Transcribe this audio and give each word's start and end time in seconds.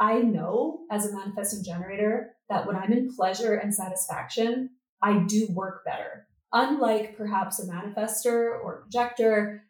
I 0.00 0.20
know 0.20 0.80
as 0.90 1.06
a 1.06 1.14
manifesting 1.14 1.62
generator 1.62 2.32
that 2.48 2.66
when 2.66 2.74
I'm 2.74 2.90
in 2.90 3.14
pleasure 3.14 3.54
and 3.54 3.72
satisfaction, 3.72 4.70
I 5.02 5.24
do 5.28 5.48
work 5.50 5.84
better. 5.84 6.26
Unlike 6.52 7.18
perhaps 7.18 7.60
a 7.60 7.70
manifester 7.70 8.58
or 8.62 8.82
projector, 8.82 9.62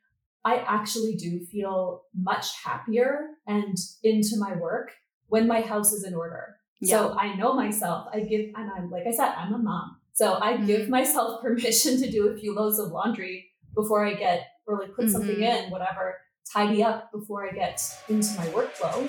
I 0.45 0.59
actually 0.59 1.17
do 1.17 1.41
feel 1.41 2.05
much 2.15 2.47
happier 2.65 3.31
and 3.47 3.77
into 4.05 4.37
my 4.39 4.55
work 4.55 4.93
when 5.27 5.49
my 5.49 5.61
house 5.61 5.93
is 5.93 6.05
in 6.05 6.15
order. 6.15 6.57
Yeah. 6.81 6.97
So 6.97 7.19
I 7.19 7.35
know 7.35 7.53
myself. 7.53 8.07
I 8.13 8.21
give, 8.21 8.53
and 8.55 8.71
I'm 8.71 8.89
like 8.89 9.07
I 9.07 9.11
said, 9.11 9.35
I'm 9.37 9.53
a 9.53 9.59
mom. 9.59 9.97
So 10.13 10.39
I 10.41 10.55
mm-hmm. 10.55 10.67
give 10.67 10.89
myself 10.99 11.43
permission 11.43 12.01
to 12.01 12.11
do 12.11 12.29
a 12.29 12.39
few 12.39 12.55
loads 12.55 12.79
of 12.79 12.93
laundry 12.93 13.51
before 13.75 14.07
I 14.07 14.15
get, 14.15 14.47
or 14.67 14.79
like 14.79 14.95
put 14.95 15.07
mm-hmm. 15.07 15.13
something 15.13 15.43
in, 15.43 15.71
whatever, 15.71 16.17
tidy 16.51 16.83
up 16.83 17.13
before 17.13 17.47
I 17.49 17.53
get 17.53 17.83
into 18.09 18.33
my 18.37 18.47
workflow. 18.47 19.09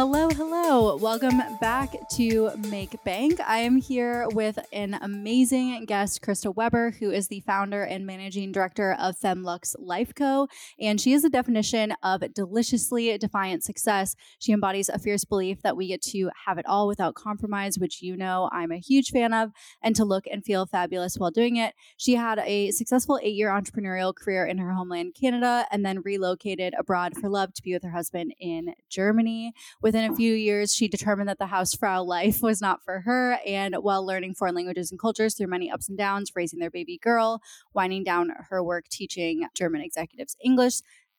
Hello, 0.00 0.30
hello. 0.30 0.96
Welcome 0.96 1.42
back 1.60 1.94
to 2.12 2.52
Make 2.56 3.04
Bank. 3.04 3.38
I 3.46 3.58
am 3.58 3.76
here 3.76 4.26
with 4.30 4.58
an 4.72 4.94
amazing 4.94 5.84
guest, 5.84 6.22
Krista 6.22 6.54
Weber, 6.54 6.92
who 6.92 7.10
is 7.10 7.28
the 7.28 7.40
founder 7.40 7.82
and 7.82 8.06
managing 8.06 8.50
director 8.50 8.94
of 8.94 9.18
Femme/Luxe 9.18 9.76
Life 9.78 10.14
Co. 10.14 10.48
And 10.80 10.98
she 10.98 11.12
is 11.12 11.20
the 11.20 11.28
definition 11.28 11.92
of 12.02 12.22
deliciously 12.32 13.18
defiant 13.18 13.62
success. 13.62 14.16
She 14.38 14.52
embodies 14.52 14.88
a 14.88 14.98
fierce 14.98 15.26
belief 15.26 15.60
that 15.60 15.76
we 15.76 15.88
get 15.88 16.00
to 16.04 16.30
have 16.46 16.56
it 16.56 16.64
all 16.64 16.88
without 16.88 17.14
compromise, 17.14 17.78
which 17.78 18.00
you 18.00 18.16
know 18.16 18.48
I'm 18.52 18.72
a 18.72 18.78
huge 18.78 19.10
fan 19.10 19.34
of, 19.34 19.50
and 19.82 19.94
to 19.96 20.06
look 20.06 20.24
and 20.26 20.42
feel 20.42 20.64
fabulous 20.64 21.16
while 21.18 21.30
doing 21.30 21.56
it. 21.56 21.74
She 21.98 22.14
had 22.14 22.38
a 22.38 22.70
successful 22.70 23.20
eight 23.22 23.34
year 23.34 23.50
entrepreneurial 23.50 24.14
career 24.14 24.46
in 24.46 24.56
her 24.56 24.72
homeland, 24.72 25.14
Canada, 25.14 25.66
and 25.70 25.84
then 25.84 26.00
relocated 26.00 26.72
abroad 26.78 27.18
for 27.18 27.28
love 27.28 27.52
to 27.52 27.62
be 27.62 27.74
with 27.74 27.82
her 27.82 27.90
husband 27.90 28.32
in 28.40 28.72
Germany. 28.88 29.52
With 29.82 29.89
Within 29.90 30.12
a 30.12 30.14
few 30.14 30.34
years, 30.34 30.72
she 30.72 30.86
determined 30.86 31.28
that 31.28 31.40
the 31.40 31.46
Hausfrau 31.46 32.06
life 32.06 32.42
was 32.42 32.60
not 32.60 32.84
for 32.84 33.00
her. 33.00 33.40
And 33.44 33.74
while 33.74 34.06
learning 34.06 34.34
foreign 34.34 34.54
languages 34.54 34.92
and 34.92 35.00
cultures 35.00 35.34
through 35.34 35.48
many 35.48 35.68
ups 35.68 35.88
and 35.88 35.98
downs, 35.98 36.30
raising 36.36 36.60
their 36.60 36.70
baby 36.70 36.96
girl, 37.02 37.42
winding 37.74 38.04
down 38.04 38.30
her 38.50 38.62
work 38.62 38.86
teaching 38.88 39.48
German 39.52 39.80
executives 39.80 40.36
English, 40.44 40.74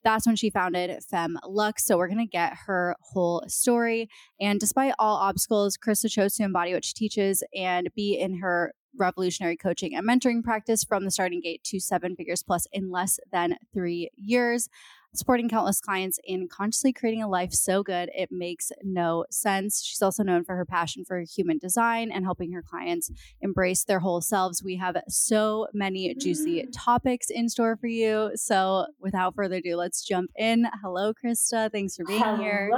that's 0.05 0.25
when 0.25 0.37
she 0.37 0.49
founded 0.49 1.03
Femme/Luxe. 1.03 1.83
So 1.83 1.97
we're 1.97 2.07
going 2.07 2.25
to 2.25 2.25
get 2.25 2.59
her 2.65 2.95
whole 3.01 3.43
story. 3.47 4.07
And 4.39 4.57
despite 4.57 4.93
all 4.97 5.17
obstacles, 5.17 5.77
Krista 5.77 6.09
chose 6.09 6.35
to 6.35 6.43
embody 6.43 6.73
what 6.73 6.85
she 6.85 6.93
teaches 6.93 7.43
and 7.53 7.89
be 7.93 8.17
in 8.17 8.37
her 8.37 8.73
revolutionary 8.97 9.57
coaching 9.57 9.93
and 9.93 10.07
mentoring 10.07 10.45
practice 10.45 10.85
from 10.85 11.03
the 11.03 11.11
starting 11.11 11.41
gate 11.41 11.61
to 11.65 11.81
seven 11.81 12.15
figures 12.15 12.41
plus 12.41 12.67
in 12.71 12.89
less 12.89 13.19
than 13.33 13.57
three 13.73 14.09
years 14.15 14.69
supporting 15.13 15.49
countless 15.49 15.79
clients 15.79 16.19
in 16.23 16.47
consciously 16.47 16.93
creating 16.93 17.23
a 17.23 17.27
life 17.27 17.53
so 17.53 17.83
good 17.83 18.09
it 18.13 18.29
makes 18.31 18.71
no 18.83 19.25
sense. 19.29 19.83
She's 19.83 20.01
also 20.01 20.23
known 20.23 20.43
for 20.43 20.55
her 20.55 20.65
passion 20.65 21.03
for 21.05 21.19
human 21.21 21.57
design 21.57 22.11
and 22.11 22.25
helping 22.25 22.51
her 22.53 22.61
clients 22.61 23.11
embrace 23.41 23.83
their 23.83 23.99
whole 23.99 24.21
selves. 24.21 24.63
We 24.63 24.77
have 24.77 24.97
so 25.07 25.67
many 25.73 26.13
juicy 26.15 26.63
mm. 26.63 26.67
topics 26.73 27.29
in 27.29 27.49
store 27.49 27.77
for 27.77 27.87
you. 27.87 28.31
So, 28.35 28.87
without 28.99 29.35
further 29.35 29.55
ado, 29.55 29.75
let's 29.75 30.03
jump 30.03 30.31
in. 30.35 30.67
Hello, 30.81 31.13
Krista. 31.13 31.71
Thanks 31.71 31.95
for 31.95 32.05
being 32.05 32.21
Hello. 32.21 32.37
here. 32.37 32.71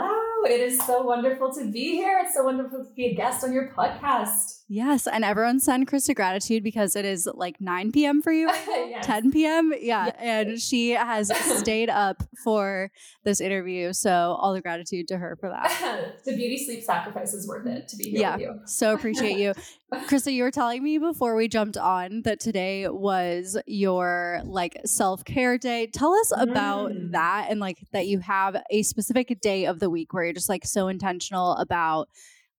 It 0.45 0.59
is 0.59 0.77
so 0.85 1.01
wonderful 1.01 1.53
to 1.53 1.71
be 1.71 1.93
here. 1.93 2.21
It's 2.23 2.33
so 2.33 2.43
wonderful 2.43 2.85
to 2.85 2.91
be 2.91 3.05
a 3.05 3.15
guest 3.15 3.43
on 3.43 3.53
your 3.53 3.69
podcast. 3.69 4.61
Yes. 4.67 5.07
And 5.07 5.23
everyone 5.23 5.59
send 5.59 5.87
Krista 5.87 6.15
gratitude 6.15 6.63
because 6.63 6.95
it 6.95 7.05
is 7.05 7.29
like 7.33 7.61
9 7.61 7.91
p.m. 7.91 8.21
for 8.21 8.31
you, 8.31 8.47
yes. 8.67 9.05
10 9.05 9.31
p.m. 9.31 9.73
Yeah. 9.79 10.05
Yes. 10.05 10.15
And 10.19 10.59
she 10.59 10.91
has 10.91 11.31
stayed 11.59 11.89
up 11.89 12.23
for 12.43 12.91
this 13.23 13.39
interview. 13.39 13.93
So 13.93 14.37
all 14.39 14.53
the 14.53 14.61
gratitude 14.61 15.07
to 15.09 15.17
her 15.17 15.37
for 15.39 15.49
that. 15.49 16.15
the 16.25 16.35
beauty 16.35 16.57
sleep 16.57 16.83
sacrifice 16.83 17.33
is 17.33 17.47
worth 17.47 17.67
it 17.67 17.87
to 17.89 17.95
be 17.95 18.11
here 18.11 18.19
yeah, 18.19 18.35
with 18.35 18.41
you. 18.41 18.59
So 18.65 18.93
appreciate 18.93 19.37
you. 19.37 19.53
Krista, 20.07 20.33
you 20.33 20.43
were 20.43 20.51
telling 20.51 20.83
me 20.83 20.97
before 20.97 21.35
we 21.35 21.47
jumped 21.47 21.77
on 21.77 22.21
that 22.23 22.39
today 22.39 22.87
was 22.87 23.57
your 23.65 24.41
like 24.45 24.79
self 24.85 25.23
care 25.25 25.57
day. 25.57 25.87
Tell 25.87 26.13
us 26.13 26.31
about 26.37 26.91
mm. 26.91 27.11
that 27.11 27.47
and 27.49 27.59
like 27.59 27.79
that 27.91 28.07
you 28.07 28.19
have 28.19 28.61
a 28.69 28.83
specific 28.83 29.39
day 29.41 29.65
of 29.65 29.79
the 29.79 29.89
week 29.89 30.13
where 30.13 30.25
you're 30.25 30.33
just 30.33 30.49
like 30.49 30.65
so 30.65 30.87
intentional 30.87 31.53
about 31.53 32.09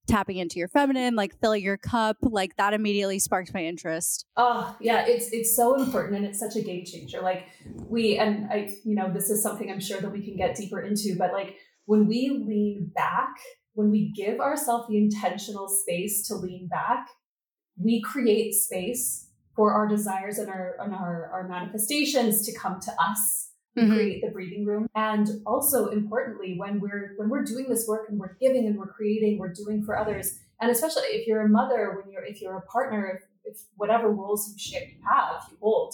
tapping 0.07 0.37
into 0.37 0.59
your 0.59 0.69
feminine, 0.69 1.15
like 1.15 1.39
filling 1.41 1.63
your 1.63 1.77
cup, 1.77 2.17
like 2.23 2.57
that 2.57 2.75
immediately 2.75 3.19
sparked 3.19 3.55
my 3.55 3.65
interest. 3.65 4.27
Oh, 4.37 4.77
yeah, 4.81 5.07
it's 5.07 5.29
it's 5.33 5.57
so 5.57 5.75
important 5.83 6.17
and 6.17 6.27
it's 6.27 6.39
such 6.39 6.57
a 6.57 6.63
game 6.63 6.85
changer. 6.85 7.21
Like 7.21 7.47
we 7.89 8.19
and 8.19 8.51
I, 8.51 8.75
you 8.85 8.95
know, 8.95 9.13
this 9.13 9.31
is 9.31 9.43
something 9.43 9.71
I'm 9.71 9.81
sure 9.81 10.01
that 10.01 10.11
we 10.11 10.23
can 10.23 10.37
get 10.37 10.57
deeper 10.57 10.81
into, 10.81 11.17
but 11.19 11.33
like 11.33 11.57
when 11.87 12.07
we 12.07 12.31
lean 12.31 12.91
back, 12.95 13.37
when 13.75 13.91
we 13.91 14.13
give 14.13 14.41
ourselves 14.41 14.89
the 14.89 14.99
intentional 14.99 15.69
space 15.69 16.27
to 16.29 16.35
lean 16.35 16.69
back, 16.69 17.09
we 17.77 18.01
create 18.01 18.55
space 18.55 19.29
for 19.55 19.73
our 19.73 19.87
desires 19.87 20.39
and 20.39 20.49
our 20.49 20.77
and 20.81 20.95
our, 20.95 21.31
our 21.33 21.49
manifestations 21.49 22.45
to 22.47 22.57
come 22.57 22.81
to 22.81 22.93
us. 23.01 23.51
Mm-hmm. 23.77 23.93
create 23.93 24.23
the 24.23 24.31
breathing 24.31 24.65
room. 24.65 24.87
And 24.95 25.29
also 25.45 25.89
importantly 25.89 26.55
when 26.57 26.79
we're 26.79 27.15
when 27.17 27.29
we're 27.29 27.43
doing 27.43 27.67
this 27.69 27.89
work 27.89 28.09
and 28.09 28.21
we're 28.21 28.37
giving 28.41 28.69
and 28.69 28.79
we're 28.79 28.87
creating 28.87 29.37
we're 29.37 29.53
doing 29.53 29.83
for 29.83 29.99
others 29.99 30.39
and 30.61 30.71
especially 30.71 31.03
if 31.09 31.27
you're 31.27 31.41
a 31.41 31.49
mother 31.49 32.01
when 32.01 32.13
you're 32.13 32.25
if 32.25 32.41
you're 32.41 32.57
a 32.57 32.63
partner 32.67 33.21
if, 33.45 33.53
if 33.53 33.63
whatever 33.75 34.13
roles 34.13 34.49
you 34.49 34.57
share 34.57 34.87
you 34.87 34.95
have 35.13 35.43
you 35.51 35.57
hold 35.61 35.93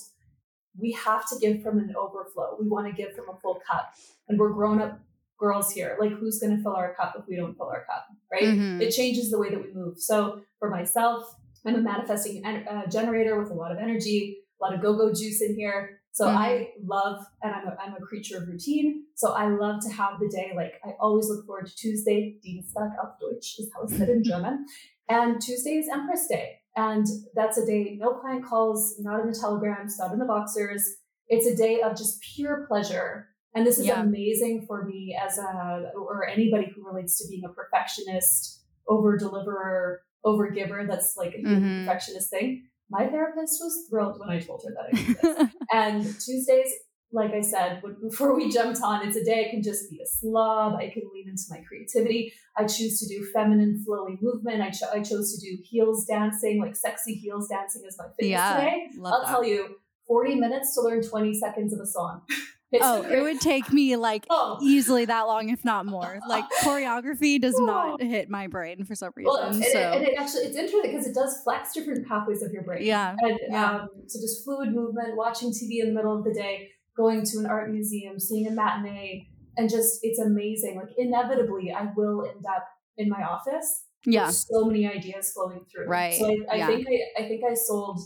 we 0.78 0.92
have 0.92 1.28
to 1.28 1.36
give 1.38 1.62
from 1.62 1.78
an 1.78 1.94
overflow. 1.98 2.56
We 2.60 2.68
want 2.68 2.86
to 2.86 2.92
give 2.92 3.14
from 3.14 3.28
a 3.28 3.38
full 3.40 3.60
cup. 3.66 3.94
And 4.28 4.38
we're 4.38 4.52
grown 4.52 4.80
up 4.80 5.00
girls 5.38 5.72
here. 5.72 5.96
Like 5.98 6.12
who's 6.12 6.38
going 6.38 6.56
to 6.56 6.62
fill 6.62 6.76
our 6.76 6.94
cup 6.94 7.14
if 7.18 7.26
we 7.26 7.36
don't 7.36 7.56
fill 7.56 7.68
our 7.68 7.84
cup 7.86 8.06
right? 8.30 8.44
Mm-hmm. 8.44 8.80
it 8.80 8.90
changes 8.92 9.30
the 9.30 9.38
way 9.38 9.50
that 9.50 9.58
we 9.58 9.72
move. 9.72 9.98
So 9.98 10.42
for 10.58 10.70
myself 10.70 11.34
i'm 11.66 11.74
a 11.74 11.80
manifesting 11.80 12.44
uh, 12.44 12.86
generator 12.88 13.40
with 13.40 13.50
a 13.50 13.54
lot 13.54 13.72
of 13.72 13.78
energy 13.78 14.38
a 14.60 14.64
lot 14.64 14.74
of 14.74 14.82
go-go 14.82 15.12
juice 15.12 15.40
in 15.42 15.54
here 15.54 16.00
so 16.12 16.26
mm-hmm. 16.26 16.38
I 16.38 16.68
love, 16.84 17.24
and 17.42 17.54
I'm 17.54 17.68
a, 17.68 17.76
I'm 17.80 17.94
a 17.94 18.00
creature 18.00 18.38
of 18.38 18.48
routine. 18.48 19.04
So 19.14 19.32
I 19.32 19.48
love 19.48 19.80
to 19.82 19.90
have 19.90 20.18
the 20.18 20.28
day, 20.28 20.52
like 20.56 20.74
I 20.84 20.90
always 21.00 21.28
look 21.28 21.46
forward 21.46 21.66
to 21.66 21.76
Tuesday, 21.76 22.36
Dienstag 22.42 22.90
auf 23.02 23.20
Deutsch 23.20 23.58
is 23.58 23.70
how 23.74 23.82
it's 23.84 23.96
said 23.96 24.08
in 24.08 24.24
German. 24.24 24.66
And 25.08 25.40
Tuesday 25.40 25.74
is 25.74 25.88
Empress 25.92 26.26
Day. 26.26 26.56
And 26.76 27.06
that's 27.34 27.58
a 27.58 27.66
day, 27.66 27.96
no 28.00 28.14
client 28.14 28.44
calls, 28.44 28.96
not 29.00 29.20
in 29.20 29.30
the 29.30 29.38
telegrams, 29.38 29.98
not 29.98 30.12
in 30.12 30.18
the 30.18 30.24
Voxers. 30.24 30.82
It's 31.28 31.46
a 31.46 31.56
day 31.56 31.80
of 31.80 31.96
just 31.96 32.22
pure 32.34 32.64
pleasure. 32.68 33.28
And 33.54 33.66
this 33.66 33.78
is 33.78 33.86
yeah. 33.86 34.00
amazing 34.00 34.64
for 34.66 34.84
me 34.84 35.16
as 35.20 35.38
a, 35.38 35.90
or 35.96 36.26
anybody 36.28 36.72
who 36.74 36.86
relates 36.86 37.18
to 37.18 37.28
being 37.28 37.42
a 37.44 37.48
perfectionist, 37.48 38.62
over 38.88 39.16
deliverer, 39.16 40.02
over 40.24 40.50
giver. 40.50 40.86
That's 40.88 41.14
like 41.16 41.34
a 41.34 41.38
mm-hmm. 41.38 41.86
perfectionist 41.86 42.30
thing 42.30 42.64
my 42.90 43.06
therapist 43.06 43.60
was 43.62 43.86
thrilled 43.88 44.18
when 44.18 44.28
I 44.28 44.40
told 44.40 44.62
her 44.66 44.74
that 44.74 44.86
I 44.92 45.04
did 45.04 45.16
this. 45.16 45.54
and 45.72 46.02
Tuesdays, 46.20 46.72
like 47.12 47.32
I 47.32 47.40
said, 47.40 47.82
before 48.02 48.36
we 48.36 48.50
jumped 48.50 48.80
on, 48.82 49.06
it's 49.06 49.16
a 49.16 49.24
day 49.24 49.46
I 49.46 49.50
can 49.50 49.62
just 49.62 49.88
be 49.90 50.00
a 50.02 50.06
slob. 50.06 50.74
I 50.74 50.90
can 50.90 51.02
lean 51.14 51.28
into 51.28 51.42
my 51.50 51.60
creativity. 51.66 52.32
I 52.56 52.64
choose 52.64 52.98
to 53.00 53.06
do 53.06 53.24
feminine, 53.32 53.84
flowy 53.88 54.20
movement. 54.20 54.60
I, 54.60 54.70
cho- 54.70 54.90
I 54.92 55.02
chose 55.02 55.34
to 55.34 55.40
do 55.40 55.62
heels 55.62 56.04
dancing, 56.04 56.60
like 56.60 56.76
sexy 56.76 57.14
heels 57.14 57.48
dancing 57.48 57.82
as 57.86 57.96
my 57.96 58.06
fitness 58.18 58.30
yeah, 58.30 58.56
today. 58.56 58.88
I'll 59.04 59.22
that. 59.22 59.28
tell 59.28 59.44
you, 59.44 59.76
40 60.08 60.34
minutes 60.34 60.74
to 60.74 60.82
learn 60.82 61.02
20 61.02 61.34
seconds 61.34 61.72
of 61.72 61.80
a 61.80 61.86
song. 61.86 62.22
Oh, 62.80 63.02
it 63.02 63.20
would 63.20 63.40
take 63.40 63.72
me 63.72 63.96
like 63.96 64.26
oh. 64.30 64.58
easily 64.62 65.04
that 65.06 65.22
long, 65.22 65.48
if 65.48 65.64
not 65.64 65.86
more. 65.86 66.18
Like 66.30 66.44
choreography 66.62 67.40
does 67.40 67.58
not 67.58 68.00
hit 68.00 68.30
my 68.30 68.46
brain 68.46 68.84
for 68.84 68.94
some 68.94 69.10
reason. 69.16 69.32
Well, 69.32 69.48
and, 69.48 69.64
so. 69.64 69.78
and 69.78 70.04
it 70.04 70.14
actually 70.16 70.42
it's 70.42 70.56
interesting 70.56 70.92
because 70.92 71.06
it 71.06 71.14
does 71.14 71.40
flex 71.42 71.72
different 71.72 72.06
pathways 72.06 72.40
of 72.42 72.52
your 72.52 72.62
brain. 72.62 72.84
Yeah. 72.84 73.16
And 73.18 73.38
yeah. 73.48 73.70
Um, 73.70 73.88
so 74.06 74.20
just 74.20 74.44
fluid 74.44 74.72
movement, 74.72 75.16
watching 75.16 75.50
TV 75.50 75.80
in 75.80 75.88
the 75.88 75.94
middle 75.94 76.16
of 76.16 76.24
the 76.24 76.32
day, 76.32 76.68
going 76.96 77.24
to 77.24 77.38
an 77.38 77.46
art 77.46 77.72
museum, 77.72 78.20
seeing 78.20 78.46
a 78.46 78.52
matinee, 78.52 79.28
and 79.56 79.68
just 79.68 79.98
it's 80.02 80.20
amazing. 80.20 80.76
Like 80.76 80.94
inevitably, 80.96 81.72
I 81.72 81.88
will 81.96 82.24
end 82.24 82.44
up 82.46 82.64
in 82.96 83.08
my 83.08 83.22
office. 83.24 83.86
Yeah. 84.06 84.30
so 84.30 84.64
many 84.64 84.86
ideas 84.86 85.32
flowing 85.32 85.64
through. 85.70 85.88
Right. 85.88 86.14
So 86.14 86.26
I, 86.26 86.54
I 86.54 86.56
yeah. 86.56 86.66
think 86.68 86.86
I, 86.88 87.24
I 87.24 87.28
think 87.28 87.42
I 87.44 87.54
sold 87.54 88.00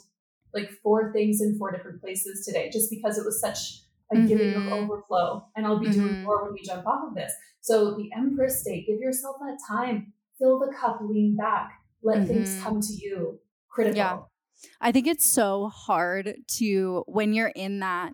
like 0.54 0.70
four 0.82 1.12
things 1.12 1.40
in 1.40 1.58
four 1.58 1.72
different 1.72 2.00
places 2.00 2.46
today, 2.46 2.70
just 2.72 2.88
because 2.90 3.18
it 3.18 3.24
was 3.24 3.40
such 3.40 3.83
a 4.12 4.16
mm-hmm. 4.16 4.26
giving 4.26 4.54
of 4.54 4.72
overflow. 4.72 5.46
And 5.56 5.66
I'll 5.66 5.78
be 5.78 5.86
mm-hmm. 5.86 6.00
doing 6.00 6.22
more 6.22 6.44
when 6.44 6.52
we 6.52 6.62
jump 6.62 6.86
off 6.86 7.08
of 7.08 7.14
this. 7.14 7.32
So 7.60 7.94
the 7.96 8.10
Empress 8.16 8.60
state, 8.60 8.86
give 8.86 9.00
yourself 9.00 9.36
that 9.40 9.58
time, 9.66 10.12
fill 10.38 10.58
the 10.58 10.72
cup, 10.78 11.00
lean 11.02 11.36
back. 11.36 11.70
let 12.02 12.18
mm-hmm. 12.18 12.26
things 12.26 12.60
come 12.62 12.80
to 12.80 12.92
you 12.92 13.40
critical 13.74 13.96
yeah 13.96 14.18
i 14.80 14.92
think 14.92 15.06
it's 15.06 15.26
so 15.26 15.68
hard 15.68 16.36
to 16.46 17.02
when 17.06 17.34
you're 17.34 17.52
in 17.56 17.80
that 17.80 18.12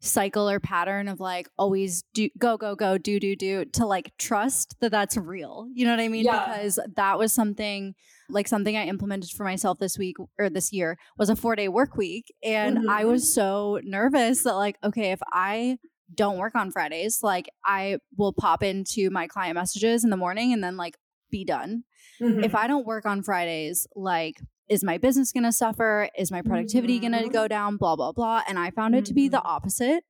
cycle 0.00 0.48
or 0.48 0.60
pattern 0.60 1.08
of 1.08 1.18
like 1.18 1.48
always 1.58 2.04
do 2.14 2.28
go 2.38 2.56
go 2.56 2.76
go 2.76 2.96
do 2.98 3.18
do 3.18 3.34
do 3.34 3.64
to 3.64 3.84
like 3.84 4.12
trust 4.16 4.76
that 4.80 4.92
that's 4.92 5.16
real 5.16 5.66
you 5.72 5.84
know 5.84 5.90
what 5.90 6.00
i 6.00 6.06
mean 6.06 6.24
yeah. 6.24 6.46
because 6.46 6.78
that 6.94 7.18
was 7.18 7.32
something 7.32 7.94
like 8.30 8.46
something 8.46 8.76
i 8.76 8.86
implemented 8.86 9.30
for 9.30 9.42
myself 9.42 9.78
this 9.80 9.98
week 9.98 10.16
or 10.38 10.48
this 10.48 10.72
year 10.72 10.96
was 11.18 11.28
a 11.30 11.36
four 11.36 11.56
day 11.56 11.66
work 11.66 11.96
week 11.96 12.32
and 12.44 12.78
mm-hmm. 12.78 12.88
i 12.88 13.04
was 13.04 13.34
so 13.34 13.80
nervous 13.82 14.44
that 14.44 14.54
like 14.54 14.76
okay 14.84 15.10
if 15.10 15.20
i 15.32 15.76
don't 16.14 16.38
work 16.38 16.54
on 16.54 16.70
fridays 16.70 17.18
like 17.22 17.48
i 17.64 17.98
will 18.16 18.32
pop 18.32 18.62
into 18.62 19.10
my 19.10 19.26
client 19.26 19.56
messages 19.56 20.04
in 20.04 20.10
the 20.10 20.16
morning 20.16 20.52
and 20.52 20.62
then 20.62 20.76
like 20.76 20.96
be 21.28 21.44
done 21.44 21.82
mm-hmm. 22.20 22.44
if 22.44 22.54
i 22.54 22.68
don't 22.68 22.86
work 22.86 23.04
on 23.04 23.20
fridays 23.20 23.88
like 23.96 24.36
is 24.68 24.84
my 24.84 24.98
business 24.98 25.32
going 25.32 25.44
to 25.44 25.52
suffer? 25.52 26.08
Is 26.16 26.30
my 26.30 26.42
productivity 26.42 27.00
mm-hmm. 27.00 27.12
going 27.12 27.24
to 27.24 27.30
go 27.30 27.48
down? 27.48 27.76
Blah 27.76 27.96
blah 27.96 28.12
blah. 28.12 28.42
And 28.46 28.58
I 28.58 28.70
found 28.70 28.94
it 28.94 29.04
to 29.06 29.14
be 29.14 29.28
the 29.28 29.38
mm-hmm. 29.38 29.46
opposite. 29.46 30.04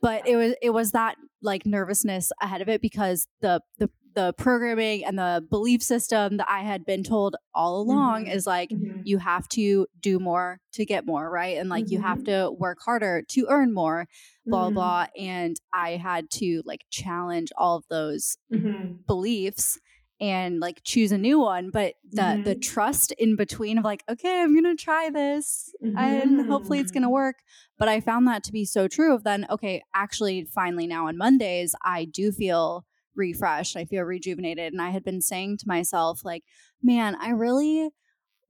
But 0.00 0.26
it 0.28 0.36
was 0.36 0.54
it 0.62 0.70
was 0.70 0.92
that 0.92 1.16
like 1.42 1.66
nervousness 1.66 2.30
ahead 2.40 2.60
of 2.62 2.68
it 2.68 2.80
because 2.80 3.26
the 3.40 3.60
the 3.78 3.90
the 4.14 4.32
programming 4.32 5.04
and 5.04 5.16
the 5.16 5.44
belief 5.48 5.82
system 5.82 6.38
that 6.38 6.48
I 6.50 6.60
had 6.60 6.84
been 6.84 7.04
told 7.04 7.36
all 7.54 7.80
along 7.80 8.24
mm-hmm. 8.24 8.32
is 8.32 8.46
like 8.46 8.70
mm-hmm. 8.70 9.02
you 9.04 9.18
have 9.18 9.48
to 9.50 9.86
do 10.00 10.18
more 10.18 10.58
to 10.72 10.84
get 10.84 11.06
more, 11.06 11.30
right? 11.30 11.56
And 11.56 11.68
like 11.68 11.84
mm-hmm. 11.84 11.92
you 11.92 12.02
have 12.02 12.18
mm-hmm. 12.18 12.46
to 12.46 12.50
work 12.50 12.78
harder 12.84 13.22
to 13.28 13.46
earn 13.48 13.72
more, 13.72 14.06
blah 14.46 14.66
mm-hmm. 14.66 14.74
blah. 14.74 15.06
And 15.16 15.56
I 15.72 15.90
had 15.90 16.30
to 16.32 16.62
like 16.64 16.84
challenge 16.90 17.50
all 17.56 17.76
of 17.76 17.84
those 17.90 18.38
beliefs 19.06 19.78
and 20.20 20.60
like 20.60 20.82
choose 20.82 21.12
a 21.12 21.18
new 21.18 21.38
one 21.38 21.70
but 21.70 21.94
the 22.10 22.22
mm-hmm. 22.22 22.42
the 22.42 22.54
trust 22.54 23.12
in 23.12 23.36
between 23.36 23.78
of 23.78 23.84
like 23.84 24.02
okay 24.10 24.40
i'm 24.40 24.54
gonna 24.54 24.74
try 24.74 25.10
this 25.10 25.72
mm-hmm. 25.82 25.96
and 25.96 26.48
hopefully 26.48 26.78
it's 26.78 26.90
gonna 26.90 27.06
mm-hmm. 27.06 27.14
work 27.14 27.36
but 27.78 27.88
i 27.88 28.00
found 28.00 28.26
that 28.26 28.42
to 28.42 28.52
be 28.52 28.64
so 28.64 28.88
true 28.88 29.14
of 29.14 29.24
then 29.24 29.46
okay 29.50 29.82
actually 29.94 30.44
finally 30.44 30.86
now 30.86 31.06
on 31.06 31.16
mondays 31.16 31.74
i 31.84 32.04
do 32.04 32.32
feel 32.32 32.84
refreshed 33.14 33.76
i 33.76 33.84
feel 33.84 34.02
rejuvenated 34.02 34.72
and 34.72 34.82
i 34.82 34.90
had 34.90 35.04
been 35.04 35.20
saying 35.20 35.56
to 35.56 35.68
myself 35.68 36.24
like 36.24 36.42
man 36.82 37.16
i 37.20 37.30
really 37.30 37.88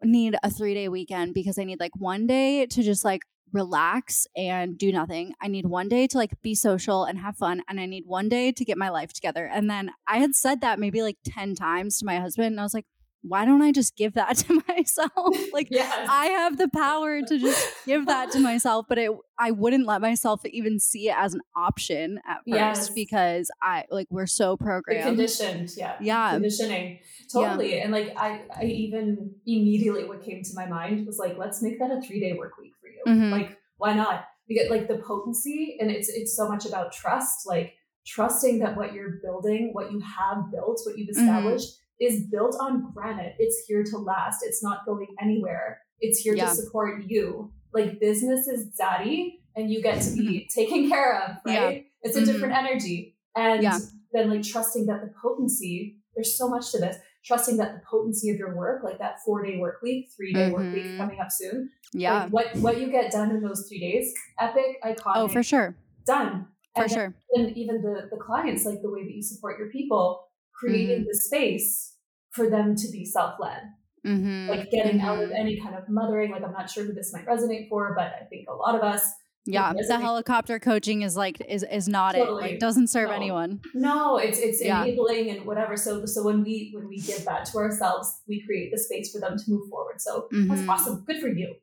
need 0.02 0.36
a 0.42 0.50
three 0.50 0.74
day 0.74 0.88
weekend 0.88 1.34
because 1.34 1.58
i 1.58 1.64
need 1.64 1.80
like 1.80 1.96
one 1.96 2.26
day 2.26 2.64
to 2.66 2.82
just 2.82 3.04
like 3.04 3.22
relax 3.52 4.26
and 4.36 4.76
do 4.78 4.92
nothing. 4.92 5.34
I 5.40 5.48
need 5.48 5.66
one 5.66 5.88
day 5.88 6.06
to 6.06 6.18
like 6.18 6.40
be 6.42 6.54
social 6.54 7.04
and 7.04 7.18
have 7.18 7.36
fun. 7.36 7.62
And 7.68 7.80
I 7.80 7.86
need 7.86 8.04
one 8.06 8.28
day 8.28 8.52
to 8.52 8.64
get 8.64 8.78
my 8.78 8.88
life 8.88 9.12
together. 9.12 9.46
And 9.46 9.68
then 9.68 9.90
I 10.06 10.18
had 10.18 10.34
said 10.34 10.60
that 10.60 10.78
maybe 10.78 11.02
like 11.02 11.18
10 11.24 11.54
times 11.54 11.98
to 11.98 12.04
my 12.04 12.18
husband. 12.20 12.48
And 12.48 12.60
I 12.60 12.62
was 12.62 12.74
like, 12.74 12.86
why 13.22 13.44
don't 13.44 13.62
I 13.62 13.72
just 13.72 13.96
give 13.96 14.14
that 14.14 14.36
to 14.38 14.62
myself? 14.68 15.36
like 15.52 15.68
yes. 15.70 16.08
I 16.10 16.26
have 16.26 16.56
the 16.58 16.68
power 16.68 17.20
to 17.22 17.38
just 17.38 17.66
give 17.86 18.06
that 18.06 18.30
to 18.32 18.40
myself, 18.40 18.86
but 18.88 18.98
it 18.98 19.10
I 19.38 19.50
wouldn't 19.50 19.86
let 19.86 20.00
myself 20.00 20.44
even 20.44 20.78
see 20.78 21.08
it 21.08 21.16
as 21.16 21.34
an 21.34 21.40
option 21.56 22.20
at 22.26 22.38
first 22.38 22.46
yes. 22.46 22.90
because 22.90 23.50
I 23.62 23.84
like 23.90 24.06
we're 24.10 24.26
so 24.26 24.56
programmed. 24.56 25.04
The 25.04 25.10
conditioned, 25.10 25.70
yeah. 25.76 25.96
Yeah. 26.00 26.32
Conditioning. 26.32 27.00
Totally. 27.32 27.76
Yeah. 27.76 27.84
And 27.84 27.92
like 27.92 28.14
I 28.16 28.42
I 28.54 28.64
even 28.64 29.34
immediately 29.46 30.04
what 30.04 30.24
came 30.24 30.42
to 30.42 30.50
my 30.54 30.66
mind 30.66 31.06
was 31.06 31.18
like, 31.18 31.36
let's 31.38 31.62
make 31.62 31.78
that 31.78 31.90
a 31.90 32.00
three 32.00 32.20
day 32.20 32.34
work 32.34 32.58
week 32.58 32.72
for 32.80 32.88
you. 32.88 33.02
Mm-hmm. 33.06 33.32
Like, 33.32 33.58
why 33.76 33.94
not? 33.94 34.24
Because 34.46 34.70
like 34.70 34.88
the 34.88 34.98
potency 34.98 35.76
and 35.80 35.90
it's 35.90 36.08
it's 36.08 36.36
so 36.36 36.48
much 36.48 36.66
about 36.66 36.92
trust, 36.92 37.46
like 37.46 37.74
trusting 38.06 38.60
that 38.60 38.76
what 38.76 38.94
you're 38.94 39.20
building, 39.22 39.70
what 39.72 39.92
you 39.92 40.00
have 40.00 40.50
built, 40.50 40.80
what 40.84 40.96
you've 40.96 41.08
mm-hmm. 41.08 41.20
established 41.20 41.74
mm-hmm 41.74 41.84
is 42.00 42.26
built 42.30 42.56
on 42.60 42.92
granite. 42.92 43.34
It's 43.38 43.64
here 43.66 43.82
to 43.84 43.98
last. 43.98 44.42
It's 44.42 44.62
not 44.62 44.86
going 44.86 45.14
anywhere. 45.20 45.80
It's 46.00 46.20
here 46.20 46.34
yeah. 46.34 46.46
to 46.46 46.54
support 46.54 47.02
you. 47.06 47.52
Like 47.72 48.00
business 48.00 48.46
is 48.46 48.66
daddy 48.78 49.40
and 49.56 49.70
you 49.70 49.82
get 49.82 50.00
to 50.02 50.10
be 50.12 50.48
taken 50.54 50.88
care 50.88 51.20
of, 51.22 51.36
right? 51.44 51.76
Yeah. 51.76 51.82
It's 52.02 52.16
a 52.16 52.20
mm-hmm. 52.20 52.32
different 52.32 52.54
energy. 52.54 53.16
And 53.36 53.62
yeah. 53.62 53.78
then 54.12 54.30
like 54.30 54.42
trusting 54.42 54.86
that 54.86 55.00
the 55.00 55.12
potency, 55.20 55.96
there's 56.14 56.36
so 56.36 56.48
much 56.48 56.70
to 56.72 56.78
this, 56.78 56.96
trusting 57.24 57.56
that 57.58 57.74
the 57.74 57.80
potency 57.88 58.30
of 58.30 58.36
your 58.36 58.56
work, 58.56 58.82
like 58.84 58.98
that 58.98 59.16
four 59.24 59.44
day 59.44 59.58
work 59.58 59.80
week, 59.82 60.08
three 60.16 60.32
day 60.32 60.50
mm-hmm. 60.50 60.52
work 60.52 60.74
week 60.74 60.84
mm-hmm. 60.84 60.98
coming 60.98 61.20
up 61.20 61.30
soon. 61.30 61.70
Yeah. 61.92 62.24
Like 62.24 62.32
what 62.32 62.56
what 62.56 62.80
you 62.80 62.90
get 62.90 63.10
done 63.10 63.30
in 63.30 63.42
those 63.42 63.66
three 63.68 63.80
days, 63.80 64.12
epic, 64.40 64.80
iconic. 64.84 65.16
Oh, 65.16 65.28
for 65.28 65.42
sure. 65.42 65.76
Done. 66.06 66.46
For 66.76 66.88
sure. 66.88 67.14
And 67.34 67.56
even 67.56 67.82
the 67.82 68.08
the 68.10 68.16
clients, 68.16 68.64
like 68.64 68.82
the 68.82 68.90
way 68.90 69.02
that 69.02 69.12
you 69.12 69.22
support 69.22 69.58
your 69.58 69.68
people, 69.68 70.28
creating 70.58 71.00
mm-hmm. 71.00 71.08
the 71.08 71.18
space 71.18 71.94
for 72.30 72.50
them 72.50 72.74
to 72.76 72.90
be 72.90 73.04
self-led 73.04 73.62
mm-hmm. 74.06 74.50
like 74.50 74.70
getting 74.70 75.00
out 75.00 75.22
of 75.22 75.30
mm-hmm. 75.30 75.40
any 75.40 75.60
kind 75.60 75.74
of 75.74 75.88
mothering 75.88 76.30
like 76.30 76.42
i'm 76.42 76.52
not 76.52 76.70
sure 76.70 76.84
who 76.84 76.92
this 76.92 77.12
might 77.12 77.26
resonate 77.26 77.68
for 77.68 77.94
but 77.94 78.12
i 78.20 78.24
think 78.24 78.46
a 78.48 78.54
lot 78.54 78.74
of 78.74 78.82
us 78.82 79.12
yeah 79.44 79.72
the 79.72 79.98
helicopter 79.98 80.58
coaching 80.58 81.02
is 81.02 81.16
like 81.16 81.40
is 81.48 81.64
is 81.70 81.88
not 81.88 82.14
totally. 82.14 82.44
it 82.44 82.50
like 82.52 82.58
doesn't 82.58 82.88
serve 82.88 83.08
no. 83.08 83.16
anyone 83.16 83.60
no 83.74 84.18
it's 84.18 84.38
it's 84.38 84.62
yeah. 84.62 84.82
enabling 84.82 85.30
and 85.30 85.46
whatever 85.46 85.76
so 85.76 86.04
so 86.04 86.22
when 86.22 86.42
we 86.42 86.70
when 86.74 86.86
we 86.86 86.98
give 86.98 87.24
that 87.24 87.46
to 87.46 87.56
ourselves 87.56 88.20
we 88.28 88.42
create 88.44 88.70
the 88.70 88.78
space 88.78 89.10
for 89.10 89.20
them 89.20 89.38
to 89.38 89.44
move 89.48 89.68
forward 89.70 90.00
so 90.00 90.28
mm-hmm. 90.32 90.48
that's 90.48 90.68
awesome 90.68 91.02
good 91.06 91.20
for 91.20 91.28
you 91.28 91.54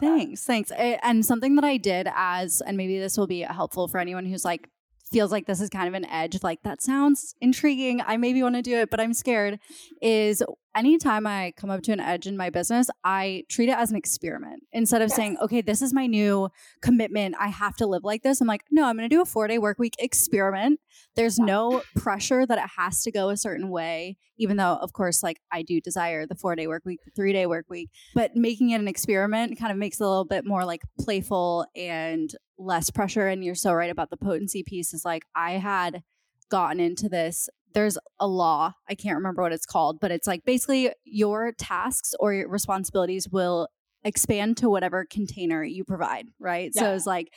thanks 0.00 0.40
that. 0.40 0.46
thanks 0.46 0.72
and 1.02 1.24
something 1.24 1.54
that 1.54 1.64
i 1.64 1.76
did 1.76 2.08
as 2.14 2.60
and 2.62 2.76
maybe 2.76 2.98
this 2.98 3.16
will 3.16 3.26
be 3.26 3.40
helpful 3.40 3.86
for 3.86 3.98
anyone 3.98 4.26
who's 4.26 4.44
like 4.44 4.68
feels 5.08 5.32
like 5.32 5.46
this 5.46 5.60
is 5.60 5.68
kind 5.68 5.88
of 5.88 5.94
an 5.94 6.04
edge 6.06 6.42
like 6.42 6.62
that 6.62 6.82
sounds 6.82 7.34
intriguing. 7.40 8.00
I 8.06 8.16
maybe 8.16 8.42
want 8.42 8.54
to 8.56 8.62
do 8.62 8.76
it 8.76 8.90
but 8.90 9.00
i'm 9.00 9.14
scared 9.14 9.58
is 10.02 10.42
anytime 10.74 11.26
i 11.26 11.52
come 11.56 11.70
up 11.70 11.82
to 11.82 11.92
an 11.92 12.00
edge 12.00 12.26
in 12.26 12.36
my 12.36 12.50
business 12.50 12.88
i 13.04 13.44
treat 13.48 13.68
it 13.68 13.76
as 13.76 13.90
an 13.90 13.96
experiment. 13.96 14.62
Instead 14.72 15.02
of 15.02 15.08
yes. 15.08 15.16
saying 15.16 15.36
okay 15.40 15.60
this 15.60 15.82
is 15.82 15.92
my 15.92 16.06
new 16.06 16.48
commitment. 16.82 17.34
I 17.38 17.48
have 17.48 17.76
to 17.76 17.86
live 17.86 18.04
like 18.04 18.22
this 18.22 18.40
i'm 18.40 18.46
like 18.46 18.64
no 18.70 18.84
i'm 18.84 18.96
going 18.96 19.08
to 19.08 19.14
do 19.14 19.22
a 19.22 19.26
four 19.26 19.48
day 19.48 19.58
work 19.58 19.78
week 19.78 19.94
experiment. 19.98 20.80
There's 21.16 21.38
no 21.38 21.82
pressure 21.96 22.46
that 22.46 22.58
it 22.58 22.70
has 22.76 23.02
to 23.02 23.10
go 23.10 23.30
a 23.30 23.36
certain 23.36 23.70
way 23.70 24.16
even 24.38 24.56
though 24.56 24.76
of 24.76 24.92
course 24.92 25.22
like 25.22 25.40
i 25.52 25.62
do 25.62 25.80
desire 25.80 26.26
the 26.26 26.34
four 26.34 26.54
day 26.54 26.66
work 26.66 26.84
week 26.84 27.00
the 27.04 27.10
three 27.10 27.32
day 27.32 27.46
work 27.46 27.66
week. 27.68 27.90
But 28.14 28.36
making 28.36 28.70
it 28.70 28.80
an 28.80 28.88
experiment 28.88 29.58
kind 29.58 29.72
of 29.72 29.78
makes 29.78 30.00
it 30.00 30.04
a 30.04 30.08
little 30.08 30.24
bit 30.24 30.44
more 30.44 30.64
like 30.64 30.82
playful 31.00 31.66
and 31.76 32.34
less 32.58 32.90
pressure. 32.90 33.26
And 33.28 33.44
you're 33.44 33.54
so 33.54 33.72
right 33.72 33.90
about 33.90 34.10
the 34.10 34.16
potency 34.16 34.62
piece 34.62 34.92
is 34.92 35.04
like 35.04 35.22
I 35.34 35.52
had 35.52 36.02
gotten 36.50 36.80
into 36.80 37.08
this. 37.08 37.48
There's 37.74 37.98
a 38.18 38.26
law, 38.26 38.72
I 38.88 38.94
can't 38.94 39.16
remember 39.16 39.42
what 39.42 39.52
it's 39.52 39.66
called, 39.66 40.00
but 40.00 40.10
it's 40.10 40.26
like 40.26 40.44
basically 40.44 40.90
your 41.04 41.52
tasks 41.52 42.14
or 42.18 42.32
your 42.32 42.48
responsibilities 42.48 43.28
will 43.28 43.68
expand 44.04 44.56
to 44.58 44.70
whatever 44.70 45.04
container 45.08 45.62
you 45.62 45.84
provide, 45.84 46.28
right? 46.38 46.70
Yeah. 46.74 46.82
So 46.82 46.94
it's 46.94 47.06
like 47.06 47.28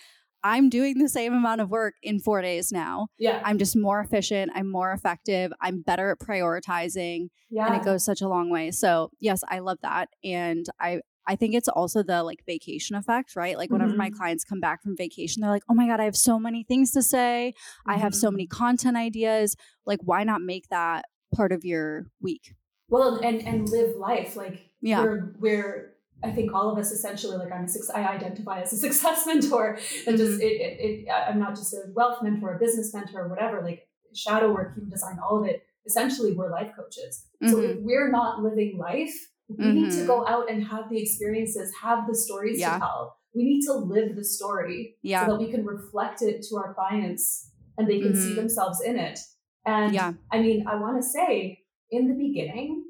I'm 0.44 0.70
doing 0.70 0.98
the 0.98 1.10
same 1.10 1.34
amount 1.34 1.62
of 1.62 1.70
work 1.70 1.96
in 2.02 2.20
four 2.20 2.42
days 2.42 2.72
now. 2.72 3.08
Yeah. 3.20 3.42
I'm 3.44 3.58
just 3.58 3.76
more 3.76 4.00
efficient. 4.00 4.52
I'm 4.56 4.72
more 4.72 4.92
effective. 4.92 5.52
I'm 5.62 5.82
better 5.82 6.12
at 6.12 6.20
prioritizing. 6.20 7.28
Yeah. 7.50 7.68
And 7.68 7.76
it 7.76 7.84
goes 7.84 8.04
such 8.04 8.22
a 8.22 8.28
long 8.28 8.50
way. 8.50 8.72
So 8.72 9.12
yes, 9.20 9.44
I 9.48 9.60
love 9.60 9.78
that. 9.84 10.10
And 10.24 10.66
I 10.80 11.02
I 11.28 11.36
think 11.36 11.54
it's 11.54 11.68
also 11.68 12.04
the 12.04 12.24
like 12.24 12.44
vacation 12.46 12.96
effect, 12.96 13.36
right? 13.36 13.58
Like 13.58 13.70
whenever 13.70 13.92
mm-hmm. 13.92 13.98
my 13.98 14.10
clients 14.10 14.44
come 14.44 14.60
back 14.60 14.82
from 14.82 14.98
vacation, 14.98 15.42
they're 15.42 15.52
like, 15.52 15.64
"Oh 15.70 15.74
my 15.74 15.88
god, 15.88 16.00
I 16.00 16.06
have 16.06 16.16
so 16.16 16.40
many 16.40 16.64
things 16.64 16.92
to 16.92 17.02
say. 17.02 17.54
Mm-hmm. 17.56 17.92
I 17.92 17.98
have 17.98 18.16
so 18.16 18.32
many 18.32 18.46
mm-hmm. 18.46 18.58
content 18.58 18.98
ideas. 18.98 19.56
Like 19.86 20.00
why 20.04 20.24
not 20.24 20.42
make 20.42 20.70
that 20.70 21.06
part 21.34 21.52
of 21.52 21.64
your 21.64 22.08
week?" 22.22 22.54
Well, 22.90 23.20
and 23.24 23.42
and 23.42 23.70
live 23.70 23.96
life 23.98 24.36
like 24.36 24.70
yeah. 24.82 25.02
we're 25.02 25.34
we're 25.40 25.94
I 26.24 26.32
think 26.32 26.54
all 26.54 26.72
of 26.72 26.78
us 26.78 26.92
essentially 26.92 27.38
like 27.38 27.52
I'm 27.52 27.66
a 27.66 27.98
I 27.98 28.16
identify 28.16 28.62
as 28.62 28.74
a 28.74 28.78
success 28.88 29.26
mentor 29.26 29.80
and 30.08 30.18
just 30.18 30.34
mm-hmm. 30.34 30.42
it, 30.42 30.46
it, 30.46 30.80
it 30.80 31.08
I'm 31.10 31.40
not 31.40 31.56
just 31.56 31.74
a 31.74 31.84
wealth 31.94 32.22
mentor, 32.22 32.56
a 32.56 32.60
business 32.60 32.94
mentor, 32.94 33.22
or 33.22 33.30
whatever. 33.30 33.62
Like 33.62 33.88
shadow 34.14 34.52
work, 34.52 34.76
human 34.76 34.90
design, 34.90 35.18
all 35.24 35.42
of 35.42 35.48
it. 35.48 35.64
Essentially, 35.86 36.34
we're 36.34 36.52
life 36.52 36.74
coaches. 36.76 37.26
So 37.48 37.60
if 37.60 37.72
mm-hmm. 37.72 37.86
we're 37.86 38.12
not 38.12 38.44
living 38.44 38.78
life 38.78 39.31
we 39.58 39.66
mm-hmm. 39.66 39.84
need 39.84 39.92
to 39.92 40.06
go 40.06 40.22
mm-hmm. 40.22 40.34
out 40.34 40.50
and 40.50 40.66
have 40.68 40.90
the 40.90 41.02
experiences, 41.02 41.72
have 41.82 42.08
the 42.08 42.16
stories 42.16 42.60
yeah. 42.60 42.74
to 42.74 42.80
tell. 42.80 43.18
We 43.36 43.44
need 43.44 43.62
to 43.66 43.74
live 43.74 44.16
the 44.16 44.24
story 44.24 44.96
yeah. 45.02 45.26
so 45.26 45.34
that 45.34 45.40
we 45.40 45.52
can 45.52 45.66
reflect 45.66 46.22
it 46.22 46.46
to 46.50 46.58
our 46.58 46.74
clients 46.74 47.50
and 47.78 47.90
they 47.90 48.00
can 48.00 48.12
mm-hmm. 48.12 48.22
see 48.22 48.34
themselves 48.34 48.82
in 48.82 48.98
it. 49.00 49.20
And 49.66 49.94
yeah. 49.94 50.14
I 50.32 50.42
mean, 50.42 50.66
I 50.68 50.76
want 50.76 51.02
to 51.02 51.08
say 51.08 51.60
in 51.90 52.08
the 52.08 52.14
beginning, 52.14 52.86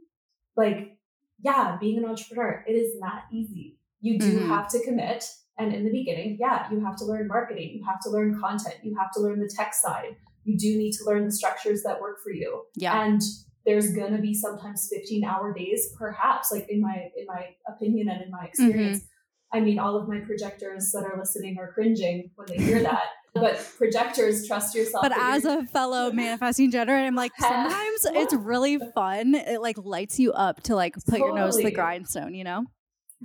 like, 0.55 0.97
yeah, 1.43 1.77
being 1.79 1.97
an 1.97 2.05
entrepreneur, 2.05 2.63
it 2.67 2.73
is 2.73 2.99
not 2.99 3.23
easy. 3.31 3.77
You 3.99 4.19
do 4.19 4.39
mm-hmm. 4.39 4.49
have 4.49 4.69
to 4.69 4.83
commit. 4.83 5.25
And 5.57 5.73
in 5.73 5.83
the 5.83 5.91
beginning, 5.91 6.37
yeah, 6.39 6.71
you 6.71 6.83
have 6.83 6.95
to 6.97 7.05
learn 7.05 7.27
marketing, 7.27 7.73
you 7.75 7.85
have 7.85 7.99
to 8.01 8.09
learn 8.09 8.39
content, 8.39 8.75
you 8.83 8.95
have 8.97 9.11
to 9.13 9.19
learn 9.19 9.39
the 9.39 9.51
tech 9.55 9.73
side. 9.73 10.15
You 10.43 10.57
do 10.57 10.75
need 10.75 10.93
to 10.93 11.03
learn 11.05 11.25
the 11.25 11.31
structures 11.31 11.83
that 11.83 12.01
work 12.01 12.17
for 12.23 12.31
you. 12.31 12.63
Yeah. 12.75 12.99
And 13.03 13.21
there's 13.65 13.93
gonna 13.93 14.19
be 14.19 14.33
sometimes 14.33 14.89
15 14.91 15.23
hour 15.23 15.53
days, 15.53 15.93
perhaps, 15.97 16.51
like 16.51 16.67
in 16.69 16.81
my 16.81 17.09
in 17.15 17.25
my 17.27 17.55
opinion 17.67 18.09
and 18.09 18.21
in 18.21 18.31
my 18.31 18.45
experience. 18.45 18.99
Mm-hmm. 18.99 19.05
I 19.53 19.59
mean, 19.59 19.79
all 19.79 19.97
of 19.97 20.07
my 20.07 20.19
projectors 20.19 20.91
that 20.93 21.03
are 21.03 21.17
listening 21.17 21.57
are 21.59 21.73
cringing 21.73 22.31
when 22.35 22.47
they 22.47 22.63
hear 22.63 22.81
that. 22.83 23.03
but 23.33 23.57
projectors 23.77 24.47
trust 24.47 24.75
yourself. 24.75 25.03
But 25.03 25.13
as 25.15 25.45
a 25.45 25.63
fellow 25.65 26.11
manifesting 26.13 26.71
generator, 26.71 27.05
I'm 27.05 27.15
like, 27.15 27.31
sometimes 27.39 28.05
it's 28.05 28.33
really 28.33 28.79
fun. 28.95 29.35
It 29.35 29.61
like 29.61 29.77
lights 29.77 30.19
you 30.19 30.33
up 30.33 30.63
to 30.63 30.75
like 30.75 30.95
put 30.95 31.05
totally. 31.05 31.27
your 31.27 31.35
nose 31.35 31.57
to 31.57 31.63
the 31.63 31.71
grindstone, 31.71 32.33
you 32.33 32.43
know? 32.43 32.65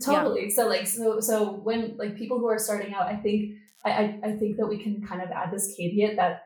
Totally. 0.04 0.48
Yeah. 0.48 0.54
So 0.54 0.68
like 0.68 0.86
so 0.86 1.20
so 1.20 1.52
when 1.52 1.96
like 1.96 2.16
people 2.16 2.38
who 2.38 2.46
are 2.46 2.58
starting 2.58 2.92
out, 2.94 3.06
I 3.06 3.16
think 3.16 3.54
I, 3.84 3.90
I, 3.90 4.20
I 4.24 4.32
think 4.32 4.58
that 4.58 4.66
we 4.66 4.78
can 4.78 5.00
kind 5.06 5.22
of 5.22 5.30
add 5.30 5.52
this 5.52 5.74
caveat 5.76 6.16
that 6.16 6.45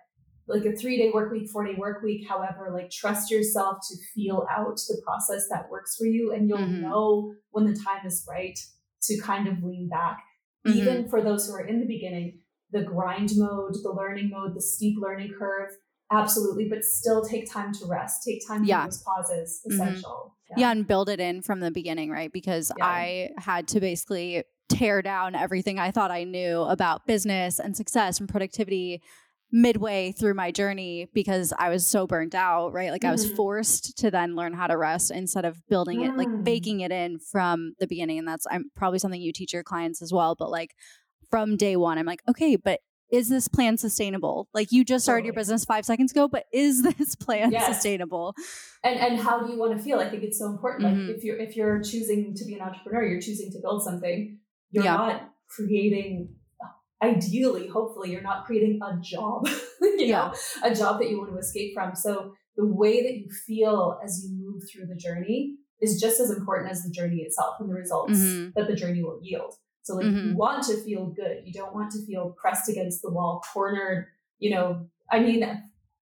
like 0.50 0.64
a 0.64 0.76
three 0.76 0.96
day 0.96 1.10
work 1.12 1.32
week, 1.32 1.48
four 1.50 1.64
day 1.64 1.74
work 1.76 2.02
week, 2.02 2.28
however, 2.28 2.70
like 2.72 2.90
trust 2.90 3.30
yourself 3.30 3.78
to 3.88 3.96
feel 4.14 4.46
out 4.50 4.76
the 4.88 5.00
process 5.04 5.46
that 5.50 5.70
works 5.70 5.96
for 5.96 6.06
you. 6.06 6.32
And 6.32 6.48
you'll 6.48 6.58
mm-hmm. 6.58 6.82
know 6.82 7.34
when 7.50 7.66
the 7.66 7.74
time 7.74 8.06
is 8.06 8.26
right 8.28 8.58
to 9.02 9.20
kind 9.20 9.48
of 9.48 9.62
lean 9.62 9.88
back. 9.88 10.22
Mm-hmm. 10.66 10.78
Even 10.78 11.08
for 11.08 11.22
those 11.22 11.46
who 11.46 11.54
are 11.54 11.66
in 11.66 11.80
the 11.80 11.86
beginning, 11.86 12.40
the 12.72 12.82
grind 12.82 13.30
mode, 13.36 13.74
the 13.82 13.92
learning 13.92 14.30
mode, 14.30 14.54
the 14.54 14.60
steep 14.60 14.96
learning 15.00 15.32
curve, 15.38 15.70
absolutely, 16.12 16.68
but 16.68 16.84
still 16.84 17.24
take 17.24 17.50
time 17.50 17.72
to 17.74 17.86
rest, 17.86 18.22
take 18.26 18.46
time 18.46 18.64
yeah. 18.64 18.84
those 18.84 19.02
pauses, 19.02 19.60
mm-hmm. 19.64 19.80
essential. 19.80 20.10
Mm-hmm. 20.10 20.60
Yeah. 20.60 20.66
yeah. 20.66 20.72
and 20.72 20.86
build 20.86 21.08
it 21.08 21.20
in 21.20 21.42
from 21.42 21.60
the 21.60 21.70
beginning, 21.70 22.10
right? 22.10 22.32
Because 22.32 22.72
yeah. 22.76 22.84
I 22.84 23.30
had 23.38 23.68
to 23.68 23.80
basically 23.80 24.44
tear 24.68 25.02
down 25.02 25.34
everything 25.34 25.78
I 25.78 25.90
thought 25.90 26.10
I 26.10 26.24
knew 26.24 26.62
about 26.62 27.06
business 27.06 27.58
and 27.58 27.76
success 27.76 28.20
and 28.20 28.28
productivity 28.28 29.02
midway 29.52 30.12
through 30.12 30.34
my 30.34 30.50
journey 30.50 31.08
because 31.12 31.52
I 31.58 31.70
was 31.70 31.86
so 31.86 32.06
burnt 32.06 32.34
out, 32.34 32.72
right? 32.72 32.90
Like 32.90 33.02
mm-hmm. 33.02 33.08
I 33.08 33.12
was 33.12 33.26
mm-hmm. 33.26 33.36
forced 33.36 33.98
to 33.98 34.10
then 34.10 34.36
learn 34.36 34.52
how 34.52 34.66
to 34.66 34.76
rest 34.76 35.10
instead 35.10 35.44
of 35.44 35.66
building 35.68 36.02
it, 36.02 36.16
like 36.16 36.28
mm. 36.28 36.44
baking 36.44 36.80
it 36.80 36.92
in 36.92 37.18
from 37.18 37.74
the 37.80 37.86
beginning. 37.86 38.18
And 38.18 38.28
that's 38.28 38.46
I'm 38.50 38.70
probably 38.76 38.98
something 38.98 39.20
you 39.20 39.32
teach 39.32 39.52
your 39.52 39.64
clients 39.64 40.02
as 40.02 40.12
well. 40.12 40.36
But 40.38 40.50
like 40.50 40.74
from 41.30 41.56
day 41.56 41.76
one, 41.76 41.98
I'm 41.98 42.06
like, 42.06 42.22
okay, 42.28 42.56
but 42.56 42.80
is 43.10 43.28
this 43.28 43.48
plan 43.48 43.76
sustainable? 43.76 44.48
Like 44.54 44.70
you 44.70 44.84
just 44.84 45.04
started 45.04 45.22
totally. 45.22 45.26
your 45.26 45.34
business 45.34 45.64
five 45.64 45.84
seconds 45.84 46.12
ago, 46.12 46.28
but 46.28 46.44
is 46.52 46.82
this 46.96 47.16
plan 47.16 47.50
yes. 47.50 47.66
sustainable? 47.66 48.34
And 48.84 48.98
and 48.98 49.20
how 49.20 49.40
do 49.40 49.52
you 49.52 49.58
want 49.58 49.76
to 49.76 49.82
feel? 49.82 49.98
I 49.98 50.08
think 50.08 50.22
it's 50.22 50.38
so 50.38 50.46
important. 50.46 50.88
Mm-hmm. 50.88 51.06
Like 51.08 51.16
if 51.16 51.24
you're 51.24 51.38
if 51.38 51.56
you're 51.56 51.82
choosing 51.82 52.34
to 52.36 52.44
be 52.44 52.54
an 52.54 52.60
entrepreneur, 52.60 53.04
you're 53.04 53.20
choosing 53.20 53.50
to 53.52 53.58
build 53.60 53.82
something. 53.82 54.38
You're 54.70 54.84
yeah. 54.84 54.96
not 54.96 55.30
creating 55.48 56.36
ideally, 57.02 57.68
hopefully, 57.68 58.10
you're 58.10 58.22
not 58.22 58.46
creating 58.46 58.78
a 58.82 59.00
job, 59.00 59.48
you 59.80 59.96
yeah. 59.98 60.32
know, 60.32 60.34
a 60.62 60.74
job 60.74 61.00
that 61.00 61.10
you 61.10 61.18
want 61.18 61.32
to 61.32 61.38
escape 61.38 61.72
from. 61.74 61.94
So 61.94 62.34
the 62.56 62.66
way 62.66 63.02
that 63.02 63.16
you 63.16 63.28
feel 63.46 63.98
as 64.04 64.22
you 64.24 64.36
move 64.36 64.62
through 64.70 64.86
the 64.86 64.96
journey 64.96 65.56
is 65.80 66.00
just 66.00 66.20
as 66.20 66.30
important 66.30 66.70
as 66.70 66.82
the 66.82 66.90
journey 66.90 67.22
itself 67.22 67.56
and 67.58 67.70
the 67.70 67.74
results 67.74 68.18
mm-hmm. 68.18 68.50
that 68.54 68.68
the 68.68 68.76
journey 68.76 69.02
will 69.02 69.18
yield. 69.22 69.54
So 69.82 69.96
like 69.96 70.06
mm-hmm. 70.06 70.30
you 70.30 70.36
want 70.36 70.62
to 70.64 70.76
feel 70.76 71.06
good. 71.06 71.38
You 71.44 71.52
don't 71.52 71.74
want 71.74 71.90
to 71.92 72.04
feel 72.06 72.36
pressed 72.40 72.68
against 72.68 73.02
the 73.02 73.10
wall, 73.10 73.42
cornered, 73.52 74.06
you 74.38 74.50
know. 74.50 74.86
I 75.10 75.20
mean, 75.20 75.42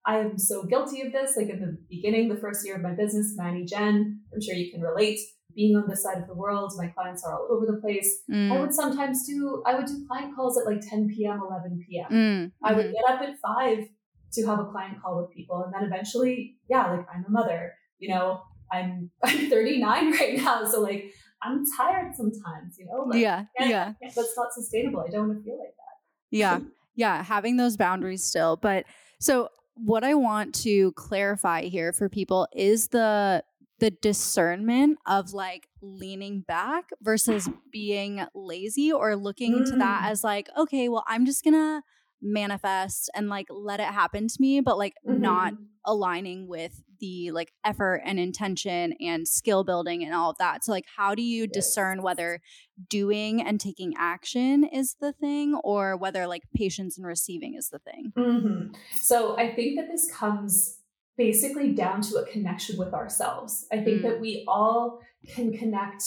I 0.05 0.17
am 0.17 0.37
so 0.37 0.63
guilty 0.63 1.01
of 1.01 1.11
this. 1.11 1.37
Like 1.37 1.49
in 1.49 1.59
the 1.59 1.77
beginning, 1.89 2.27
the 2.27 2.37
first 2.37 2.65
year 2.65 2.75
of 2.75 2.81
my 2.81 2.93
business, 2.93 3.33
Manny 3.37 3.65
Jen, 3.65 4.21
I'm 4.33 4.41
sure 4.41 4.55
you 4.55 4.71
can 4.71 4.81
relate 4.81 5.19
being 5.57 5.75
on 5.75 5.89
this 5.89 6.03
side 6.03 6.19
of 6.19 6.27
the 6.27 6.35
world, 6.35 6.71
my 6.77 6.85
clients 6.85 7.25
are 7.25 7.33
all 7.33 7.47
over 7.49 7.65
the 7.65 7.81
place. 7.81 8.21
Mm. 8.31 8.51
I 8.53 8.61
would 8.61 8.73
sometimes 8.73 9.25
do, 9.25 9.63
I 9.65 9.73
would 9.73 9.87
do 9.87 10.05
client 10.07 10.35
calls 10.35 10.55
at 10.55 10.71
like 10.71 10.87
10 10.87 11.09
p.m., 11.09 11.41
11 11.41 11.83
p.m. 11.89 12.11
Mm. 12.11 12.51
I 12.63 12.73
would 12.73 12.85
mm-hmm. 12.85 12.93
get 12.93 13.03
up 13.09 13.21
at 13.23 13.39
five 13.39 13.87
to 14.33 14.45
have 14.45 14.59
a 14.59 14.65
client 14.65 15.01
call 15.01 15.19
with 15.19 15.35
people. 15.35 15.63
And 15.63 15.73
then 15.73 15.83
eventually, 15.91 16.57
yeah, 16.69 16.91
like 16.91 17.07
I'm 17.11 17.25
a 17.27 17.31
mother, 17.31 17.73
you 17.97 18.09
know, 18.09 18.43
I'm, 18.71 19.09
I'm 19.23 19.49
39 19.49 20.11
right 20.11 20.37
now. 20.37 20.63
So 20.63 20.79
like, 20.79 21.11
I'm 21.41 21.63
tired 21.75 22.15
sometimes, 22.15 22.77
you 22.77 22.85
know? 22.85 23.05
Like, 23.07 23.19
yeah. 23.19 23.45
Yeah. 23.59 23.93
That's 23.99 24.37
not 24.37 24.53
sustainable. 24.53 25.03
I 25.07 25.09
don't 25.09 25.27
want 25.27 25.39
to 25.39 25.43
feel 25.43 25.57
like 25.57 25.75
that. 25.75 26.37
Yeah. 26.37 26.59
Yeah. 26.99 27.21
Having 27.21 27.57
those 27.57 27.77
boundaries 27.77 28.23
still. 28.23 28.55
But 28.55 28.85
so 29.19 29.49
what 29.75 30.03
I 30.03 30.15
want 30.15 30.55
to 30.63 30.93
clarify 30.93 31.61
here 31.65 31.93
for 31.93 32.09
people 32.09 32.47
is 32.55 32.87
the 32.87 33.43
the 33.79 33.91
discernment 33.91 34.98
of 35.05 35.34
like 35.34 35.67
leaning 35.81 36.41
back 36.41 36.89
versus 37.01 37.50
being 37.72 38.25
lazy 38.34 38.91
or 38.91 39.15
looking 39.15 39.60
mm. 39.60 39.69
to 39.69 39.77
that 39.77 40.10
as 40.10 40.24
like, 40.24 40.50
okay, 40.57 40.89
well, 40.89 41.03
I'm 41.07 41.25
just 41.25 41.43
gonna 41.43 41.84
manifest 42.22 43.10
and 43.13 43.29
like 43.29 43.48
let 43.50 43.79
it 43.79 43.88
happen 43.88 44.27
to 44.27 44.38
me, 44.39 44.62
but 44.62 44.77
like 44.77 44.96
mm-hmm. 45.07 45.22
not 45.22 45.53
aligning 45.86 46.48
with 46.48 46.81
the 47.00 47.31
like 47.31 47.53
effort 47.63 48.01
and 48.05 48.19
intention 48.19 48.93
and 49.00 49.27
skill 49.27 49.63
building 49.63 50.03
and 50.03 50.13
all 50.13 50.31
of 50.31 50.38
that. 50.38 50.63
So, 50.63 50.72
like, 50.72 50.86
how 50.96 51.15
do 51.15 51.22
you 51.22 51.43
yes. 51.43 51.51
discern 51.53 52.01
whether 52.01 52.41
doing 52.89 53.41
and 53.41 53.60
taking 53.60 53.93
action 53.98 54.63
is 54.63 54.96
the 55.00 55.13
thing 55.13 55.55
or 55.63 55.96
whether 55.96 56.27
like 56.27 56.43
patience 56.55 56.98
and 56.98 57.05
receiving 57.05 57.55
is 57.55 57.69
the 57.69 57.79
thing? 57.79 58.13
Mm-hmm. 58.17 58.75
So, 58.96 59.38
I 59.38 59.53
think 59.53 59.77
that 59.77 59.88
this 59.89 60.12
comes 60.12 60.76
basically 61.17 61.74
down 61.74 62.01
to 62.01 62.17
a 62.17 62.25
connection 62.25 62.77
with 62.77 62.93
ourselves. 62.93 63.65
I 63.71 63.77
think 63.77 64.00
mm. 64.00 64.03
that 64.03 64.21
we 64.21 64.45
all 64.47 65.00
can 65.33 65.51
connect. 65.57 66.03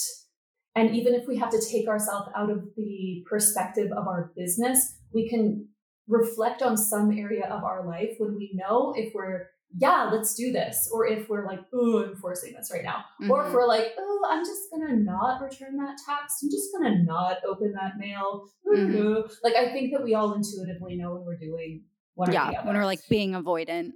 And 0.75 0.95
even 0.95 1.13
if 1.13 1.27
we 1.27 1.37
have 1.37 1.51
to 1.51 1.61
take 1.69 1.87
ourselves 1.87 2.29
out 2.35 2.49
of 2.49 2.63
the 2.77 3.23
perspective 3.29 3.91
of 3.91 4.07
our 4.07 4.31
business, 4.37 4.97
we 5.13 5.29
can 5.29 5.67
reflect 6.07 6.61
on 6.61 6.77
some 6.77 7.11
area 7.17 7.45
of 7.45 7.63
our 7.63 7.85
life 7.85 8.15
when 8.19 8.35
we 8.35 8.51
know 8.53 8.93
if 8.95 9.13
we're, 9.13 9.49
yeah, 9.77 10.09
let's 10.11 10.33
do 10.33 10.51
this, 10.51 10.89
or 10.93 11.05
if 11.05 11.29
we're 11.29 11.45
like, 11.45 11.59
oh, 11.73 12.03
I'm 12.03 12.15
forcing 12.15 12.53
this 12.53 12.71
right 12.73 12.83
now, 12.83 13.05
mm-hmm. 13.21 13.31
or 13.31 13.41
if 13.41 13.47
mm-hmm. 13.47 13.55
we're 13.55 13.67
like, 13.67 13.87
oh, 13.97 14.27
I'm 14.29 14.45
just 14.45 14.63
gonna 14.71 14.95
not 14.95 15.41
return 15.41 15.77
that 15.77 15.97
text, 16.05 16.43
I'm 16.43 16.49
just 16.49 16.69
gonna 16.73 17.03
not 17.03 17.37
open 17.47 17.73
that 17.73 17.97
mail. 17.97 18.49
Mm-hmm. 18.67 19.29
Like, 19.43 19.55
I 19.55 19.71
think 19.71 19.93
that 19.93 20.03
we 20.03 20.13
all 20.13 20.33
intuitively 20.33 20.97
know 20.97 21.13
when 21.15 21.25
we're 21.25 21.37
doing 21.37 21.83
one 22.15 22.31
yeah, 22.31 22.65
when 22.65 22.75
we're 22.75 22.85
like 22.85 22.99
being 23.09 23.31
avoidant 23.31 23.91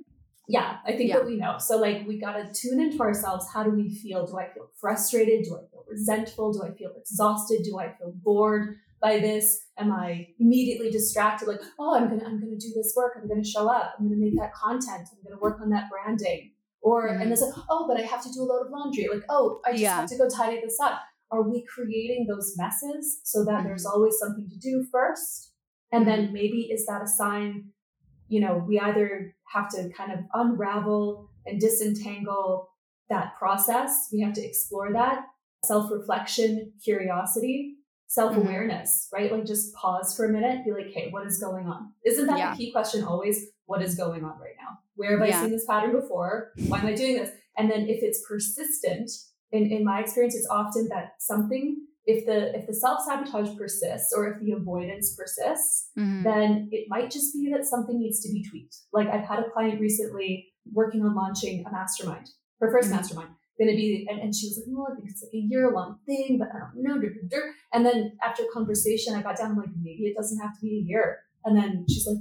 yeah, 0.47 0.77
I 0.85 0.91
think 0.91 1.09
yeah. 1.09 1.17
that 1.17 1.25
we 1.25 1.37
know. 1.37 1.57
So 1.57 1.77
like 1.77 2.07
we 2.07 2.19
got 2.19 2.33
to 2.33 2.51
tune 2.53 2.79
into 2.79 2.99
ourselves. 2.99 3.47
How 3.51 3.63
do 3.63 3.71
we 3.71 3.93
feel? 3.95 4.25
Do 4.25 4.37
I 4.37 4.47
feel 4.53 4.69
frustrated? 4.79 5.45
Do 5.45 5.55
I 5.55 5.69
feel 5.71 5.85
resentful? 5.89 6.53
Do 6.53 6.63
I 6.63 6.71
feel 6.77 6.91
exhausted? 6.97 7.61
Do 7.63 7.79
I 7.79 7.93
feel 7.97 8.13
bored 8.23 8.75
by 9.01 9.19
this? 9.19 9.65
Am 9.77 9.91
I 9.91 10.27
immediately 10.39 10.91
distracted? 10.91 11.47
Like, 11.47 11.61
oh, 11.79 11.95
I'm 11.95 12.09
gonna 12.09 12.25
I'm 12.25 12.39
gonna 12.39 12.57
do 12.57 12.71
this 12.75 12.93
work. 12.95 13.17
I'm 13.19 13.27
gonna 13.27 13.43
show 13.43 13.67
up. 13.67 13.95
I'm 13.99 14.05
gonna 14.05 14.19
make 14.19 14.37
that 14.37 14.53
content. 14.53 15.07
I'm 15.11 15.23
gonna 15.23 15.41
work 15.41 15.59
on 15.61 15.69
that 15.69 15.89
branding. 15.89 16.51
Or 16.81 17.09
mm-hmm. 17.09 17.21
and 17.23 17.31
it's 17.31 17.41
like, 17.41 17.53
oh, 17.69 17.87
but 17.87 17.97
I 17.97 18.05
have 18.05 18.23
to 18.23 18.31
do 18.31 18.41
a 18.41 18.45
load 18.45 18.67
of 18.67 18.71
laundry. 18.71 19.07
Like, 19.11 19.23
oh, 19.29 19.59
I 19.65 19.71
just 19.71 19.81
yeah. 19.81 20.01
have 20.01 20.09
to 20.09 20.17
go 20.17 20.29
tidy 20.29 20.61
this 20.61 20.77
up. 20.79 21.01
Are 21.31 21.41
we 21.41 21.65
creating 21.65 22.27
those 22.29 22.53
messes 22.57 23.21
so 23.23 23.43
that 23.45 23.51
mm-hmm. 23.51 23.67
there's 23.67 23.85
always 23.85 24.15
something 24.19 24.47
to 24.47 24.57
do 24.59 24.85
first? 24.91 25.53
And 25.91 26.07
then 26.07 26.25
mm-hmm. 26.25 26.33
maybe 26.33 26.69
is 26.71 26.85
that 26.85 27.01
a 27.01 27.07
sign 27.07 27.71
you 28.27 28.41
know, 28.41 28.63
we 28.67 28.79
either 28.79 29.36
have 29.53 29.70
to 29.70 29.89
kind 29.96 30.12
of 30.12 30.20
unravel 30.34 31.29
and 31.46 31.60
disentangle 31.60 32.70
that 33.10 33.36
process. 33.38 34.10
We 34.12 34.22
have 34.22 34.34
to 34.34 34.46
explore 34.46 34.91
that 34.94 35.25
self 35.63 35.91
reflection, 35.91 36.74
curiosity, 36.84 37.75
self 38.08 38.36
awareness, 38.36 39.08
mm-hmm. 39.08 39.24
right? 39.24 39.32
Like 39.32 39.46
just 39.46 39.74
pause 39.75 40.15
for 40.15 40.25
a 40.25 40.32
minute, 40.32 40.65
be 40.65 40.72
like, 40.72 40.91
hey, 40.94 41.10
what 41.12 41.25
is 41.25 41.39
going 41.39 41.67
on? 41.67 41.91
Isn't 42.05 42.27
that 42.27 42.38
yeah. 42.38 42.51
the 42.51 42.58
key 42.58 42.72
question 42.72 43.03
always? 43.03 43.48
What 43.65 43.82
is 43.82 43.96
going 43.96 44.24
on 44.24 44.39
right 44.39 44.55
now? 44.60 44.79
Where 44.96 45.20
have 45.20 45.27
yeah. 45.27 45.39
I 45.39 45.41
seen 45.41 45.51
this 45.51 45.65
pattern 45.65 45.91
before? 45.91 46.51
Why 46.67 46.79
am 46.79 46.86
I 46.86 46.94
doing 46.94 47.15
this? 47.15 47.32
And 47.58 47.70
then 47.70 47.82
if 47.88 48.03
it's 48.03 48.24
persistent, 48.27 49.10
in, 49.51 49.72
in 49.72 49.84
my 49.84 50.01
experience, 50.01 50.36
it's 50.36 50.48
often 50.50 50.88
that 50.89 51.13
something 51.20 51.77
if 52.05 52.25
the 52.25 52.55
if 52.55 52.67
the 52.67 52.74
self-sabotage 52.74 53.57
persists 53.57 54.13
or 54.15 54.31
if 54.31 54.39
the 54.39 54.51
avoidance 54.51 55.15
persists 55.15 55.89
mm-hmm. 55.97 56.24
then 56.24 56.69
it 56.71 56.85
might 56.89 57.09
just 57.09 57.33
be 57.33 57.51
that 57.51 57.65
something 57.65 58.00
needs 58.00 58.21
to 58.21 58.31
be 58.31 58.43
tweaked. 58.43 58.75
Like 58.93 59.07
i've 59.07 59.27
had 59.27 59.39
a 59.39 59.50
client 59.51 59.79
recently 59.79 60.47
working 60.71 61.03
on 61.03 61.15
launching 61.15 61.65
a 61.65 61.71
mastermind 61.71 62.29
her 62.62 62.74
1st 62.74 62.85
mm-hmm. 62.85 62.95
mastermind. 62.95 63.29
Going 63.57 63.71
to 63.71 63.77
be 63.77 64.05
and, 64.09 64.19
and, 64.19 64.35
she 64.35 64.47
was 64.47 64.57
like 64.57 64.65
well 64.67 64.88
i 64.91 64.95
think 64.95 65.09
it's 65.09 65.24
like 65.24 65.33
a 65.33 65.38
year 65.38 65.71
long 65.71 66.00
thing 66.05 66.38
but 66.38 66.50
i 66.53 66.59
don't 66.59 66.74
know 66.75 67.09
and 67.74 67.85
then 67.85 68.17
after 68.21 68.43
conversation 68.53 69.15
i 69.15 69.21
got 69.21 69.38
down 69.38 69.55
like 69.55 69.69
maybe 69.81 70.03
it 70.03 70.15
doesn't 70.15 70.39
have 70.39 70.53
to 70.55 70.62
be 70.62 70.83
a 70.83 70.88
year. 70.89 71.19
And 71.45 71.57
then 71.57 71.85
she's 71.89 72.07
like 72.07 72.17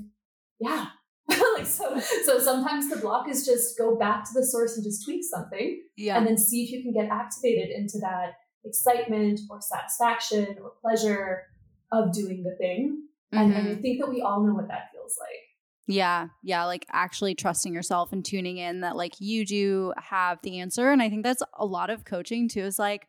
yeah. 0.60 0.86
Like 1.56 1.66
so 1.66 1.98
so 2.24 2.38
sometimes 2.38 2.90
the 2.90 2.96
block 2.96 3.28
is 3.28 3.46
just 3.46 3.78
go 3.78 3.96
back 3.96 4.24
to 4.24 4.30
the 4.34 4.44
source 4.44 4.76
and 4.76 4.84
just 4.84 5.04
tweak 5.04 5.22
something 5.24 5.82
yeah. 5.96 6.16
and 6.16 6.26
then 6.26 6.36
see 6.36 6.64
if 6.64 6.70
you 6.70 6.82
can 6.82 6.92
get 6.92 7.10
activated 7.10 7.70
into 7.70 7.98
that 8.00 8.34
excitement 8.64 9.40
or 9.50 9.61
satisfaction 9.61 10.56
or 10.62 10.73
pleasure 10.80 11.44
of 11.92 12.12
doing 12.12 12.42
the 12.42 12.56
thing. 12.56 13.02
Mm-hmm. 13.33 13.44
And, 13.44 13.54
and 13.54 13.68
I 13.68 13.71
mm-hmm. 13.73 13.83
think 13.83 14.00
that 14.00 14.09
we 14.09 14.23
all 14.23 14.42
know 14.42 14.54
what 14.54 14.68
that 14.68 14.90
feels 14.92 15.16
like. 15.21 15.40
Yeah. 15.87 16.28
Yeah. 16.42 16.64
Like 16.64 16.87
actually 16.90 17.35
trusting 17.35 17.75
yourself 17.75 18.12
and 18.12 18.25
tuning 18.25 18.56
in 18.56 18.80
that 18.80 18.97
like 18.97 19.14
you 19.18 19.44
do 19.44 19.92
have 19.99 20.38
the 20.42 20.61
answer. 20.61 20.90
And 20.90 21.02
I 21.02 21.11
think 21.11 21.25
that's 21.25 21.42
a 21.59 21.66
lot 21.66 21.90
of 21.90 22.04
coaching 22.04 22.49
too 22.49 22.62
is 22.62 22.78
like, 22.78 23.06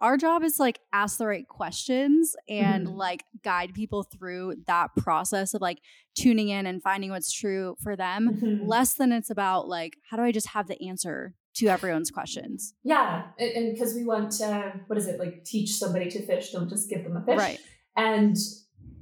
our 0.00 0.16
job 0.16 0.42
is 0.42 0.58
like 0.58 0.80
ask 0.92 1.18
the 1.18 1.26
right 1.26 1.48
questions 1.48 2.36
and 2.48 2.86
mm-hmm. 2.86 2.96
like 2.96 3.24
guide 3.42 3.72
people 3.74 4.02
through 4.02 4.54
that 4.66 4.90
process 4.96 5.54
of 5.54 5.62
like 5.62 5.78
tuning 6.14 6.48
in 6.48 6.66
and 6.66 6.82
finding 6.82 7.10
what's 7.10 7.32
true 7.32 7.76
for 7.82 7.96
them 7.96 8.36
mm-hmm. 8.36 8.66
less 8.68 8.94
than 8.94 9.12
it's 9.12 9.30
about 9.30 9.68
like 9.68 9.96
how 10.10 10.16
do 10.16 10.22
i 10.22 10.32
just 10.32 10.48
have 10.48 10.66
the 10.66 10.88
answer 10.88 11.34
to 11.54 11.66
everyone's 11.68 12.10
questions. 12.10 12.74
Yeah, 12.82 13.26
and 13.38 13.72
because 13.72 13.94
we 13.94 14.04
want 14.04 14.32
to, 14.32 14.72
what 14.86 14.98
is 14.98 15.06
it 15.06 15.20
like? 15.20 15.44
Teach 15.44 15.74
somebody 15.76 16.10
to 16.10 16.26
fish, 16.26 16.50
don't 16.50 16.68
just 16.68 16.90
give 16.90 17.04
them 17.04 17.16
a 17.16 17.24
fish. 17.24 17.38
Right. 17.38 17.60
And 17.96 18.36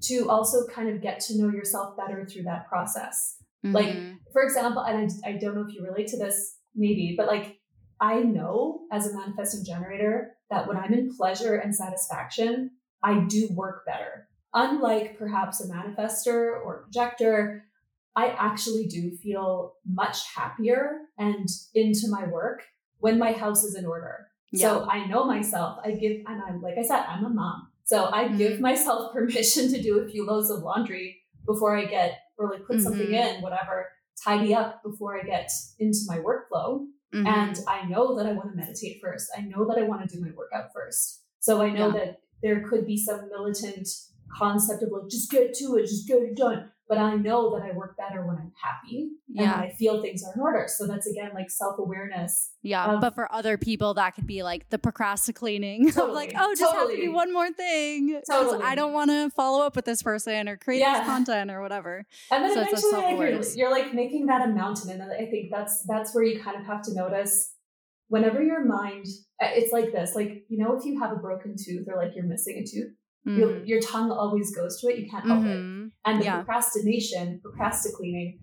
to 0.03 0.29
also 0.29 0.67
kind 0.67 0.89
of 0.89 1.01
get 1.01 1.21
to 1.21 1.39
know 1.39 1.49
yourself 1.49 1.97
better 1.97 2.27
through 2.27 2.43
that 2.43 2.69
process. 2.69 3.37
Mm-hmm. 3.65 3.75
Like, 3.75 3.97
for 4.33 4.43
example, 4.43 4.83
and 4.83 5.11
I, 5.25 5.31
I 5.31 5.33
don't 5.39 5.55
know 5.55 5.65
if 5.67 5.75
you 5.75 5.85
relate 5.85 6.09
to 6.09 6.19
this, 6.19 6.57
maybe, 6.75 7.15
but 7.17 7.27
like, 7.27 7.59
I 8.01 8.21
know 8.21 8.81
as 8.91 9.07
a 9.07 9.17
manifesting 9.17 9.65
generator 9.65 10.33
that 10.51 10.67
when 10.67 10.77
I'm 10.77 10.93
in 10.93 11.15
pleasure 11.17 11.55
and 11.55 11.75
satisfaction, 11.75 12.73
I 13.03 13.21
do 13.29 13.49
work 13.53 13.87
better. 13.87 14.29
Unlike 14.55 15.19
perhaps 15.19 15.61
a 15.61 15.69
manifester 15.69 16.61
or 16.63 16.83
projector, 16.83 17.65
I 18.15 18.29
actually 18.39 18.87
do 18.87 19.17
feel 19.17 19.75
much 19.87 20.19
happier 20.35 21.01
and 21.19 21.49
into 21.75 22.09
my 22.11 22.27
work 22.27 22.63
when 22.99 23.19
my 23.19 23.33
house 23.33 23.65
is 23.65 23.75
in 23.75 23.87
order. 23.87 24.29
Yeah. 24.53 24.69
So 24.69 24.89
I 24.89 25.07
know 25.07 25.25
myself. 25.25 25.79
I 25.85 25.93
give, 25.93 26.19
and 26.27 26.43
I'm 26.47 26.61
like 26.61 26.77
I 26.79 26.83
said, 26.83 27.05
I'm 27.09 27.25
a 27.25 27.31
mom. 27.31 27.69
So 27.85 28.11
I 28.13 28.25
mm-hmm. 28.25 28.37
give 28.37 28.61
myself 28.69 29.13
permission 29.15 29.71
to 29.73 29.83
do 29.83 30.01
a 30.01 30.09
few 30.09 30.27
loads 30.27 30.51
of 30.51 30.63
laundry 30.63 31.23
before 31.47 31.77
I 31.77 31.87
get, 31.87 32.19
or 32.37 32.51
like 32.51 32.67
put 32.67 32.77
mm-hmm. 32.77 32.85
something 32.85 33.13
in, 33.13 33.41
whatever, 33.41 33.89
tidy 34.23 34.55
up 34.55 34.83
before 34.83 35.19
I 35.19 35.25
get 35.25 35.51
into 35.79 36.01
my 36.07 36.19
workflow. 36.19 36.87
Mm-hmm. 37.15 37.27
And 37.27 37.59
I 37.67 37.87
know 37.89 38.17
that 38.17 38.27
I 38.27 38.33
want 38.33 38.51
to 38.51 38.57
meditate 38.57 39.01
first. 39.03 39.31
I 39.37 39.43
know 39.43 39.67
that 39.67 39.79
I 39.79 39.83
want 39.83 40.09
to 40.09 40.15
do 40.15 40.23
my 40.23 40.31
workout 40.37 40.73
first. 40.75 41.23
So 41.41 41.61
I 41.61 41.71
know 41.71 41.89
yeah. 41.89 41.93
that 41.93 42.21
there 42.43 42.67
could 42.69 42.87
be 42.87 42.97
some 42.97 43.29
militant 43.29 43.89
concept 44.35 44.83
of 44.83 44.91
like, 44.91 45.11
just 45.11 45.31
get 45.31 45.55
to 45.55 45.77
it, 45.77 45.83
just 45.83 46.07
get 46.07 46.19
it 46.19 46.37
done 46.37 46.72
but 46.93 47.01
I 47.01 47.15
know 47.15 47.59
that 47.59 47.65
I 47.65 47.73
work 47.75 47.97
better 47.97 48.27
when 48.27 48.37
I'm 48.37 48.53
happy 48.63 49.13
yeah. 49.27 49.45
and 49.45 49.63
I 49.63 49.71
feel 49.71 50.03
things 50.03 50.23
are 50.23 50.35
in 50.35 50.41
order. 50.43 50.67
So 50.69 50.87
that's 50.87 51.07
again 51.07 51.31
like 51.33 51.51
self 51.51 51.79
awareness. 51.79 52.51
Yeah. 52.61 52.85
Of, 52.85 53.01
but 53.01 53.15
for 53.15 53.33
other 53.33 53.57
people, 53.57 53.95
that 53.95 54.15
could 54.15 54.27
be 54.27 54.43
like 54.43 54.69
the 54.69 54.79
procrastinating 54.79 55.91
totally, 55.91 56.11
of 56.11 56.15
like, 56.15 56.35
oh, 56.39 56.55
just 56.55 56.71
totally. 56.71 56.97
have 56.97 57.01
to 57.01 57.07
do 57.07 57.13
one 57.15 57.33
more 57.33 57.51
thing. 57.51 58.21
Totally. 58.31 58.63
I 58.63 58.75
don't 58.75 58.93
want 58.93 59.11
to 59.11 59.31
follow 59.31 59.65
up 59.65 59.75
with 59.75 59.87
this 59.87 60.03
person 60.03 60.51
or 60.51 60.59
create 60.59 60.81
yeah. 60.81 60.99
this 60.99 61.07
content 61.07 61.51
or 61.51 61.63
whatever. 61.63 62.05
And 62.31 62.45
then 62.45 62.53
so 62.57 62.61
eventually 62.61 62.93
like, 62.93 63.19
you're, 63.19 63.57
you're 63.57 63.71
like 63.71 63.95
making 63.95 64.27
that 64.27 64.47
a 64.47 64.53
mountain. 64.53 64.91
And 64.91 65.03
I 65.03 65.25
think 65.31 65.51
that's 65.51 65.85
that's 65.87 66.15
where 66.15 66.25
you 66.25 66.43
kind 66.43 66.61
of 66.61 66.67
have 66.67 66.83
to 66.83 66.95
notice 66.95 67.55
whenever 68.09 68.43
your 68.43 68.67
mind 68.67 69.07
uh, 69.43 69.47
it's 69.53 69.73
like 69.73 69.93
this 69.93 70.15
like 70.15 70.45
you 70.51 70.59
know 70.59 70.77
if 70.77 70.85
you 70.85 71.01
have 71.01 71.13
a 71.13 71.17
broken 71.17 71.57
tooth 71.57 71.89
or 71.89 71.97
like 71.97 72.15
you're 72.15 72.27
missing 72.27 72.59
a 72.59 72.67
tooth 72.71 72.93
Mm-hmm. 73.27 73.39
Your, 73.39 73.65
your 73.65 73.81
tongue 73.81 74.11
always 74.11 74.55
goes 74.55 74.81
to 74.81 74.89
it. 74.89 74.99
You 74.99 75.09
can't 75.09 75.25
help 75.25 75.41
mm-hmm. 75.41 75.82
it. 75.82 75.82
And 76.05 76.21
the 76.21 76.25
yeah. 76.25 76.37
procrastination, 76.37 77.41
procrastinating, 77.43 78.41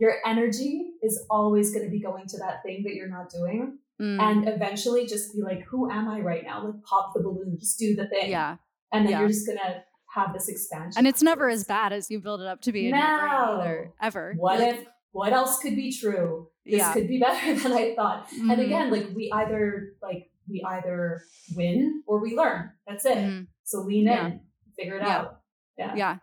your 0.00 0.16
energy 0.24 0.92
is 1.02 1.24
always 1.30 1.72
going 1.72 1.84
to 1.84 1.90
be 1.90 2.00
going 2.00 2.26
to 2.28 2.38
that 2.38 2.62
thing 2.64 2.82
that 2.84 2.94
you're 2.94 3.08
not 3.08 3.30
doing. 3.30 3.78
Mm. 4.00 4.20
And 4.20 4.48
eventually 4.48 5.06
just 5.06 5.34
be 5.34 5.42
like, 5.42 5.64
who 5.64 5.90
am 5.90 6.08
I 6.08 6.20
right 6.20 6.42
now? 6.44 6.64
Like 6.64 6.82
pop 6.84 7.12
the 7.14 7.22
balloon, 7.22 7.56
just 7.58 7.78
do 7.78 7.94
the 7.94 8.06
thing. 8.08 8.30
Yeah. 8.30 8.56
And 8.92 9.04
then 9.04 9.12
yeah. 9.12 9.20
you're 9.20 9.28
just 9.28 9.46
going 9.46 9.58
to 9.58 9.82
have 10.14 10.32
this 10.32 10.48
expansion. 10.48 10.98
And 10.98 11.06
it's 11.06 11.22
never 11.22 11.48
as 11.48 11.64
bad 11.64 11.92
as 11.92 12.10
you 12.10 12.20
build 12.20 12.40
it 12.40 12.46
up 12.46 12.60
to 12.62 12.72
be 12.72 12.88
in 12.88 12.94
your 12.94 13.18
brain 13.18 13.30
either, 13.30 13.92
ever. 14.00 14.34
What 14.36 14.60
like, 14.60 14.74
if, 14.74 14.86
what 15.12 15.32
else 15.32 15.58
could 15.58 15.76
be 15.76 15.92
true? 15.92 16.48
This 16.64 16.78
yeah. 16.78 16.92
could 16.92 17.08
be 17.08 17.18
better 17.20 17.54
than 17.54 17.72
I 17.72 17.94
thought. 17.94 18.28
Mm-hmm. 18.30 18.50
And 18.50 18.60
again, 18.60 18.90
like 18.90 19.08
we 19.14 19.30
either 19.32 19.94
like 20.02 20.30
we 20.48 20.64
either 20.66 21.22
win 21.54 22.02
or 22.06 22.20
we 22.20 22.36
learn. 22.36 22.70
That's 22.86 23.04
it. 23.04 23.16
Mm-hmm. 23.16 23.44
So 23.64 23.80
lean 23.80 24.08
in, 24.08 24.40
figure 24.76 24.96
it 24.96 25.02
out. 25.02 25.40
Yeah. 25.78 25.94
Yeah. 25.94 26.16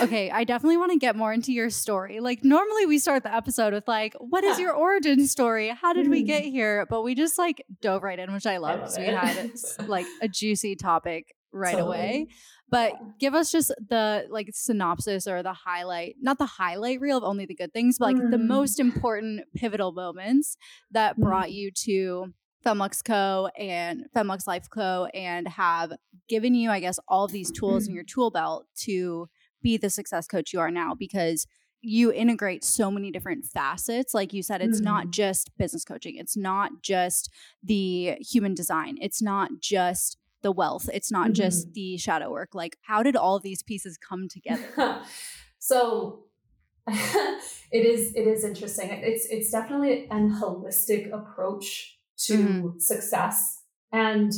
Okay, 0.00 0.30
I 0.30 0.44
definitely 0.44 0.78
want 0.78 0.92
to 0.92 0.98
get 0.98 1.16
more 1.16 1.32
into 1.32 1.52
your 1.52 1.70
story. 1.70 2.20
Like 2.20 2.44
normally 2.44 2.86
we 2.86 2.98
start 2.98 3.22
the 3.22 3.34
episode 3.34 3.72
with 3.72 3.86
like, 3.86 4.14
what 4.18 4.44
is 4.44 4.58
your 4.60 4.72
origin 4.72 5.26
story? 5.26 5.68
How 5.68 5.92
did 5.92 6.08
we 6.08 6.22
get 6.22 6.44
mm-hmm. 6.44 6.52
here? 6.52 6.86
But 6.88 7.02
we 7.02 7.14
just 7.14 7.38
like 7.38 7.64
dove 7.80 8.02
right 8.02 8.18
in, 8.18 8.32
which 8.32 8.46
I 8.46 8.56
love. 8.58 8.90
So 8.90 9.00
we 9.00 9.08
had 9.08 9.52
like 9.86 10.06
a 10.20 10.28
juicy 10.28 10.76
topic 10.76 11.34
right 11.52 11.72
totally. 11.72 11.98
away. 11.98 12.26
But 12.70 12.92
yeah. 12.94 13.08
give 13.20 13.34
us 13.34 13.52
just 13.52 13.68
the 13.90 14.26
like 14.30 14.48
synopsis 14.52 15.26
or 15.26 15.42
the 15.42 15.52
highlight, 15.52 16.16
not 16.20 16.38
the 16.38 16.46
highlight 16.46 17.00
reel 17.00 17.18
of 17.18 17.24
only 17.24 17.44
the 17.44 17.54
good 17.54 17.72
things, 17.74 17.96
but 17.98 18.06
like 18.06 18.16
mm. 18.16 18.30
the 18.30 18.38
most 18.38 18.80
important 18.80 19.42
pivotal 19.54 19.92
moments 19.92 20.56
that 20.90 21.18
mm. 21.18 21.22
brought 21.22 21.52
you 21.52 21.70
to 21.84 22.32
Femme/Luxe 22.64 23.02
Co. 23.02 23.50
and 23.58 24.06
Femme/Luxe 24.14 24.46
Life 24.46 24.70
Co. 24.70 25.06
and 25.12 25.48
have 25.48 25.92
given 26.28 26.54
you, 26.54 26.70
I 26.70 26.80
guess, 26.80 26.98
all 27.08 27.24
of 27.24 27.32
these 27.32 27.50
tools 27.50 27.86
in 27.86 27.94
your 27.94 28.04
tool 28.04 28.30
belt 28.30 28.64
to 28.84 29.28
be 29.62 29.76
the 29.76 29.90
success 29.90 30.26
coach 30.26 30.52
you 30.52 30.60
are 30.60 30.70
now 30.70 30.94
because 30.94 31.46
you 31.82 32.12
integrate 32.12 32.62
so 32.64 32.90
many 32.90 33.10
different 33.10 33.44
facets. 33.44 34.14
Like 34.14 34.32
you 34.32 34.42
said, 34.42 34.62
it's 34.62 34.78
mm-hmm. 34.78 34.84
not 34.84 35.10
just 35.10 35.50
business 35.58 35.84
coaching, 35.84 36.16
it's 36.16 36.36
not 36.36 36.82
just 36.82 37.30
the 37.62 38.16
human 38.20 38.54
design, 38.54 38.96
it's 39.00 39.20
not 39.20 39.50
just 39.60 40.16
the 40.42 40.52
wealth, 40.52 40.88
it's 40.92 41.10
not 41.10 41.26
mm-hmm. 41.26 41.34
just 41.34 41.72
the 41.74 41.96
shadow 41.98 42.30
work. 42.30 42.54
Like, 42.54 42.76
how 42.82 43.02
did 43.02 43.16
all 43.16 43.40
these 43.40 43.62
pieces 43.62 43.98
come 43.98 44.28
together? 44.28 45.02
so, 45.58 46.24
it 46.88 47.84
is 47.86 48.14
it 48.14 48.26
is 48.26 48.44
interesting. 48.44 48.90
It's 48.90 49.26
it's 49.26 49.50
definitely 49.50 50.08
an 50.10 50.40
holistic 50.40 51.12
approach 51.12 51.98
to 52.26 52.38
mm-hmm. 52.38 52.78
success 52.78 53.62
and 53.92 54.32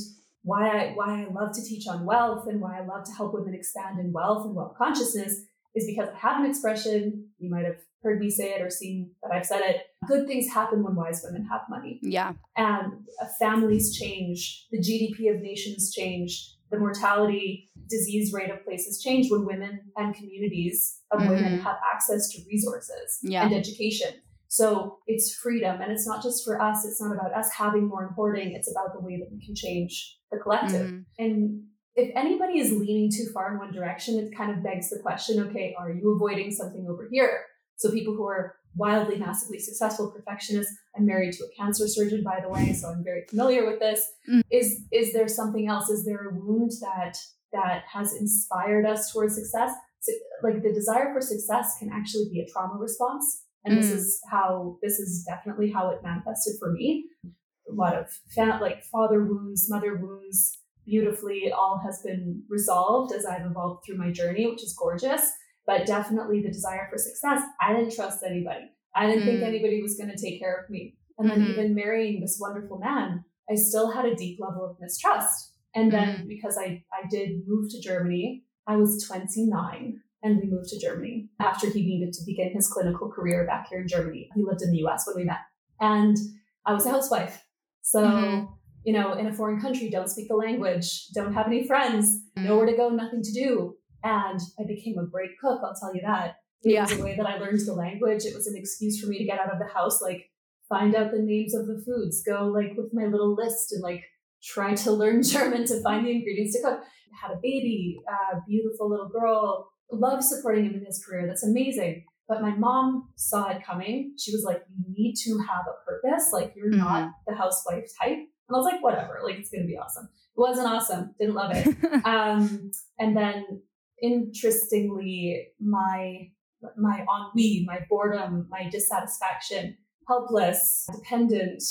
why 0.44 0.68
I 0.68 0.92
why 0.94 1.24
I 1.24 1.32
love 1.32 1.52
to 1.54 1.62
teach 1.62 1.88
on 1.88 2.04
wealth 2.04 2.46
and 2.46 2.60
why 2.60 2.78
I 2.78 2.84
love 2.84 3.04
to 3.04 3.12
help 3.12 3.34
women 3.34 3.54
expand 3.54 3.98
in 3.98 4.12
wealth 4.12 4.44
and 4.46 4.54
wealth 4.54 4.76
consciousness 4.78 5.40
is 5.74 5.86
because 5.86 6.08
I 6.14 6.18
have 6.18 6.40
an 6.40 6.48
expression, 6.48 7.30
you 7.38 7.50
might 7.50 7.64
have 7.64 7.78
heard 8.02 8.20
me 8.20 8.30
say 8.30 8.50
it 8.50 8.60
or 8.60 8.70
seen 8.70 9.10
that 9.22 9.32
I've 9.32 9.46
said 9.46 9.62
it. 9.62 9.80
Good 10.06 10.26
things 10.26 10.52
happen 10.52 10.84
when 10.84 10.94
wise 10.94 11.22
women 11.24 11.48
have 11.50 11.62
money. 11.70 11.98
Yeah. 12.02 12.34
And 12.56 12.92
families 13.40 13.96
change, 13.96 14.66
the 14.70 14.78
GDP 14.78 15.34
of 15.34 15.40
nations 15.40 15.92
change, 15.92 16.54
the 16.70 16.78
mortality, 16.78 17.70
disease 17.88 18.32
rate 18.32 18.50
of 18.50 18.64
places 18.64 19.02
change 19.02 19.30
when 19.30 19.46
women 19.46 19.80
and 19.96 20.14
communities 20.14 21.00
of 21.10 21.20
mm-hmm. 21.20 21.30
women 21.30 21.58
have 21.60 21.76
access 21.92 22.28
to 22.28 22.42
resources 22.46 23.18
yeah. 23.22 23.44
and 23.44 23.54
education. 23.54 24.08
So 24.54 24.98
it's 25.08 25.34
freedom. 25.34 25.80
And 25.80 25.90
it's 25.90 26.06
not 26.06 26.22
just 26.22 26.44
for 26.44 26.62
us, 26.62 26.84
it's 26.84 27.00
not 27.02 27.12
about 27.12 27.34
us 27.34 27.50
having 27.50 27.88
more 27.88 28.06
and 28.06 28.14
hoarding, 28.14 28.52
it's 28.52 28.70
about 28.70 28.92
the 28.94 29.00
way 29.00 29.18
that 29.18 29.28
we 29.32 29.44
can 29.44 29.52
change 29.56 30.16
the 30.30 30.38
collective. 30.38 30.86
Mm-hmm. 30.86 31.00
And 31.18 31.62
if 31.96 32.12
anybody 32.14 32.60
is 32.60 32.70
leaning 32.70 33.10
too 33.10 33.26
far 33.34 33.50
in 33.50 33.58
one 33.58 33.72
direction, 33.72 34.16
it 34.16 34.30
kind 34.36 34.52
of 34.52 34.62
begs 34.62 34.90
the 34.90 35.00
question 35.00 35.40
okay, 35.40 35.74
are 35.76 35.90
you 35.90 36.14
avoiding 36.14 36.52
something 36.52 36.86
over 36.88 37.08
here? 37.10 37.40
So 37.74 37.90
people 37.90 38.14
who 38.14 38.28
are 38.28 38.54
wildly, 38.76 39.18
massively 39.18 39.58
successful 39.58 40.12
perfectionists. 40.12 40.72
I'm 40.96 41.04
married 41.04 41.32
to 41.32 41.44
a 41.44 41.60
cancer 41.60 41.88
surgeon, 41.88 42.22
by 42.22 42.38
the 42.40 42.48
way, 42.48 42.74
so 42.74 42.90
I'm 42.90 43.02
very 43.02 43.24
familiar 43.28 43.68
with 43.68 43.80
this. 43.80 44.06
Mm. 44.30 44.42
Is 44.52 44.84
is 44.92 45.12
there 45.12 45.26
something 45.26 45.66
else? 45.66 45.90
Is 45.90 46.04
there 46.04 46.28
a 46.28 46.32
wound 46.32 46.70
that 46.80 47.16
that 47.52 47.82
has 47.92 48.14
inspired 48.14 48.86
us 48.86 49.12
towards 49.12 49.34
success? 49.34 49.72
So, 49.98 50.12
like 50.44 50.62
the 50.62 50.72
desire 50.72 51.12
for 51.12 51.20
success 51.20 51.74
can 51.80 51.90
actually 51.92 52.28
be 52.30 52.40
a 52.40 52.46
trauma 52.52 52.78
response. 52.78 53.43
And 53.64 53.74
mm. 53.74 53.80
this 53.80 53.90
is 53.90 54.20
how, 54.30 54.78
this 54.82 54.98
is 54.98 55.24
definitely 55.24 55.70
how 55.70 55.90
it 55.90 56.02
manifested 56.02 56.54
for 56.58 56.72
me. 56.72 57.06
A 57.24 57.72
lot 57.72 57.96
of 57.96 58.10
fa- 58.34 58.58
like 58.60 58.84
father 58.84 59.24
wounds, 59.24 59.70
mother 59.70 59.96
wounds, 59.96 60.58
beautifully 60.86 61.50
all 61.50 61.80
has 61.84 62.02
been 62.04 62.42
resolved 62.48 63.14
as 63.14 63.24
I've 63.24 63.46
evolved 63.46 63.84
through 63.84 63.96
my 63.96 64.10
journey, 64.10 64.46
which 64.46 64.62
is 64.62 64.76
gorgeous. 64.78 65.30
But 65.66 65.86
definitely 65.86 66.42
the 66.42 66.52
desire 66.52 66.88
for 66.90 66.98
success. 66.98 67.42
I 67.60 67.72
didn't 67.72 67.94
trust 67.94 68.22
anybody. 68.22 68.70
I 68.94 69.06
didn't 69.06 69.22
mm. 69.22 69.26
think 69.26 69.42
anybody 69.42 69.82
was 69.82 69.96
going 69.96 70.10
to 70.10 70.22
take 70.22 70.38
care 70.38 70.62
of 70.62 70.68
me. 70.68 70.96
And 71.18 71.30
then 71.30 71.40
mm-hmm. 71.40 71.52
even 71.52 71.74
marrying 71.74 72.20
this 72.20 72.38
wonderful 72.40 72.78
man, 72.78 73.24
I 73.50 73.54
still 73.54 73.90
had 73.90 74.04
a 74.04 74.14
deep 74.14 74.38
level 74.40 74.64
of 74.64 74.76
mistrust. 74.80 75.52
And 75.74 75.90
then 75.90 76.18
mm. 76.18 76.28
because 76.28 76.58
I, 76.58 76.84
I 76.92 77.06
did 77.10 77.40
move 77.46 77.70
to 77.70 77.80
Germany, 77.80 78.44
I 78.66 78.76
was 78.76 79.04
29 79.06 80.00
and 80.24 80.40
we 80.40 80.48
moved 80.50 80.70
to 80.70 80.80
Germany 80.80 81.28
after 81.38 81.68
he 81.68 81.82
needed 81.82 82.14
to 82.14 82.24
begin 82.24 82.50
his 82.52 82.66
clinical 82.66 83.10
career 83.10 83.46
back 83.46 83.68
here 83.68 83.80
in 83.80 83.86
Germany. 83.86 84.30
He 84.34 84.42
lived 84.42 84.62
in 84.62 84.72
the 84.72 84.78
US 84.78 85.06
when 85.06 85.16
we 85.16 85.24
met. 85.24 85.40
And 85.80 86.16
I 86.64 86.72
was 86.72 86.86
a 86.86 86.90
housewife. 86.90 87.44
So, 87.82 88.02
mm-hmm. 88.02 88.46
you 88.84 88.94
know, 88.94 89.12
in 89.12 89.26
a 89.26 89.34
foreign 89.34 89.60
country, 89.60 89.90
don't 89.90 90.08
speak 90.08 90.28
the 90.28 90.34
language, 90.34 91.08
don't 91.14 91.34
have 91.34 91.46
any 91.46 91.66
friends, 91.66 92.06
mm-hmm. 92.36 92.48
nowhere 92.48 92.66
to 92.66 92.76
go, 92.76 92.88
nothing 92.88 93.22
to 93.22 93.32
do. 93.32 93.76
And 94.02 94.40
I 94.58 94.64
became 94.66 94.98
a 94.98 95.06
great 95.06 95.38
cook, 95.38 95.60
I'll 95.62 95.74
tell 95.78 95.94
you 95.94 96.00
that. 96.04 96.36
It 96.62 96.72
yeah. 96.72 96.82
was 96.82 96.98
a 96.98 97.02
way 97.02 97.14
that 97.16 97.26
I 97.26 97.36
learned 97.36 97.60
the 97.66 97.74
language. 97.74 98.24
It 98.24 98.34
was 98.34 98.46
an 98.46 98.56
excuse 98.56 98.98
for 98.98 99.06
me 99.06 99.18
to 99.18 99.24
get 99.24 99.38
out 99.38 99.52
of 99.52 99.58
the 99.58 99.72
house, 99.72 100.00
like 100.00 100.30
find 100.70 100.94
out 100.94 101.10
the 101.10 101.20
names 101.20 101.54
of 101.54 101.66
the 101.66 101.82
foods, 101.84 102.22
go 102.26 102.46
like 102.46 102.74
with 102.78 102.94
my 102.94 103.04
little 103.04 103.34
list 103.34 103.72
and 103.72 103.82
like 103.82 104.02
try 104.42 104.74
to 104.74 104.90
learn 104.90 105.22
German 105.34 105.66
to 105.66 105.82
find 105.82 106.06
the 106.06 106.12
ingredients 106.12 106.56
to 106.56 106.62
cook. 106.62 106.80
I 106.80 107.28
had 107.28 107.36
a 107.36 107.40
baby, 107.42 107.98
a 108.08 108.40
beautiful 108.48 108.88
little 108.88 109.10
girl, 109.10 109.68
love 109.92 110.22
supporting 110.22 110.64
him 110.64 110.74
in 110.74 110.84
his 110.84 111.04
career. 111.04 111.26
That's 111.26 111.44
amazing. 111.44 112.04
But 112.26 112.40
my 112.40 112.54
mom 112.54 113.10
saw 113.16 113.50
it 113.50 113.64
coming. 113.64 114.14
She 114.18 114.32
was 114.32 114.44
like, 114.44 114.62
you 114.76 114.84
need 114.88 115.14
to 115.24 115.38
have 115.38 115.64
a 115.68 115.84
purpose. 115.84 116.30
Like, 116.32 116.54
you're 116.56 116.70
mm-hmm. 116.70 116.78
not 116.78 117.10
the 117.26 117.34
housewife 117.34 117.84
type. 118.00 118.16
And 118.16 118.54
I 118.54 118.56
was 118.56 118.64
like, 118.64 118.82
whatever, 118.82 119.20
like, 119.22 119.36
it's 119.36 119.50
going 119.50 119.62
to 119.62 119.68
be 119.68 119.76
awesome. 119.76 120.04
It 120.04 120.40
wasn't 120.40 120.68
awesome. 120.68 121.14
Didn't 121.18 121.34
love 121.34 121.52
it. 121.54 121.76
um, 122.04 122.70
and 122.98 123.16
then, 123.16 123.62
interestingly, 124.02 125.48
my 125.60 126.30
my 126.78 127.00
ennui, 127.00 127.64
my 127.66 127.80
boredom, 127.90 128.46
my 128.48 128.70
dissatisfaction, 128.70 129.76
helpless, 130.08 130.86
dependent, 130.90 131.62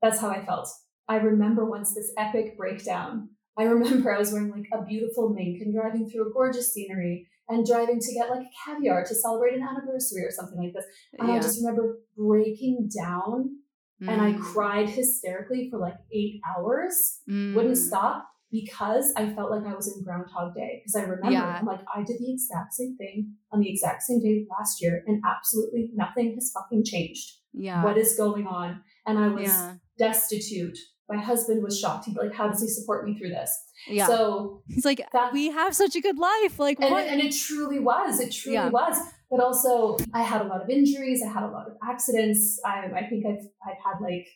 that's 0.00 0.20
how 0.20 0.30
I 0.30 0.44
felt. 0.44 0.68
I 1.08 1.16
remember 1.16 1.64
once 1.64 1.94
this 1.94 2.12
epic 2.16 2.56
breakdown. 2.56 3.28
I 3.58 3.64
remember 3.64 4.14
I 4.14 4.18
was 4.18 4.32
wearing 4.32 4.50
like 4.50 4.68
a 4.72 4.84
beautiful 4.84 5.28
mink 5.28 5.60
and 5.60 5.74
driving 5.74 6.08
through 6.08 6.28
a 6.28 6.32
gorgeous 6.32 6.72
scenery 6.72 7.28
and 7.52 7.66
driving 7.66 8.00
to 8.00 8.14
get 8.14 8.30
like 8.30 8.46
caviar 8.64 9.04
to 9.04 9.14
celebrate 9.14 9.54
an 9.54 9.62
anniversary 9.62 10.24
or 10.24 10.30
something 10.30 10.58
like 10.58 10.72
this. 10.72 10.84
And 11.18 11.28
yeah. 11.28 11.34
I 11.34 11.38
just 11.38 11.60
remember 11.60 11.98
breaking 12.16 12.88
down 12.96 13.58
and 14.00 14.20
I 14.20 14.32
Mm, 14.32 14.40
cried 14.40 14.88
hysterically 14.88 15.68
for 15.70 15.78
like 15.78 15.96
eight 16.12 16.40
hours, 16.44 17.20
mm, 17.28 17.54
wouldn't 17.54 17.78
stop 17.78 18.28
because 18.50 19.12
I 19.16 19.32
felt 19.32 19.50
like 19.50 19.64
I 19.66 19.74
was 19.74 19.94
in 19.94 20.04
Groundhog 20.04 20.54
Day. 20.54 20.82
Because 20.82 20.96
I 20.96 21.02
remember, 21.02 21.30
Yeah. 21.30 21.62
Like, 21.64 21.80
I 21.92 22.02
did 22.02 22.18
the 22.18 22.32
exact 22.32 22.74
same 22.74 22.96
thing 22.96 23.34
on 23.50 23.60
the 23.60 23.70
exact 23.70 24.02
same 24.02 24.20
day 24.20 24.46
last 24.50 24.82
year, 24.82 25.02
and 25.06 25.22
absolutely 25.24 25.90
nothing 25.94 26.34
has 26.34 26.52
fucking 26.52 26.84
changed. 26.84 27.38
Yeah. 27.52 27.82
What 27.82 27.96
is 27.96 28.16
going 28.16 28.46
on? 28.46 28.82
And 29.06 29.18
I 29.18 29.28
was 29.28 29.44
yeah. 29.44 29.74
destitute. 29.98 30.78
My 31.16 31.20
husband 31.22 31.62
was 31.62 31.78
shocked. 31.78 32.06
He'd 32.06 32.14
be 32.14 32.20
like, 32.26 32.34
How 32.34 32.48
does 32.48 32.62
he 32.62 32.68
support 32.68 33.04
me 33.06 33.16
through 33.18 33.30
this? 33.30 33.50
Yeah. 33.86 34.06
So, 34.06 34.62
He's 34.68 34.84
like, 34.84 35.00
that- 35.12 35.32
we 35.32 35.44
have 35.50 35.74
such 35.74 35.94
a 35.96 36.00
good 36.00 36.18
life. 36.18 36.58
Like, 36.58 36.78
and, 36.80 36.90
what? 36.90 37.06
and 37.06 37.20
it 37.20 37.34
truly 37.46 37.78
was. 37.78 38.20
It 38.20 38.30
truly 38.32 38.54
Yeah. 38.54 38.68
was. 38.70 38.96
But 39.30 39.40
also, 39.40 39.96
I 40.12 40.22
had 40.22 40.40
a 40.42 40.48
lot 40.52 40.60
of 40.62 40.68
injuries. 40.68 41.22
I 41.26 41.30
had 41.32 41.42
a 41.42 41.52
lot 41.56 41.66
of 41.66 41.74
accidents. 41.88 42.60
I, 42.64 42.86
I 43.00 43.06
think 43.08 43.24
I've, 43.26 43.44
I've 43.66 43.80
had 43.84 43.96
like 44.02 44.26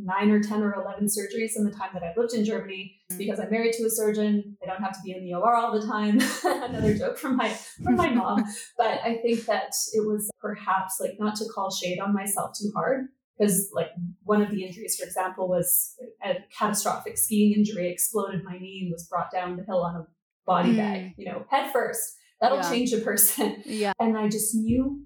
nine 0.00 0.30
or 0.30 0.40
10 0.40 0.62
or 0.62 0.74
11 0.82 1.06
surgeries 1.06 1.52
in 1.56 1.64
the 1.64 1.70
time 1.72 1.90
that 1.92 2.02
I've 2.02 2.16
lived 2.16 2.32
in 2.34 2.44
Germany 2.44 2.94
Mm. 3.12 3.18
because 3.18 3.40
I'm 3.40 3.50
married 3.50 3.72
to 3.78 3.84
a 3.84 3.90
surgeon. 3.90 4.56
I 4.62 4.66
don't 4.66 4.82
have 4.82 4.92
to 4.92 4.98
be 5.04 5.12
in 5.12 5.24
the 5.24 5.32
OR 5.34 5.54
all 5.54 5.72
the 5.80 5.86
time. 5.86 6.20
Another 6.44 6.94
joke 6.94 7.16
from 7.18 7.36
my, 7.36 7.48
from 7.82 7.96
my 7.96 8.10
mom. 8.10 8.44
But 8.76 9.00
I 9.02 9.16
think 9.22 9.46
that 9.46 9.72
it 9.94 10.06
was 10.06 10.30
perhaps 10.40 10.92
like 11.00 11.14
not 11.18 11.34
to 11.36 11.44
call 11.54 11.70
shade 11.70 11.98
on 12.00 12.12
myself 12.14 12.50
too 12.60 12.70
hard. 12.74 13.06
Because 13.38 13.70
like 13.72 13.90
one 14.24 14.42
of 14.42 14.50
the 14.50 14.64
injuries, 14.64 14.96
for 14.96 15.06
example, 15.06 15.48
was 15.48 15.94
a 16.24 16.36
catastrophic 16.56 17.16
skiing 17.16 17.52
injury, 17.56 17.90
exploded 17.90 18.42
my 18.44 18.58
knee 18.58 18.80
and 18.82 18.92
was 18.92 19.06
brought 19.06 19.30
down 19.30 19.56
the 19.56 19.64
hill 19.64 19.82
on 19.82 19.96
a 19.96 20.06
body 20.46 20.70
Mm. 20.72 20.76
bag, 20.76 21.14
you 21.16 21.26
know, 21.26 21.44
head 21.50 21.70
first. 21.72 22.16
That'll 22.40 22.58
Yeah. 22.58 22.70
change 22.70 22.92
a 22.92 22.98
person. 22.98 23.62
yeah. 23.66 23.92
And 24.00 24.16
I 24.16 24.28
just 24.28 24.54
knew, 24.54 25.04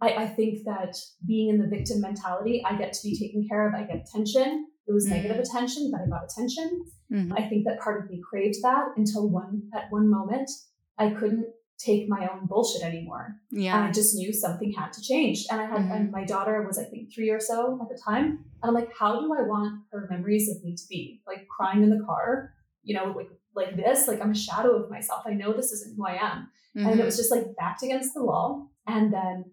I, 0.00 0.14
I 0.24 0.26
think 0.28 0.64
that 0.64 0.96
being 1.26 1.48
in 1.50 1.58
the 1.58 1.66
victim 1.66 2.00
mentality, 2.00 2.62
I 2.64 2.76
get 2.76 2.92
to 2.94 3.00
be 3.02 3.18
taken 3.18 3.46
care 3.48 3.68
of, 3.68 3.74
I 3.74 3.84
get 3.84 4.06
attention. 4.08 4.66
It 4.86 4.92
was 4.92 5.06
Mm. 5.06 5.10
negative 5.10 5.38
attention, 5.38 5.90
but 5.90 6.00
I 6.02 6.06
got 6.06 6.24
attention. 6.24 6.84
Mhm. 7.12 7.32
I 7.38 7.48
think 7.48 7.64
that 7.66 7.80
part 7.80 8.02
of 8.02 8.10
me 8.10 8.20
craved 8.28 8.56
that 8.62 8.86
until 8.96 9.28
one 9.28 9.68
at 9.74 9.90
one 9.90 10.08
moment 10.08 10.48
I 10.96 11.10
couldn't 11.10 11.46
take 11.78 12.08
my 12.08 12.28
own 12.32 12.46
bullshit 12.46 12.82
anymore. 12.82 13.36
And 13.52 13.62
Yeah. 13.62 13.84
I 13.84 13.90
just 13.92 14.14
knew 14.14 14.32
something 14.32 14.72
had 14.72 14.92
to 14.92 15.02
change. 15.02 15.46
And 15.50 15.60
I 15.60 15.64
had 15.66 15.80
Mhm. 15.82 15.96
and 15.96 16.10
my 16.12 16.24
daughter 16.24 16.62
was 16.66 16.78
I 16.78 16.84
think 16.84 17.12
three 17.12 17.30
or 17.30 17.40
so 17.40 17.78
at 17.82 17.88
the 17.88 18.00
time. 18.04 18.24
And 18.62 18.68
I'm 18.68 18.74
like, 18.74 18.90
how 18.96 19.20
do 19.20 19.32
I 19.34 19.42
want 19.42 19.82
her 19.90 20.06
memories 20.10 20.48
of 20.48 20.62
me 20.64 20.74
to 20.76 20.82
be? 20.88 21.22
Like 21.26 21.46
crying 21.48 21.82
in 21.82 21.90
the 21.90 22.04
car, 22.04 22.54
you 22.82 22.94
know, 22.94 23.12
like 23.16 23.28
like 23.56 23.76
this, 23.76 24.08
like 24.08 24.20
I'm 24.20 24.32
a 24.32 24.34
shadow 24.34 24.82
of 24.82 24.90
myself. 24.90 25.22
I 25.26 25.32
know 25.34 25.52
this 25.52 25.70
isn't 25.70 25.96
who 25.96 26.04
I 26.06 26.14
am. 26.20 26.48
And 26.74 26.98
it 26.98 27.02
Mhm. 27.02 27.04
was 27.04 27.16
just 27.16 27.30
like 27.30 27.54
backed 27.56 27.84
against 27.84 28.12
the 28.14 28.24
wall. 28.24 28.72
And 28.86 29.12
then 29.12 29.44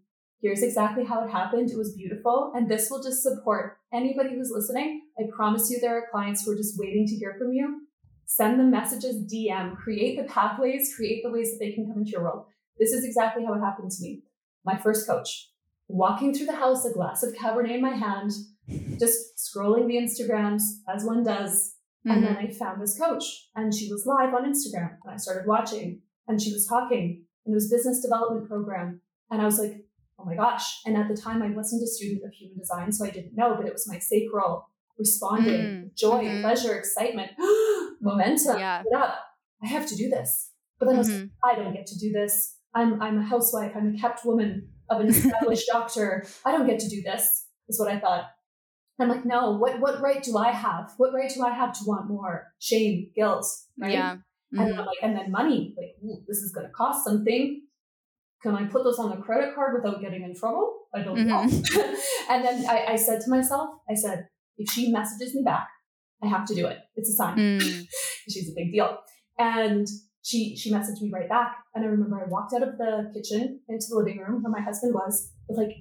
here's 0.41 0.63
exactly 0.63 1.03
how 1.03 1.23
it 1.23 1.29
happened. 1.29 1.69
It 1.69 1.77
was 1.77 1.93
beautiful. 1.95 2.51
And 2.55 2.67
this 2.67 2.89
will 2.89 3.03
just 3.03 3.21
support 3.21 3.77
anybody 3.93 4.33
who's 4.33 4.49
listening. 4.49 5.03
I 5.19 5.23
promise 5.35 5.69
you 5.69 5.79
there 5.79 5.95
are 5.95 6.07
clients 6.09 6.43
who 6.43 6.51
are 6.51 6.55
just 6.55 6.79
waiting 6.79 7.05
to 7.07 7.15
hear 7.15 7.35
from 7.37 7.53
you. 7.53 7.81
Send 8.33 8.57
them 8.57 8.71
messages, 8.71 9.29
DM, 9.29 9.75
create 9.75 10.15
the 10.17 10.23
pathways, 10.23 10.95
create 10.95 11.21
the 11.21 11.29
ways 11.29 11.51
that 11.51 11.57
they 11.59 11.73
can 11.73 11.85
come 11.85 11.97
into 11.97 12.11
your 12.11 12.23
world. 12.23 12.45
This 12.79 12.93
is 12.93 13.03
exactly 13.03 13.43
how 13.43 13.55
it 13.55 13.59
happened 13.59 13.91
to 13.91 14.01
me. 14.01 14.21
My 14.63 14.77
first 14.77 15.05
coach, 15.05 15.49
walking 15.89 16.33
through 16.33 16.45
the 16.45 16.55
house, 16.55 16.85
a 16.85 16.93
glass 16.93 17.23
of 17.23 17.33
Cabernet 17.33 17.75
in 17.75 17.81
my 17.81 17.89
hand, 17.89 18.31
just 18.97 19.37
scrolling 19.37 19.85
the 19.87 19.97
Instagrams 19.97 20.61
as 20.87 21.03
one 21.03 21.25
does. 21.25 21.75
And 22.05 22.23
then 22.23 22.35
Mhm. 22.35 22.49
I 22.49 22.53
found 22.53 22.81
this 22.81 22.97
coach 22.97 23.49
and 23.53 23.75
she 23.75 23.91
was 23.91 24.05
live 24.05 24.33
on 24.33 24.45
Instagram 24.45 24.97
and 25.03 25.13
I 25.13 25.17
started 25.17 25.45
watching 25.45 26.01
and 26.25 26.41
she 26.41 26.53
was 26.53 26.65
talking 26.65 27.25
and 27.45 27.51
it 27.53 27.55
was 27.55 27.69
business 27.69 28.01
development 28.01 28.47
program. 28.47 29.01
And 29.29 29.41
I 29.41 29.45
was 29.45 29.59
like, 29.59 29.85
oh 30.17 30.23
my 30.23 30.35
gosh. 30.37 30.81
And 30.85 30.95
at 30.95 31.09
the 31.09 31.21
time 31.21 31.43
I 31.43 31.49
wasn't 31.51 31.83
a 31.83 31.87
student 31.87 32.23
of 32.23 32.31
human 32.31 32.57
design, 32.59 32.93
so 32.93 33.03
I 33.05 33.09
didn't 33.09 33.35
know, 33.35 33.55
but 33.57 33.65
it 33.65 33.73
was 33.73 33.89
my 33.89 33.99
sacral 33.99 34.69
responding, 34.97 35.61
Mm, 35.65 35.95
joy, 35.97 36.23
mhm. 36.23 36.41
pleasure, 36.41 36.77
excitement, 36.77 37.31
momentum. 38.01 38.57
Yeah. 38.59 38.83
Get 38.83 39.01
up. 39.01 39.15
I 39.63 39.67
have 39.67 39.87
to 39.87 39.95
do 39.95 40.09
this. 40.09 40.51
But 40.79 40.87
then 40.87 40.95
I 40.95 40.99
was 40.99 41.09
like. 41.09 41.29
I 41.43 41.55
don't 41.55 41.73
get 41.73 41.85
to 41.87 41.99
do 41.99 42.11
this. 42.11 42.55
I'm 42.73 43.01
I'm 43.01 43.19
a 43.19 43.23
housewife. 43.23 43.73
I'm 43.75 43.95
a 43.95 43.99
kept 43.99 44.25
woman 44.25 44.69
of 44.89 45.01
an 45.01 45.07
established 45.09 45.67
doctor. 45.71 46.25
I 46.45 46.51
don't 46.51 46.65
get 46.67 46.79
to 46.79 46.89
do 46.89 47.01
this. 47.01 47.45
Is 47.69 47.79
what 47.79 47.89
I 47.91 47.99
thought. 47.99 48.25
I'm 48.99 49.09
like, 49.09 49.25
no. 49.25 49.57
What 49.57 49.79
what 49.79 50.01
right 50.01 50.21
do 50.23 50.37
I 50.37 50.51
have? 50.51 50.93
What 50.97 51.13
right 51.13 51.31
do 51.33 51.43
I 51.43 51.51
have 51.51 51.73
to 51.73 51.79
want 51.85 52.07
more? 52.07 52.47
Shame, 52.59 53.11
guilt, 53.15 53.45
right? 53.79 53.91
Yeah. 53.93 54.11
And 54.53 54.59
Mhm. 54.59 54.65
then 54.69 54.79
I'm 54.79 54.85
like, 54.85 54.97
and 55.01 55.15
then 55.17 55.31
money. 55.31 55.75
Like, 55.77 55.95
ooh, 56.03 56.23
this 56.27 56.37
is 56.37 56.51
going 56.51 56.67
to 56.67 56.73
cost 56.73 57.03
something. 57.05 57.61
Can 58.43 58.55
I 58.55 58.65
put 58.65 58.83
this 58.83 58.97
on 58.99 59.11
the 59.11 59.17
credit 59.17 59.53
card 59.55 59.75
without 59.75 60.01
getting 60.01 60.23
in 60.23 60.33
trouble? 60.35 60.87
I 60.95 61.03
don't 61.03 61.25
know. 61.27 61.41
and 62.29 62.43
then 62.43 62.65
I, 62.67 62.85
I 62.89 62.95
said 62.95 63.21
to 63.21 63.29
myself, 63.29 63.69
I 63.89 63.93
said, 63.93 64.27
if 64.57 64.71
she 64.71 64.91
messages 64.91 65.35
me 65.35 65.41
back, 65.43 65.67
I 66.23 66.27
have 66.27 66.45
to 66.47 66.55
do 66.55 66.67
it. 66.67 66.79
It's 66.95 67.09
a 67.09 67.13
sign. 67.13 67.37
Mm. 67.37 67.87
She's 68.29 68.49
a 68.49 68.53
big 68.55 68.71
deal. 68.71 68.97
And 69.39 69.87
she 70.23 70.55
she 70.55 70.71
messaged 70.71 71.01
me 71.01 71.09
right 71.11 71.27
back. 71.27 71.57
And 71.73 71.83
I 71.83 71.87
remember 71.87 72.23
I 72.23 72.29
walked 72.29 72.53
out 72.53 72.63
of 72.63 72.77
the 72.77 73.11
kitchen 73.13 73.61
into 73.67 73.85
the 73.89 73.95
living 73.95 74.19
room 74.19 74.43
where 74.43 74.51
my 74.51 74.61
husband 74.61 74.93
was 74.93 75.31
with 75.47 75.57
like 75.57 75.75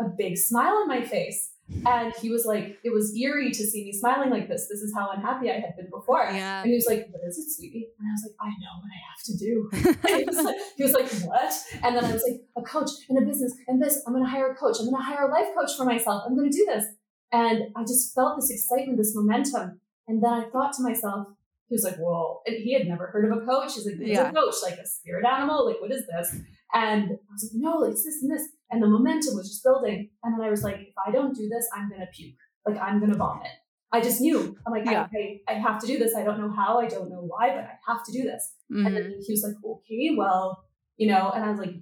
a 0.00 0.04
big 0.16 0.36
smile 0.36 0.72
on 0.72 0.88
my 0.88 1.04
face. 1.04 1.52
And 1.84 2.14
he 2.22 2.30
was 2.30 2.46
like, 2.46 2.78
it 2.84 2.92
was 2.92 3.12
eerie 3.16 3.50
to 3.50 3.64
see 3.64 3.84
me 3.84 3.92
smiling 3.92 4.30
like 4.30 4.48
this. 4.48 4.68
This 4.70 4.80
is 4.80 4.94
how 4.94 5.10
unhappy 5.10 5.50
I 5.50 5.54
had 5.54 5.76
been 5.76 5.90
before. 5.90 6.22
Yeah. 6.30 6.62
And 6.62 6.68
he 6.68 6.76
was 6.76 6.86
like, 6.86 7.08
What 7.10 7.22
is 7.26 7.38
it, 7.38 7.50
sweetie? 7.56 7.88
And 7.98 8.06
I 8.06 8.12
was 8.12 8.22
like, 8.22 8.36
I 8.40 8.50
know 8.62 8.74
what 8.78 8.90
I 8.94 9.00
have 9.10 9.22
to 9.24 9.36
do. 9.36 9.70
He, 10.16 10.24
was 10.24 10.44
like, 10.44 10.56
he 10.76 10.84
was 10.84 10.92
like, 10.92 11.10
What? 11.28 11.52
And 11.82 11.96
then 11.96 12.04
I 12.04 12.12
was 12.12 12.22
like, 12.22 12.40
A 12.56 12.62
coach 12.62 12.90
and 13.08 13.18
a 13.18 13.26
business 13.26 13.52
and 13.66 13.82
this. 13.82 14.00
I'm 14.06 14.12
going 14.12 14.24
to 14.24 14.30
hire 14.30 14.52
a 14.52 14.54
coach. 14.54 14.76
I'm 14.78 14.88
going 14.88 14.96
to 14.96 15.02
hire 15.02 15.28
a 15.28 15.32
life 15.32 15.48
coach 15.58 15.76
for 15.76 15.84
myself. 15.84 16.22
I'm 16.26 16.36
going 16.36 16.50
to 16.50 16.56
do 16.56 16.66
this. 16.66 16.84
And 17.32 17.64
I 17.76 17.82
just 17.82 18.14
felt 18.14 18.36
this 18.40 18.50
excitement, 18.50 18.98
this 18.98 19.14
momentum. 19.14 19.80
And 20.08 20.22
then 20.22 20.30
I 20.32 20.44
thought 20.50 20.72
to 20.74 20.82
myself, 20.82 21.26
he 21.68 21.74
was 21.74 21.82
like, 21.84 21.96
Whoa. 21.96 22.40
And 22.46 22.56
he 22.56 22.72
had 22.74 22.86
never 22.86 23.08
heard 23.08 23.30
of 23.30 23.36
a 23.38 23.44
coach. 23.44 23.74
He's 23.74 23.86
like, 23.86 23.96
Yeah. 23.98 24.30
a 24.30 24.32
coach? 24.32 24.54
Like 24.62 24.74
a 24.78 24.86
spirit 24.86 25.24
animal? 25.26 25.66
Like, 25.66 25.80
what 25.80 25.90
is 25.90 26.04
this? 26.06 26.36
And 26.72 27.02
I 27.04 27.32
was 27.32 27.50
like, 27.52 27.60
No, 27.60 27.78
like, 27.78 27.92
it's 27.92 28.04
this 28.04 28.22
and 28.22 28.30
this. 28.30 28.46
And 28.70 28.82
the 28.82 28.86
momentum 28.88 29.34
was 29.34 29.48
just 29.48 29.64
building. 29.64 30.10
And 30.22 30.38
then 30.38 30.46
I 30.46 30.50
was 30.50 30.62
like, 30.62 30.76
If 30.76 30.94
I 31.06 31.10
don't 31.10 31.34
do 31.34 31.48
this, 31.48 31.68
I'm 31.74 31.88
going 31.88 32.00
to 32.00 32.06
puke. 32.14 32.36
Like, 32.66 32.78
I'm 32.80 33.00
going 33.00 33.10
to 33.12 33.18
vomit. 33.18 33.50
I 33.92 34.00
just 34.00 34.20
knew. 34.20 34.56
I'm 34.66 34.72
like, 34.72 34.84
Yeah. 34.84 35.06
I, 35.12 35.40
I, 35.48 35.54
I 35.54 35.58
have 35.58 35.80
to 35.80 35.86
do 35.88 35.98
this. 35.98 36.14
I 36.14 36.22
don't 36.22 36.40
know 36.40 36.52
how. 36.54 36.78
I 36.78 36.86
don't 36.86 37.10
know 37.10 37.22
why, 37.26 37.48
but 37.50 37.64
I 37.64 37.74
have 37.88 38.04
to 38.04 38.12
do 38.12 38.22
this. 38.22 38.54
And 38.70 38.86
Mhm. 38.86 38.94
then 38.94 39.14
he 39.26 39.32
was 39.32 39.42
like, 39.46 39.56
okay, 39.64 40.14
well, 40.16 40.64
you 40.96 41.08
know, 41.08 41.30
and 41.30 41.44
I 41.44 41.50
was 41.50 41.58
like, 41.58 41.74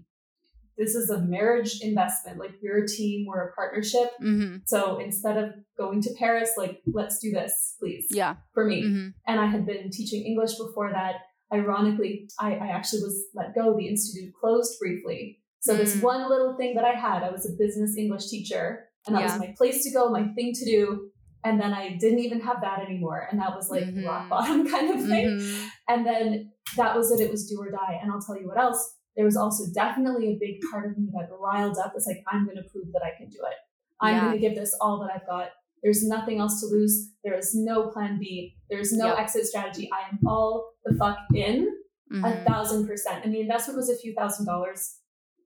this 0.77 0.95
is 0.95 1.11
a 1.11 1.21
marriage 1.21 1.79
investment. 1.83 2.39
Like, 2.39 2.53
we're 2.63 2.85
a 2.85 2.89
team, 2.89 3.27
we're 3.29 3.49
a 3.49 3.53
partnership. 3.55 4.11
Mhm. 4.23 4.63
So 4.67 4.99
instead 4.99 5.37
of 5.37 5.51
going 5.79 6.01
to 6.03 6.11
Paris, 6.19 6.51
like, 6.57 6.83
let's 6.87 7.19
do 7.21 7.31
this, 7.31 7.77
please, 7.81 8.07
Yeah. 8.11 8.37
for 8.55 8.65
me. 8.65 8.83
Mhm. 8.83 9.15
And 9.27 9.41
I 9.41 9.47
had 9.47 9.67
been 9.67 9.91
teaching 9.91 10.25
English 10.25 10.57
before 10.59 10.91
that. 10.93 11.17
Ironically, 11.53 12.29
I, 12.41 12.55
I 12.57 12.69
actually 12.69 13.03
was 13.03 13.27
let 13.35 13.55
go. 13.55 13.77
The 13.77 13.87
institute 13.89 14.33
closed 14.41 14.79
briefly. 14.81 15.41
So 15.61 15.77
this 15.77 15.97
Mm. 15.97 16.03
one 16.03 16.29
little 16.29 16.57
thing 16.57 16.75
that 16.75 16.85
I 16.85 16.93
had, 16.95 17.23
I 17.23 17.31
was 17.31 17.47
a 17.49 17.57
business 17.57 17.97
English 17.97 18.27
teacher, 18.29 18.89
and 19.07 19.15
that 19.15 19.21
Yeah. 19.21 19.33
was 19.33 19.39
my 19.39 19.55
place 19.57 19.83
to 19.85 19.91
go, 19.93 20.11
my 20.11 20.25
thing 20.35 20.53
to 20.55 20.65
do. 20.65 21.11
And 21.45 21.61
then 21.61 21.73
I 21.75 21.97
didn't 21.99 22.21
even 22.21 22.41
have 22.41 22.61
that 22.63 22.81
anymore. 22.81 23.29
And 23.31 23.39
that 23.41 23.55
was 23.55 23.69
like 23.71 23.85
Mhm. 23.85 24.07
rock 24.07 24.29
bottom 24.31 24.67
kind 24.75 24.91
of 24.95 25.07
thing. 25.07 25.27
Mhm. 25.39 25.69
And 25.89 26.07
then 26.07 26.53
that 26.77 26.97
was 26.97 27.13
it. 27.13 27.21
It 27.21 27.31
was 27.31 27.47
do 27.49 27.59
or 27.61 27.71
die. 27.71 27.99
And 28.03 28.11
I'll 28.11 28.21
tell 28.21 28.39
you 28.41 28.49
what 28.49 28.59
else. 28.59 28.81
There 29.17 29.25
was 29.25 29.37
also 29.37 29.65
definitely 29.73 30.29
a 30.33 30.37
big 30.39 30.61
part 30.71 30.91
of 30.91 30.99
me 30.99 31.09
that 31.13 31.29
riled 31.41 31.79
up. 31.79 31.93
It's 31.97 32.07
like, 32.07 32.23
I'm 32.33 32.45
going 32.45 32.57
to 32.57 32.65
prove 32.71 32.93
that 32.93 33.03
I 33.03 33.17
can 33.17 33.29
do 33.29 33.39
it. 33.47 33.57
I'm 34.01 34.15
Yeah. 34.15 34.21
going 34.27 34.33
to 34.33 34.39
give 34.49 34.55
this 34.57 34.77
all 34.81 34.99
that 35.01 35.11
I've 35.15 35.27
got. 35.27 35.51
There's 35.83 36.07
nothing 36.07 36.39
else 36.41 36.61
to 36.61 36.67
lose. 36.67 37.11
There 37.23 37.35
is 37.39 37.55
no 37.55 37.89
plan 37.91 38.19
B. 38.19 38.57
There's 38.71 38.93
no 38.93 39.07
Yep. 39.09 39.19
exit 39.19 39.45
strategy. 39.47 39.91
I 39.93 40.09
am 40.09 40.19
all 40.27 40.73
the 40.85 40.95
fuck 40.97 41.19
in 41.35 41.69
a 42.11 42.15
Mhm. 42.17 42.45
thousand 42.45 42.87
percent. 42.87 43.25
And 43.25 43.33
the 43.35 43.41
investment 43.41 43.77
was 43.77 43.89
a 43.91 43.97
few 43.97 44.15
thousand 44.15 44.47
dollars. 44.47 44.99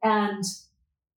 And 0.03 0.43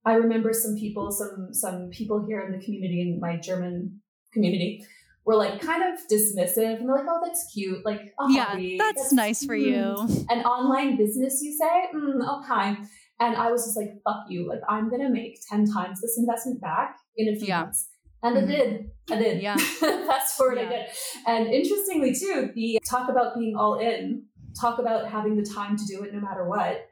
I 0.04 0.14
remember 0.14 0.52
some 0.52 0.74
people, 0.76 1.10
some 1.12 1.52
some 1.52 1.90
people 1.90 2.24
here 2.26 2.40
in 2.40 2.52
the 2.52 2.64
community, 2.64 3.00
in 3.02 3.20
my 3.20 3.36
German 3.36 4.00
community, 4.32 4.84
were 5.26 5.36
like 5.36 5.60
kind 5.60 5.82
of 5.82 6.00
dismissive. 6.10 6.78
And 6.78 6.88
they're 6.88 6.96
like, 6.96 7.06
oh, 7.08 7.20
that's 7.24 7.50
cute. 7.52 7.84
Like, 7.84 8.14
Yeah, 8.28 8.44
hobby. 8.44 8.76
that's 8.78 9.12
nice 9.12 9.44
for 9.44 9.54
mm, 9.56 9.62
you. 9.66 10.24
An 10.30 10.44
online 10.44 10.96
business, 10.96 11.40
you 11.42 11.52
say? 11.56 11.84
Mm, 11.94 12.40
okay. 12.42 12.76
And 13.20 13.36
I 13.36 13.50
was 13.52 13.64
just 13.66 13.76
like, 13.76 13.90
fuck 14.02 14.24
you. 14.30 14.48
Like, 14.48 14.60
I'm 14.68 14.88
going 14.88 15.02
to 15.02 15.10
make 15.10 15.38
10 15.50 15.66
times 15.66 16.00
this 16.00 16.16
investment 16.18 16.60
back 16.60 16.96
in 17.16 17.28
a 17.28 17.36
few 17.36 17.48
Yeah. 17.48 17.62
months. 17.64 17.88
And 18.22 18.36
Mhm. 18.36 18.42
I 18.42 18.46
did. 18.46 18.90
I 19.10 19.16
did. 19.18 19.42
Yeah. 19.42 19.56
Fast 19.80 20.36
forward, 20.36 20.58
I 20.58 20.64
did. 20.68 20.86
And 21.26 21.46
interestingly, 21.48 22.14
too, 22.14 22.50
the 22.54 22.78
talk 22.88 23.08
about 23.10 23.34
being 23.38 23.56
all 23.56 23.78
in, 23.78 24.24
talk 24.60 24.78
about 24.78 25.08
having 25.08 25.36
the 25.36 25.42
time 25.44 25.76
to 25.76 25.84
do 25.86 26.02
it 26.02 26.12
no 26.14 26.20
matter 26.20 26.46
what. 26.48 26.86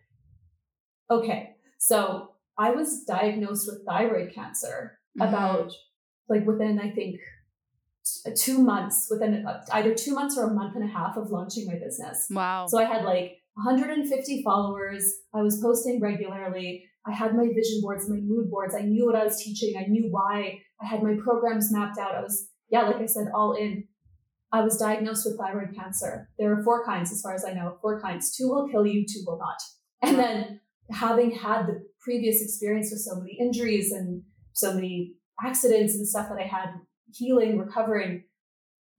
Okay. 1.11 1.51
So 1.79 2.33
I 2.59 2.71
was 2.71 3.05
diagnosed 3.05 3.67
with 3.71 3.85
thyroid 3.87 4.33
cancer 4.35 4.99
Mhm. 5.19 5.29
about 5.29 5.73
like 6.29 6.47
within, 6.47 6.79
I 6.79 6.91
think, 6.91 7.21
two 8.37 8.59
months, 8.59 9.09
within 9.11 9.47
uh, 9.47 9.65
either 9.73 9.95
two 9.95 10.15
months 10.15 10.37
or 10.37 10.51
a 10.51 10.55
month 10.55 10.75
and 10.77 10.85
a 10.85 10.93
half 10.93 11.17
of 11.17 11.31
launching 11.31 11.67
my 11.67 11.75
business. 11.75 12.27
Wow. 12.31 12.67
So 12.69 12.79
I 12.79 12.85
had 12.85 13.05
like 13.05 13.39
150 13.55 14.43
followers. 14.43 15.13
I 15.35 15.43
was 15.43 15.61
posting 15.61 16.01
regularly. 16.01 16.85
I 17.07 17.13
had 17.13 17.35
my 17.35 17.47
vision 17.47 17.81
boards, 17.81 18.09
my 18.09 18.17
mood 18.17 18.51
boards. 18.51 18.75
I 18.75 18.83
knew 18.83 19.07
what 19.07 19.17
I 19.17 19.25
was 19.25 19.43
teaching. 19.43 19.75
I 19.79 19.87
knew 19.89 20.09
why. 20.11 20.59
I 20.81 20.87
had 20.87 21.03
my 21.03 21.17
programs 21.23 21.73
mapped 21.73 21.99
out. 21.99 22.15
I 22.15 22.21
was, 22.21 22.49
yeah, 22.71 22.83
like 22.83 22.97
I 22.97 23.07
said, 23.07 23.29
all 23.35 23.55
in. 23.55 23.85
I 24.53 24.63
was 24.63 24.79
diagnosed 24.79 25.27
with 25.27 25.39
thyroid 25.39 25.75
cancer. 25.75 26.31
There 26.39 26.53
are 26.53 26.63
four 26.63 26.85
kinds, 26.85 27.13
as 27.13 27.21
far 27.21 27.35
as 27.35 27.45
I 27.45 27.53
know, 27.53 27.77
four 27.83 28.01
kinds. 28.01 28.35
Two 28.37 28.49
will 28.49 28.69
kill 28.69 28.87
you, 28.87 29.05
two 29.07 29.23
will 29.27 29.39
not. 29.39 29.59
And 30.03 30.19
then 30.19 30.61
having 30.91 31.33
had 31.33 31.67
the 31.67 31.85
previous 32.01 32.41
experience 32.43 32.91
with 32.91 33.01
so 33.01 33.17
many 33.17 33.37
injuries 33.39 33.93
and 33.93 34.23
so 34.53 34.73
many 34.75 35.15
accidents 35.45 35.95
and 35.95 36.07
stuff 36.07 36.29
that 36.29 36.39
I 36.39 36.47
had 36.47 36.75
healing, 37.13 37.59
recovering, 37.59 38.25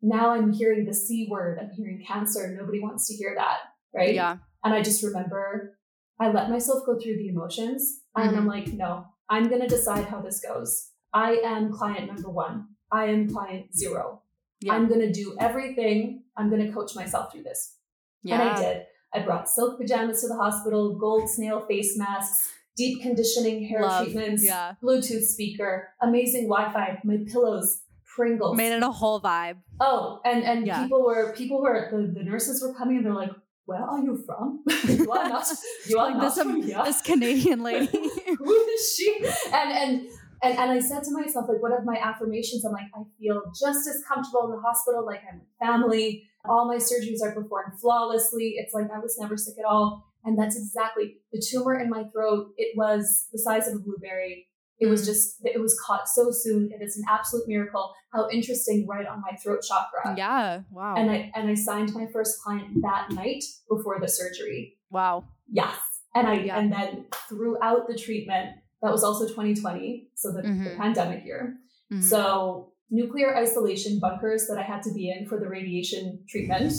now 0.02 0.32
I'm 0.32 0.54
hearing 0.54 0.86
the 0.86 0.93
C 0.93 1.28
word. 1.30 1.60
I'm 1.62 1.72
hearing 1.72 2.04
cancer. 2.06 2.56
Nobody 2.58 2.80
wants 2.80 3.08
to 3.08 3.15
hear 3.15 3.34
that. 3.36 3.58
Right. 3.93 4.13
Yeah. 4.13 4.38
And 4.63 4.74
I 4.74 4.82
just 4.82 5.04
remember 5.04 5.78
I 6.19 6.32
let 6.32 6.50
myself 6.50 6.86
go 6.86 7.00
through 7.00 7.17
the 7.17 7.30
emotions 7.30 8.02
and 8.15 8.32
mm-hmm. 8.32 8.39
I'm 8.39 8.48
like, 8.48 8.74
no, 8.74 9.06
I'm 9.30 9.48
going 9.48 9.62
to 9.62 9.67
decide 9.67 10.06
how 10.06 10.22
this 10.22 10.41
goes. 10.41 10.89
I 11.13 11.41
am 11.43 11.72
client 11.72 12.08
number 12.08 12.30
one. 12.30 12.67
I 12.91 13.06
am 13.06 13.30
client 13.30 13.76
zero. 13.76 14.22
Yeah. 14.62 14.74
I'm 14.74 14.88
going 14.88 15.00
to 15.00 15.12
do 15.12 15.38
everything. 15.39 16.24
I'm 16.36 16.50
going 16.50 16.65
to 16.65 16.74
coach 16.74 16.95
myself 16.95 17.32
through 17.32 17.43
this. 17.43 17.76
Yeah. 18.24 18.41
And 18.41 18.50
I 18.50 18.62
did. 18.62 18.86
I 19.13 19.19
brought 19.19 19.50
silk 19.50 19.80
pajamas 19.80 20.22
to 20.22 20.28
the 20.28 20.36
hospital, 20.36 20.98
gold 20.98 21.30
snail 21.30 21.65
face 21.65 21.98
masks, 21.98 22.50
deep 22.76 23.02
conditioning 23.02 23.67
hair 23.67 23.82
Love. 23.82 24.04
treatments, 24.04 24.43
yeah. 24.45 24.74
Bluetooth 24.84 25.24
speaker, 25.24 25.89
amazing 26.02 26.48
Wi-Fi, 26.48 27.00
my 27.04 27.17
pillows, 27.32 27.82
Pringles. 28.15 28.58
Made 28.58 28.74
it 28.74 28.84
a 28.84 28.91
whole 28.91 29.22
vibe. 29.22 29.58
Oh, 29.80 30.19
and 30.26 30.43
and 30.43 30.65
yeah. 30.65 30.84
people 30.84 31.04
were 31.04 31.34
people 31.34 31.62
were 31.62 31.89
the, 31.91 32.19
the 32.19 32.24
nurses 32.24 32.62
were 32.62 32.74
coming 32.74 32.98
and 32.98 33.06
they're 33.06 33.13
like, 33.13 33.32
where 33.69 33.84
are 33.84 34.00
you 34.00 34.17
from? 34.26 34.63
you 34.88 35.12
are 35.12 35.30
not, 35.30 35.48
you 35.88 36.00
are 36.00 36.10
like 36.10 36.17
not 36.17 36.36
this, 36.36 36.43
from 36.43 36.62
here. 36.63 36.82
This 36.84 37.02
Canadian 37.04 37.62
lady. 37.62 37.86
Who 38.38 38.56
is 38.65 38.95
she? 38.95 39.15
And 39.54 39.72
and 39.72 40.08
and 40.41 40.58
and 40.58 40.72
I 40.72 40.80
said 40.80 41.04
to 41.04 41.12
myself, 41.12 41.45
like, 41.48 41.62
one 41.62 41.74
of 41.74 41.86
my 41.86 41.98
affirmations? 41.98 42.65
I'm 42.65 42.72
like, 42.72 42.88
I 42.95 43.04
feel 43.19 43.43
just 43.60 43.88
as 43.88 44.02
comfortable 44.08 44.45
in 44.45 44.56
the 44.56 44.62
hospital, 44.62 45.06
like 45.06 45.22
I'm 45.32 45.39
with 45.39 45.50
family. 45.60 46.24
All 46.45 46.67
my 46.67 46.78
surgeries 46.78 47.22
are 47.24 47.34
performed 47.34 47.80
flawlessly. 47.80 48.56
It's 48.58 48.74
like 48.74 48.88
I 48.93 49.00
was 49.00 49.17
never 49.19 49.38
sick 49.38 49.56
at 49.60 49.65
all. 49.65 50.06
And 50.26 50.38
that's 50.38 50.58
exactly 50.58 51.17
the 51.32 51.41
tumor 51.45 51.80
in 51.80 51.89
my 51.89 52.06
throat. 52.12 52.52
It 52.58 52.76
was 52.76 53.28
the 53.32 53.39
size 53.39 53.67
of 53.67 53.76
a 53.76 53.80
blueberry. 53.80 54.48
It 54.79 54.87
was 54.87 55.03
mm. 55.03 55.05
just, 55.07 55.35
it 55.43 55.59
was 55.59 55.79
caught 55.85 56.07
so 56.07 56.31
soon. 56.31 56.71
It 56.71 56.83
is 56.83 56.97
an 56.97 57.03
absolute 57.09 57.47
miracle. 57.47 57.93
How 58.13 58.29
interesting, 58.29 58.87
right 58.87 59.05
on 59.05 59.21
my 59.21 59.35
throat 59.37 59.59
chakra. 59.67 60.15
Yeah. 60.17 60.61
Wow. 60.71 60.95
And 60.95 61.11
I 61.11 61.31
and 61.35 61.49
I 61.49 61.53
signed 61.53 61.93
my 61.93 62.07
first 62.11 62.41
client 62.41 62.81
that 62.81 63.11
night 63.11 63.43
before 63.69 63.99
the 63.99 64.07
surgery. 64.07 64.77
Wow. 64.89 65.25
Yes. 65.51 65.77
And 66.15 66.27
I 66.27 66.33
yeah. 66.35 66.59
and 66.59 66.71
then 66.71 67.05
throughout 67.27 67.87
the 67.87 67.95
treatment, 67.95 68.55
that 68.81 68.91
was 68.91 69.03
also 69.03 69.27
2020, 69.27 70.09
so 70.15 70.31
the, 70.31 70.41
mm-hmm. 70.41 70.63
the 70.63 70.69
pandemic 70.71 71.25
year. 71.25 71.57
Mm-hmm. 71.91 72.01
So 72.01 72.71
nuclear 72.89 73.35
isolation 73.35 73.99
bunkers 73.99 74.47
that 74.47 74.57
I 74.57 74.63
had 74.63 74.81
to 74.83 74.93
be 74.93 75.11
in 75.11 75.27
for 75.27 75.39
the 75.39 75.47
radiation 75.47 76.23
treatment. 76.29 76.73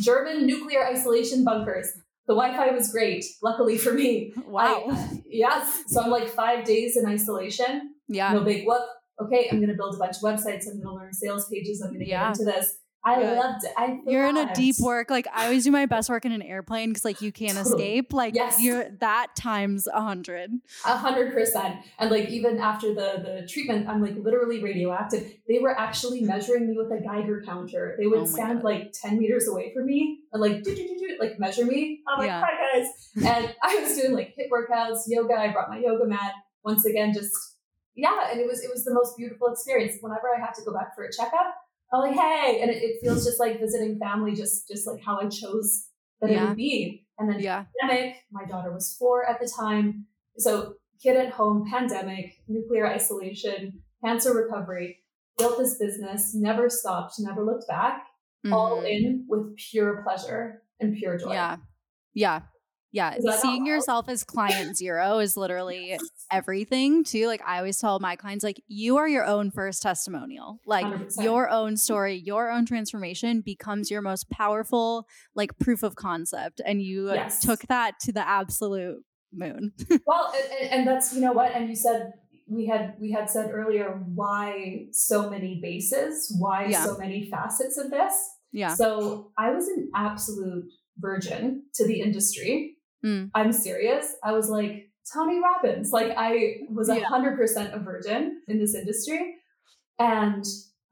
German 0.00 0.46
nuclear 0.46 0.86
isolation 0.86 1.44
bunkers. 1.44 1.88
The 2.26 2.34
Wi-Fi 2.34 2.70
was 2.72 2.92
great, 2.92 3.24
luckily 3.42 3.78
for 3.78 3.92
me. 3.92 4.32
Wow. 4.46 4.84
I, 4.90 5.22
yes. 5.26 5.84
So 5.88 6.02
I'm 6.02 6.10
like 6.10 6.28
five 6.28 6.64
days 6.64 6.96
in 6.96 7.06
isolation. 7.06 7.94
Yeah. 8.08 8.34
No 8.34 8.44
big 8.44 8.66
whoop. 8.66 8.82
Okay, 9.20 9.48
I'm 9.50 9.60
gonna 9.60 9.74
build 9.74 9.94
a 9.94 9.98
bunch 9.98 10.16
of 10.16 10.22
websites. 10.22 10.66
I'm 10.68 10.82
gonna 10.82 10.94
learn 10.94 11.12
sales 11.14 11.48
pages. 11.48 11.80
I'm 11.80 11.92
gonna 11.92 12.04
yeah. 12.04 12.28
get 12.28 12.40
into 12.40 12.44
this. 12.52 12.74
I 13.04 13.16
Good. 13.16 13.36
loved 13.36 13.64
it. 13.64 13.72
I 13.76 13.98
you're 14.06 14.26
in 14.26 14.36
a 14.36 14.54
deep 14.54 14.76
work. 14.78 15.10
Like 15.10 15.26
I 15.32 15.44
always 15.46 15.64
do 15.64 15.70
my 15.70 15.86
best 15.86 16.08
work 16.08 16.24
in 16.24 16.32
an 16.32 16.42
airplane 16.42 16.90
because 16.90 17.04
like 17.04 17.20
you 17.20 17.32
can't 17.32 17.54
totally. 17.56 17.82
escape. 17.82 18.12
Like 18.12 18.34
yes. 18.34 18.60
you're 18.60 18.90
that 19.00 19.34
times 19.34 19.88
a 19.88 20.00
hundred. 20.00 20.50
A 20.84 20.96
hundred 20.96 21.32
percent. 21.32 21.78
And 21.98 22.10
like 22.10 22.28
even 22.28 22.58
after 22.58 22.88
the 22.88 23.22
the 23.24 23.48
treatment, 23.48 23.88
I'm 23.88 24.00
like 24.00 24.16
literally 24.16 24.62
radioactive. 24.62 25.32
They 25.48 25.58
were 25.58 25.76
actually 25.76 26.20
measuring 26.20 26.68
me 26.68 26.76
with 26.76 26.92
a 26.92 27.02
Geiger 27.02 27.42
counter. 27.44 27.96
They 27.98 28.06
would 28.06 28.20
oh 28.20 28.26
stand 28.26 28.62
God. 28.62 28.64
like 28.64 28.92
10 28.92 29.18
meters 29.18 29.48
away 29.48 29.72
from 29.74 29.86
me 29.86 30.21
and 30.32 30.40
like 30.40 30.62
do, 30.62 30.74
do, 30.74 30.82
do, 30.82 30.98
do, 30.98 31.16
like 31.20 31.38
measure 31.38 31.64
me. 31.64 32.00
I'm 32.08 32.18
like, 32.18 32.28
yeah. 32.28 32.42
hi 32.44 32.78
guys. 32.80 32.88
And 33.16 33.54
I 33.62 33.76
was 33.76 33.96
doing 33.96 34.14
like 34.14 34.34
HIIT 34.38 34.48
workouts, 34.50 35.00
yoga. 35.06 35.34
I 35.34 35.52
brought 35.52 35.68
my 35.70 35.78
yoga 35.78 36.06
mat. 36.06 36.32
Once 36.64 36.84
again, 36.84 37.12
just 37.12 37.32
yeah, 37.94 38.30
and 38.30 38.40
it 38.40 38.46
was 38.46 38.62
it 38.62 38.70
was 38.72 38.84
the 38.84 38.94
most 38.94 39.16
beautiful 39.16 39.48
experience. 39.48 39.96
Whenever 40.00 40.28
I 40.34 40.40
have 40.40 40.54
to 40.54 40.62
go 40.64 40.72
back 40.72 40.94
for 40.94 41.04
a 41.04 41.12
checkup, 41.12 41.54
I'm 41.92 42.00
like, 42.00 42.14
hey, 42.14 42.60
and 42.62 42.70
it, 42.70 42.82
it, 42.82 42.96
feels 43.02 43.24
just 43.24 43.38
like 43.38 43.60
visiting 43.60 43.98
family, 43.98 44.34
just 44.34 44.68
just 44.68 44.86
like 44.86 45.02
how 45.04 45.18
I 45.20 45.28
chose 45.28 45.88
that 46.20 46.30
yeah. 46.30 46.44
it 46.44 46.48
would 46.48 46.56
be. 46.56 47.06
And 47.18 47.28
then 47.28 47.40
yeah. 47.40 47.64
pandemic, 47.80 48.16
my 48.30 48.44
daughter 48.46 48.72
was 48.72 48.96
four 48.98 49.28
at 49.28 49.40
the 49.40 49.48
time, 49.48 50.06
so 50.38 50.74
kid 51.02 51.16
at 51.16 51.32
home, 51.32 51.66
pandemic, 51.70 52.36
nuclear 52.48 52.86
isolation, 52.86 53.80
cancer 54.04 54.32
recovery, 54.32 54.98
built 55.36 55.58
this 55.58 55.78
business, 55.78 56.34
never 56.34 56.70
stopped, 56.70 57.14
never 57.18 57.44
looked 57.44 57.68
back, 57.68 58.04
mm-hmm. 58.44 58.52
all 58.52 58.82
in 58.82 59.24
with 59.28 59.56
pure 59.56 60.02
pleasure 60.02 60.62
and 60.80 60.96
pure 60.96 61.18
joy. 61.18 61.32
Yeah, 61.32 61.56
yeah. 62.14 62.40
Yeah, 62.94 63.16
seeing 63.40 63.64
yourself 63.64 64.06
as 64.10 64.22
client 64.22 64.76
zero 64.76 65.18
is 65.18 65.34
literally 65.34 65.98
everything 66.30 67.04
too. 67.04 67.26
Like 67.26 67.40
I 67.42 67.56
always 67.56 67.78
tell 67.78 67.98
my 68.00 68.16
clients, 68.16 68.44
like 68.44 68.62
you 68.68 68.98
are 68.98 69.08
your 69.08 69.24
own 69.24 69.50
first 69.50 69.80
testimonial. 69.80 70.58
Like 70.66 70.84
100%. 70.84 71.22
your 71.24 71.48
own 71.48 71.78
story, 71.78 72.16
your 72.16 72.50
own 72.50 72.66
transformation 72.66 73.40
becomes 73.40 73.90
your 73.90 74.02
most 74.02 74.28
powerful 74.28 75.06
like 75.34 75.58
proof 75.58 75.82
of 75.82 75.96
concept, 75.96 76.60
and 76.66 76.82
you 76.82 77.06
yes. 77.06 77.40
took 77.40 77.62
that 77.68 77.98
to 78.00 78.12
the 78.12 78.28
absolute 78.28 79.02
moon. 79.32 79.72
well, 80.06 80.30
and, 80.60 80.70
and 80.70 80.86
that's 80.86 81.14
you 81.14 81.22
know 81.22 81.32
what, 81.32 81.52
and 81.52 81.70
you 81.70 81.76
said 81.76 82.12
we 82.52 82.66
had 82.66 82.94
we 83.00 83.10
had 83.10 83.30
said 83.30 83.50
earlier 83.52 84.00
why 84.14 84.86
so 84.92 85.30
many 85.30 85.60
bases, 85.62 86.34
why 86.38 86.66
yeah. 86.66 86.84
so 86.84 86.96
many 86.98 87.28
facets 87.30 87.78
of 87.78 87.90
this. 87.90 88.14
Yeah. 88.52 88.74
So 88.74 89.32
I 89.38 89.50
was 89.50 89.66
an 89.68 89.90
absolute 89.94 90.66
virgin 90.98 91.64
to 91.74 91.86
the 91.86 92.00
industry. 92.00 92.76
Mm. 93.04 93.30
I'm 93.34 93.52
serious. 93.52 94.14
I 94.22 94.32
was 94.32 94.48
like, 94.50 94.90
Tony 95.12 95.40
Robbins. 95.40 95.90
Like 95.90 96.12
I 96.16 96.58
was 96.70 96.88
a 96.88 97.00
hundred 97.00 97.36
percent 97.36 97.74
a 97.74 97.78
virgin 97.78 98.42
in 98.48 98.58
this 98.58 98.74
industry. 98.74 99.36
And 99.98 100.44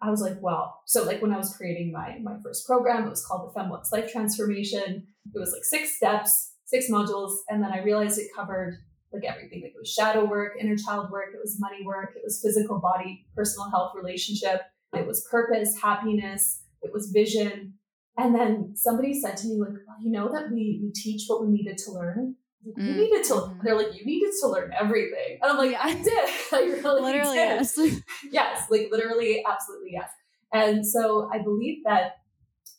I 0.02 0.10
was 0.10 0.20
like, 0.20 0.40
well, 0.40 0.80
so 0.86 1.04
like 1.04 1.20
when 1.20 1.32
I 1.32 1.36
was 1.36 1.54
creating 1.54 1.92
my 1.92 2.18
my 2.22 2.36
first 2.42 2.66
program, 2.66 3.06
it 3.06 3.10
was 3.10 3.24
called 3.24 3.48
the 3.48 3.52
Femme/Luxe 3.52 3.92
Life 3.92 4.10
Transformation. 4.10 5.06
It 5.34 5.38
was 5.38 5.52
like 5.52 5.64
six 5.64 5.96
steps, 5.96 6.54
six 6.64 6.90
modules, 6.90 7.32
and 7.48 7.62
then 7.62 7.70
I 7.70 7.82
realized 7.82 8.18
it 8.18 8.28
covered 8.34 8.78
like 9.12 9.24
everything. 9.24 9.62
Like 9.62 9.72
it 9.72 9.78
was 9.78 9.92
shadow 9.92 10.24
work, 10.24 10.56
inner 10.60 10.76
child 10.76 11.10
work, 11.10 11.28
it 11.34 11.40
was 11.42 11.58
money 11.60 11.84
work, 11.84 12.14
it 12.16 12.22
was 12.24 12.40
physical 12.42 12.78
body, 12.78 13.26
personal 13.34 13.70
health, 13.70 13.92
relationship, 13.94 14.62
it 14.94 15.06
was 15.06 15.26
purpose, 15.30 15.80
happiness, 15.80 16.62
it 16.82 16.92
was 16.92 17.10
vision, 17.10 17.74
and 18.16 18.34
then 18.34 18.72
somebody 18.74 19.18
said 19.18 19.36
to 19.38 19.48
me, 19.48 19.58
like, 19.58 19.70
well, 19.86 19.96
you 20.02 20.10
know 20.10 20.30
that 20.32 20.50
we 20.50 20.80
we 20.82 20.92
teach 20.92 21.24
what 21.26 21.42
we 21.42 21.48
needed 21.48 21.78
to 21.78 21.92
learn. 21.92 22.36
you 22.62 22.72
mm 22.74 22.96
needed 22.96 23.24
to. 23.24 23.34
Mm-hmm. 23.34 23.60
They're 23.64 23.76
like, 23.76 23.94
you 23.98 24.04
needed 24.04 24.32
to 24.40 24.48
learn 24.48 24.72
everything. 24.78 25.38
And 25.42 25.52
I'm 25.52 25.56
like, 25.56 25.76
I 25.78 25.94
did. 25.94 26.30
I 26.52 26.80
really 26.82 27.02
literally 27.02 27.36
did. 27.36 27.60
yes. 27.60 27.78
yes, 28.30 28.66
like 28.70 28.88
literally, 28.90 29.42
absolutely 29.48 29.92
yes. 29.92 30.10
And 30.52 30.86
so 30.86 31.30
I 31.32 31.38
believe 31.42 31.84
that 31.84 32.16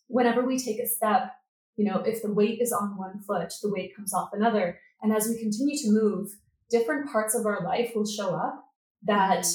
whenever 0.08 0.46
we 0.46 0.60
take 0.60 0.80
a 0.80 0.88
step, 0.88 1.32
you 1.78 1.86
know, 1.86 2.00
if 2.00 2.22
the 2.22 2.32
weight 2.32 2.62
is 2.62 2.72
on 2.72 2.98
one 2.98 3.22
foot, 3.22 3.52
the 3.64 3.72
weight 3.72 3.96
comes 3.96 4.14
off 4.14 4.30
another. 4.34 4.80
And 5.02 5.14
as 5.14 5.28
we 5.28 5.40
continue 5.40 5.78
to 5.78 5.92
move, 5.92 6.30
different 6.70 7.12
parts 7.12 7.36
of 7.36 7.46
our 7.46 7.64
life 7.64 7.92
will 7.96 8.06
show 8.06 8.36
up 8.36 8.64
that 9.04 9.46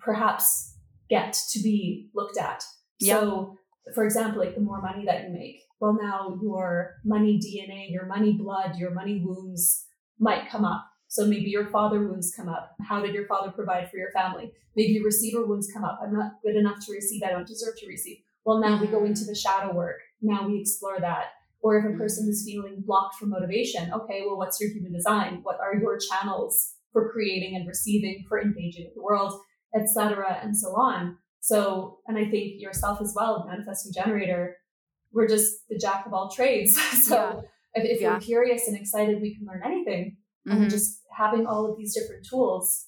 perhaps 0.00 0.76
get 1.08 1.36
to 1.52 1.62
be 1.62 2.10
looked 2.14 2.38
at. 2.38 2.64
Yep. 3.00 3.20
So 3.20 3.56
for 3.94 4.04
example, 4.04 4.40
like 4.40 4.54
the 4.54 4.60
more 4.60 4.82
money 4.82 5.04
that 5.06 5.24
you 5.24 5.30
make, 5.30 5.62
well, 5.80 5.96
now 6.00 6.38
your 6.42 6.96
money 7.04 7.38
DNA, 7.38 7.90
your 7.90 8.06
money 8.06 8.32
blood, 8.32 8.76
your 8.76 8.90
money 8.90 9.22
wounds 9.24 9.86
might 10.18 10.50
come 10.50 10.64
up. 10.64 10.84
So 11.06 11.24
maybe 11.24 11.48
your 11.48 11.70
father 11.70 12.00
wounds 12.00 12.34
come 12.36 12.48
up. 12.48 12.76
How 12.86 13.00
did 13.00 13.14
your 13.14 13.26
father 13.26 13.50
provide 13.50 13.90
for 13.90 13.96
your 13.96 14.10
family? 14.12 14.52
Maybe 14.76 14.92
your 14.92 15.04
receiver 15.04 15.46
wounds 15.46 15.70
come 15.72 15.84
up. 15.84 16.00
I'm 16.02 16.12
not 16.12 16.32
good 16.42 16.56
enough 16.56 16.84
to 16.84 16.92
receive. 16.92 17.22
I 17.22 17.30
don't 17.30 17.46
deserve 17.46 17.78
to 17.78 17.86
receive. 17.86 18.18
Well, 18.44 18.60
now 18.60 18.80
we 18.80 18.86
go 18.88 18.98
mm-hmm. 18.98 19.06
into 19.06 19.24
the 19.24 19.34
shadow 19.34 19.72
work. 19.72 20.00
Now 20.20 20.46
we 20.46 20.60
explore 20.60 21.00
that. 21.00 21.26
Or 21.68 21.76
if 21.76 21.84
a 21.84 21.98
person 21.98 22.26
is 22.30 22.44
feeling 22.46 22.82
blocked 22.86 23.16
from 23.16 23.28
motivation, 23.28 23.92
okay, 23.92 24.22
well, 24.26 24.38
what's 24.38 24.58
your 24.58 24.70
human 24.70 24.90
design? 24.90 25.40
What 25.42 25.60
are 25.60 25.78
your 25.78 25.98
channels 25.98 26.76
for 26.94 27.12
creating 27.12 27.56
and 27.56 27.68
receiving, 27.68 28.24
for 28.26 28.40
engaging 28.40 28.86
with 28.86 28.94
the 28.94 29.02
world, 29.02 29.38
etc., 29.78 30.38
and 30.42 30.56
so 30.56 30.68
on. 30.68 31.18
So, 31.40 31.98
and 32.06 32.16
I 32.16 32.24
think 32.24 32.54
yourself 32.58 33.02
as 33.02 33.12
well, 33.14 33.44
manifesting 33.46 33.92
generator, 33.92 34.56
we're 35.12 35.28
just 35.28 35.68
the 35.68 35.76
jack 35.76 36.06
of 36.06 36.14
all 36.14 36.30
trades. 36.30 36.74
so 37.06 37.44
yeah. 37.76 37.82
if, 37.82 37.96
if 37.96 38.00
yeah. 38.00 38.14
we're 38.14 38.20
curious 38.20 38.66
and 38.66 38.74
excited, 38.74 39.20
we 39.20 39.36
can 39.36 39.46
learn 39.46 39.60
anything. 39.62 40.16
Mm-hmm. 40.48 40.62
And 40.62 40.70
just 40.70 41.02
having 41.14 41.46
all 41.46 41.70
of 41.70 41.76
these 41.76 41.94
different 41.94 42.24
tools, 42.24 42.86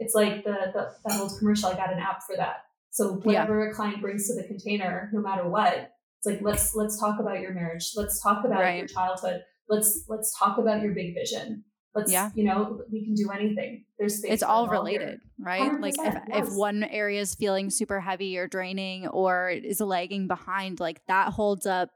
it's 0.00 0.16
like 0.16 0.42
the, 0.42 0.72
the 0.74 0.88
that 1.04 1.20
old 1.20 1.38
commercial. 1.38 1.68
I 1.68 1.76
got 1.76 1.92
an 1.92 2.00
app 2.00 2.22
for 2.26 2.34
that. 2.36 2.56
So 2.90 3.20
whatever 3.22 3.62
yeah. 3.62 3.70
a 3.70 3.72
client 3.72 4.00
brings 4.00 4.26
to 4.26 4.34
the 4.34 4.48
container, 4.48 5.10
no 5.12 5.20
matter 5.20 5.48
what, 5.48 5.92
it's 6.26 6.42
like 6.42 6.42
let's 6.42 6.74
let's 6.74 6.98
talk 6.98 7.20
about 7.20 7.40
your 7.40 7.54
marriage. 7.54 7.92
Let's 7.96 8.22
talk 8.22 8.44
about 8.44 8.60
right. 8.60 8.78
your 8.78 8.88
childhood. 8.88 9.42
let's 9.68 10.04
let's 10.08 10.36
talk 10.38 10.58
about 10.58 10.82
your 10.82 10.94
big 10.94 11.14
vision 11.14 11.64
let's 11.96 12.12
yeah. 12.12 12.30
you 12.34 12.44
know 12.44 12.80
we 12.92 13.04
can 13.04 13.14
do 13.14 13.30
anything 13.30 13.84
there's 13.98 14.18
space 14.18 14.34
it's 14.34 14.42
all 14.42 14.68
related 14.68 15.18
right 15.40 15.80
like 15.80 15.94
if, 15.98 16.14
yes. 16.28 16.48
if 16.48 16.54
one 16.54 16.84
area 16.84 17.20
is 17.20 17.34
feeling 17.34 17.70
super 17.70 18.00
heavy 18.00 18.36
or 18.36 18.46
draining 18.46 19.08
or 19.08 19.48
is 19.48 19.80
lagging 19.80 20.28
behind 20.28 20.78
like 20.78 21.00
that 21.08 21.32
holds 21.32 21.66
up 21.66 21.90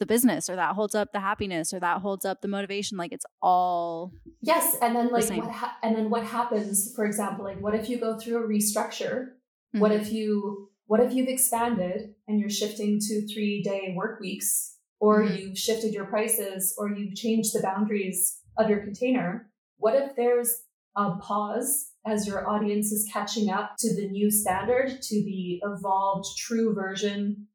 the 0.00 0.06
business 0.06 0.50
or 0.50 0.56
that 0.56 0.74
holds 0.74 0.94
up 0.94 1.12
the 1.12 1.20
happiness 1.20 1.72
or 1.72 1.78
that 1.78 2.00
holds 2.00 2.24
up 2.24 2.42
the 2.42 2.48
motivation 2.48 2.98
like 2.98 3.12
it's 3.12 3.24
all 3.40 4.12
yes 4.42 4.76
and 4.82 4.96
then 4.96 5.08
like 5.12 5.26
the 5.28 5.36
what 5.36 5.50
ha- 5.50 5.76
and 5.84 5.96
then 5.96 6.10
what 6.10 6.24
happens 6.24 6.92
for 6.96 7.06
example 7.06 7.44
like 7.44 7.60
what 7.60 7.74
if 7.76 7.88
you 7.88 7.98
go 7.98 8.18
through 8.18 8.44
a 8.44 8.48
restructure 8.48 9.26
mm-hmm. 9.28 9.78
what 9.78 9.92
if 9.92 10.12
you 10.12 10.68
what 10.86 11.00
if 11.00 11.12
you've 11.12 11.28
expanded 11.28 12.14
and 12.28 12.38
you're 12.38 12.50
shifting 12.50 12.98
to 13.00 13.26
three 13.26 13.62
day 13.62 13.94
work 13.96 14.20
weeks 14.20 14.76
or 15.00 15.22
mm-hmm. 15.22 15.36
you've 15.36 15.58
shifted 15.58 15.92
your 15.92 16.06
prices 16.06 16.74
or 16.78 16.90
you've 16.90 17.14
changed 17.14 17.54
the 17.54 17.62
boundaries 17.62 18.40
of 18.58 18.68
your 18.68 18.80
container 18.80 19.50
what 19.78 19.94
if 19.94 20.14
there's 20.16 20.62
a 20.96 21.16
pause 21.16 21.90
as 22.06 22.26
your 22.26 22.48
audience 22.48 22.92
is 22.92 23.08
catching 23.12 23.50
up 23.50 23.74
to 23.78 23.94
the 23.94 24.08
new 24.08 24.30
standard 24.30 25.00
to 25.02 25.14
the 25.24 25.60
evolved 25.64 26.26
true 26.38 26.74
version 26.74 27.46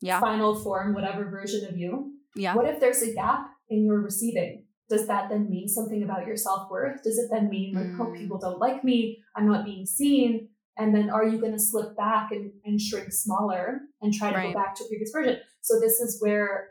yeah. 0.00 0.20
final 0.20 0.54
form, 0.54 0.94
whatever 0.94 1.28
version 1.30 1.66
of 1.68 1.76
you. 1.76 2.12
Yeah. 2.34 2.54
What 2.54 2.66
if 2.66 2.80
there's 2.80 3.02
a 3.02 3.12
gap 3.12 3.50
in 3.68 3.84
your 3.84 4.00
receiving? 4.00 4.64
Does 4.88 5.06
that 5.06 5.28
then 5.28 5.50
mean 5.50 5.68
something 5.68 6.02
about 6.02 6.26
your 6.26 6.36
self 6.36 6.70
worth? 6.70 7.02
Does 7.02 7.18
it 7.18 7.28
then 7.30 7.50
mean 7.50 7.74
like, 7.74 7.86
mm. 7.86 8.00
oh, 8.00 8.18
people 8.18 8.38
don't 8.38 8.58
like 8.58 8.84
me? 8.84 9.22
I'm 9.36 9.46
not 9.46 9.64
being 9.64 9.84
seen. 9.84 10.48
And 10.78 10.94
then 10.94 11.10
are 11.10 11.26
you 11.26 11.38
going 11.40 11.52
to 11.52 11.58
slip 11.58 11.96
back 11.96 12.30
and, 12.30 12.52
and 12.64 12.80
shrink 12.80 13.12
smaller 13.12 13.80
and 14.00 14.14
try 14.14 14.30
to 14.30 14.36
right. 14.36 14.54
go 14.54 14.58
back 14.58 14.76
to 14.76 14.84
a 14.84 14.88
previous 14.88 15.10
version? 15.12 15.38
So 15.60 15.80
this 15.80 15.94
is 15.94 16.18
where 16.20 16.70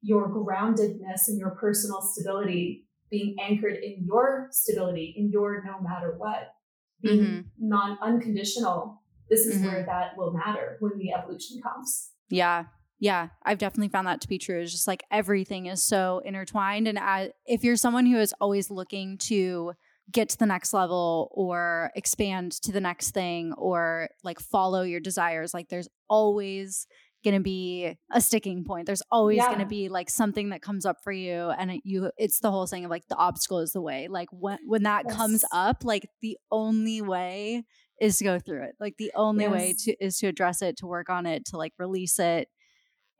your 0.00 0.28
groundedness 0.28 1.26
and 1.26 1.38
your 1.38 1.50
personal 1.50 2.00
stability 2.00 2.86
being 3.10 3.36
anchored 3.40 3.74
in 3.74 4.04
your 4.06 4.48
stability, 4.52 5.14
in 5.16 5.30
your 5.30 5.62
no 5.64 5.80
matter 5.80 6.14
what, 6.16 6.54
being 7.02 7.20
mm-hmm. 7.20 7.40
non 7.58 7.98
unconditional. 8.00 9.02
This 9.28 9.40
is 9.40 9.56
mm-hmm. 9.56 9.66
where 9.66 9.86
that 9.86 10.16
will 10.16 10.32
matter 10.32 10.76
when 10.78 10.96
the 10.98 11.12
evolution 11.12 11.60
comes. 11.62 12.12
Yeah. 12.28 12.66
Yeah, 12.98 13.28
I've 13.44 13.58
definitely 13.58 13.90
found 13.90 14.06
that 14.06 14.22
to 14.22 14.28
be 14.28 14.38
true. 14.38 14.58
It's 14.58 14.72
just 14.72 14.86
like 14.86 15.04
everything 15.10 15.66
is 15.66 15.82
so 15.82 16.22
intertwined. 16.24 16.88
And 16.88 16.98
I, 16.98 17.32
if 17.44 17.62
you're 17.62 17.76
someone 17.76 18.06
who 18.06 18.18
is 18.18 18.32
always 18.40 18.70
looking 18.70 19.18
to 19.18 19.74
get 20.12 20.28
to 20.30 20.38
the 20.38 20.46
next 20.46 20.72
level 20.72 21.30
or 21.32 21.90
expand 21.94 22.52
to 22.52 22.72
the 22.72 22.80
next 22.80 23.10
thing 23.10 23.52
or 23.54 24.08
like 24.22 24.40
follow 24.40 24.82
your 24.82 25.00
desires, 25.00 25.52
like 25.52 25.68
there's 25.68 25.88
always 26.08 26.86
going 27.24 27.34
to 27.34 27.42
be 27.42 27.96
a 28.12 28.20
sticking 28.20 28.64
point. 28.64 28.86
There's 28.86 29.02
always 29.10 29.38
yeah. 29.38 29.46
going 29.46 29.58
to 29.58 29.66
be 29.66 29.88
like 29.88 30.08
something 30.08 30.50
that 30.50 30.62
comes 30.62 30.86
up 30.86 30.98
for 31.02 31.12
you 31.12 31.50
and 31.58 31.72
it, 31.72 31.80
you 31.84 32.10
it's 32.16 32.38
the 32.38 32.52
whole 32.52 32.66
thing 32.66 32.84
of 32.84 32.90
like 32.90 33.08
the 33.08 33.16
obstacle 33.16 33.58
is 33.58 33.72
the 33.72 33.80
way. 33.80 34.06
Like 34.08 34.28
when 34.30 34.58
when 34.64 34.84
that 34.84 35.06
yes. 35.06 35.16
comes 35.16 35.44
up, 35.52 35.78
like 35.82 36.08
the 36.22 36.38
only 36.52 37.02
way 37.02 37.64
is 38.00 38.18
to 38.18 38.24
go 38.24 38.38
through 38.38 38.62
it. 38.64 38.76
Like 38.78 38.94
the 38.98 39.10
only 39.16 39.44
yes. 39.44 39.52
way 39.52 39.74
to 39.84 40.04
is 40.04 40.18
to 40.18 40.28
address 40.28 40.62
it, 40.62 40.76
to 40.78 40.86
work 40.86 41.10
on 41.10 41.26
it, 41.26 41.46
to 41.46 41.56
like 41.56 41.72
release 41.78 42.18
it. 42.20 42.48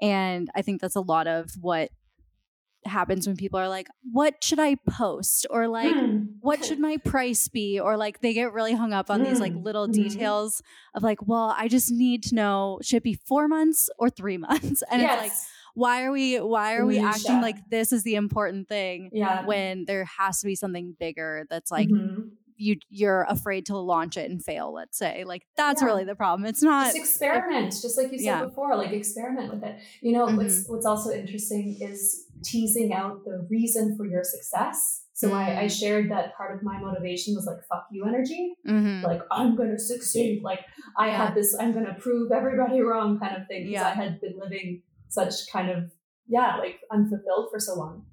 And 0.01 0.49
I 0.55 0.63
think 0.63 0.81
that's 0.81 0.97
a 0.97 1.01
lot 1.01 1.27
of 1.27 1.51
what 1.61 1.91
happens 2.87 3.27
when 3.27 3.37
people 3.37 3.59
are 3.59 3.69
like, 3.69 3.89
what 4.13 4.43
should 4.43 4.59
I 4.59 4.77
post? 4.89 5.47
Or 5.51 5.69
like, 5.69 5.95
mm. 5.95 6.29
what 6.41 6.65
should 6.65 6.79
my 6.79 6.97
price 6.99 7.49
be? 7.49 7.81
Or 7.81 7.97
like 7.97 8.21
they 8.21 8.33
get 8.33 8.53
really 8.53 8.75
hung 8.75 8.93
up 8.93 9.11
on 9.11 9.21
mm. 9.21 9.29
these 9.29 9.41
like 9.41 9.53
hmm. 9.53 9.63
little 9.63 9.89
mm. 9.89 9.93
details 9.93 10.63
of 10.95 11.03
like, 11.03 11.27
well, 11.27 11.55
I 11.57 11.69
just 11.69 11.91
need 11.91 12.23
to 12.25 12.35
know 12.35 12.79
should 12.83 12.99
it 12.99 13.03
be 13.03 13.15
four 13.15 13.49
months 13.49 13.89
or 13.99 14.11
three 14.11 14.39
months? 14.39 14.83
And 14.91 15.03
yes. 15.03 15.13
it's 15.13 15.23
like, 15.23 15.39
why 15.75 16.05
are 16.05 16.13
we 16.13 16.37
why 16.39 16.77
are 16.77 16.87
we 16.87 16.99
acting 16.99 17.43
like 17.43 17.57
this 17.69 17.93
is 17.93 18.03
the 18.03 18.15
important 18.15 18.67
thing 18.67 19.11
yeah. 19.13 19.45
when 19.45 19.85
there 19.85 20.07
has 20.07 20.41
to 20.41 20.47
be 20.47 20.55
something 20.55 20.97
bigger 20.99 21.45
that's 21.51 21.71
like 21.71 21.89
mm-hmm 21.89 22.29
you 22.57 22.77
you're 22.89 23.27
afraid 23.29 23.67
to 23.67 23.77
launch 23.77 24.17
it 24.17 24.31
and 24.31 24.45
fail 24.45 24.73
let's 24.73 24.99
say 24.99 25.25
like 25.25 25.47
that's 25.57 25.83
yeah. 25.83 25.87
really 25.87 26.05
the 26.05 26.15
problem 26.15 26.47
it's 26.47 26.63
not 26.63 26.87
just 26.87 26.97
experiment 26.97 27.71
just 27.71 27.97
like 27.97 28.11
you 28.13 28.19
said 28.19 28.45
before 28.45 28.77
like 28.77 28.91
experiment 28.91 29.53
with 29.53 29.63
it 29.63 29.79
you 30.01 30.13
know 30.13 30.27
mm-hmm. 30.27 30.37
what's 30.37 30.67
what's 30.69 30.87
also 30.87 31.11
interesting 31.11 31.77
is 31.81 32.26
teasing 32.43 32.93
out 32.93 33.25
the 33.25 33.47
reason 33.51 33.97
for 33.97 34.07
your 34.07 34.25
success 34.25 35.03
so 35.15 35.29
mm-hmm. 35.29 35.37
I, 35.37 35.63
I, 35.63 35.65
mm. 35.65 35.71
shared 35.71 36.11
that 36.11 36.37
part 36.37 36.55
of 36.55 36.63
my 36.63 36.79
motivation 36.79 37.35
was 37.35 37.47
like 37.47 37.65
fuck 37.69 37.87
you 37.91 38.05
energy 38.05 38.55
mm-hmm. 38.67 39.05
like 39.05 39.23
i'm 39.31 39.57
gonna 39.57 39.79
succeed 39.79 40.43
like 40.43 40.61
i 40.99 41.09
yeah. 41.09 41.27
had 41.27 41.35
this 41.35 41.57
i'm 41.59 41.73
gonna 41.73 41.97
prove 41.99 42.33
everybody 42.33 42.81
wrong 42.81 43.19
kind 43.19 43.37
of 43.37 43.47
thing 43.49 43.67
because 43.67 43.85
i 43.85 43.91
had 43.95 44.21
been 44.21 44.39
living 44.39 44.83
such 45.09 45.51
kind 45.51 45.71
of 45.71 45.91
yeah 46.29 46.57
like 46.57 46.81
unfulfilled 46.91 47.49
for 47.51 47.59
so 47.59 47.75
long 47.75 48.05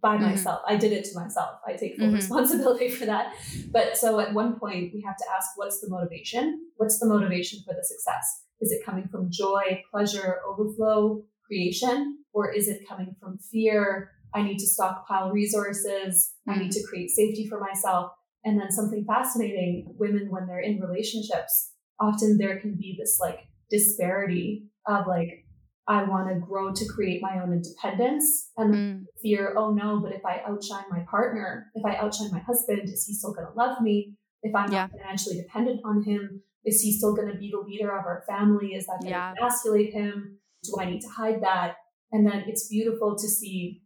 by 0.00 0.16
mm-hmm. 0.16 0.26
myself. 0.26 0.60
I 0.66 0.76
did 0.76 0.92
it 0.92 1.04
to 1.04 1.18
myself. 1.18 1.60
I 1.66 1.72
take 1.72 1.96
full 1.96 2.06
mm-hmm. 2.06 2.16
responsibility 2.16 2.88
for 2.98 3.06
that. 3.06 3.34
But 3.70 3.96
so 3.96 4.20
at 4.20 4.32
one 4.32 4.58
point, 4.58 4.92
we 4.94 5.02
have 5.02 5.16
to 5.16 5.24
ask 5.36 5.50
what's 5.56 5.80
the 5.80 5.88
motivation? 5.88 6.60
What's 6.76 6.98
the 6.98 7.06
motivation 7.06 7.60
for 7.64 7.74
the 7.74 7.84
success? 7.84 8.42
Is 8.60 8.72
it 8.72 8.84
coming 8.84 9.08
from 9.08 9.30
joy, 9.30 9.82
pleasure, 9.90 10.40
overflow, 10.48 11.22
creation? 11.46 12.18
Or 12.36 12.52
is 12.52 12.68
it 12.68 12.86
coming 12.86 13.16
from 13.18 13.38
fear? 13.38 14.10
I 14.34 14.42
need 14.42 14.58
to 14.58 14.66
stockpile 14.66 15.30
resources. 15.30 16.34
I 16.46 16.58
need 16.58 16.70
to 16.72 16.86
create 16.86 17.08
safety 17.08 17.48
for 17.48 17.58
myself. 17.58 18.12
And 18.44 18.60
then 18.60 18.70
something 18.70 19.06
fascinating 19.06 19.94
women, 19.98 20.26
when 20.28 20.46
they're 20.46 20.60
in 20.60 20.78
relationships, 20.78 21.72
often 21.98 22.36
there 22.36 22.60
can 22.60 22.76
be 22.76 22.94
this 22.98 23.16
like 23.18 23.38
disparity 23.70 24.66
of 24.86 25.06
like, 25.06 25.46
I 25.88 26.02
want 26.02 26.28
to 26.28 26.46
grow 26.46 26.74
to 26.74 26.84
create 26.94 27.22
my 27.22 27.40
own 27.42 27.54
independence 27.54 28.50
and 28.58 28.74
mm. 28.74 29.04
fear, 29.22 29.54
oh 29.56 29.72
no, 29.72 30.00
but 30.02 30.12
if 30.12 30.24
I 30.26 30.42
outshine 30.46 30.84
my 30.90 31.06
partner, 31.10 31.68
if 31.74 31.86
I 31.86 31.96
outshine 31.96 32.30
my 32.32 32.40
husband, 32.40 32.82
is 32.84 33.06
he 33.06 33.14
still 33.14 33.32
going 33.32 33.46
to 33.46 33.54
love 33.54 33.80
me? 33.80 34.12
If 34.42 34.54
I'm 34.54 34.70
yeah. 34.70 34.82
not 34.82 34.90
financially 34.90 35.36
dependent 35.38 35.80
on 35.86 36.02
him, 36.02 36.42
is 36.66 36.82
he 36.82 36.92
still 36.92 37.16
going 37.16 37.32
to 37.32 37.38
be 37.38 37.50
the 37.50 37.66
leader 37.66 37.96
of 37.96 38.04
our 38.04 38.24
family? 38.28 38.74
Is 38.74 38.84
that 38.86 38.98
going 39.00 39.12
to 39.14 39.18
yeah. 39.18 39.32
emasculate 39.40 39.94
him? 39.94 40.38
Do 40.64 40.76
I 40.78 40.84
need 40.84 41.00
to 41.00 41.08
hide 41.08 41.40
that? 41.42 41.76
And 42.12 42.26
then 42.26 42.44
it's 42.46 42.68
beautiful 42.68 43.16
to 43.16 43.28
see 43.28 43.82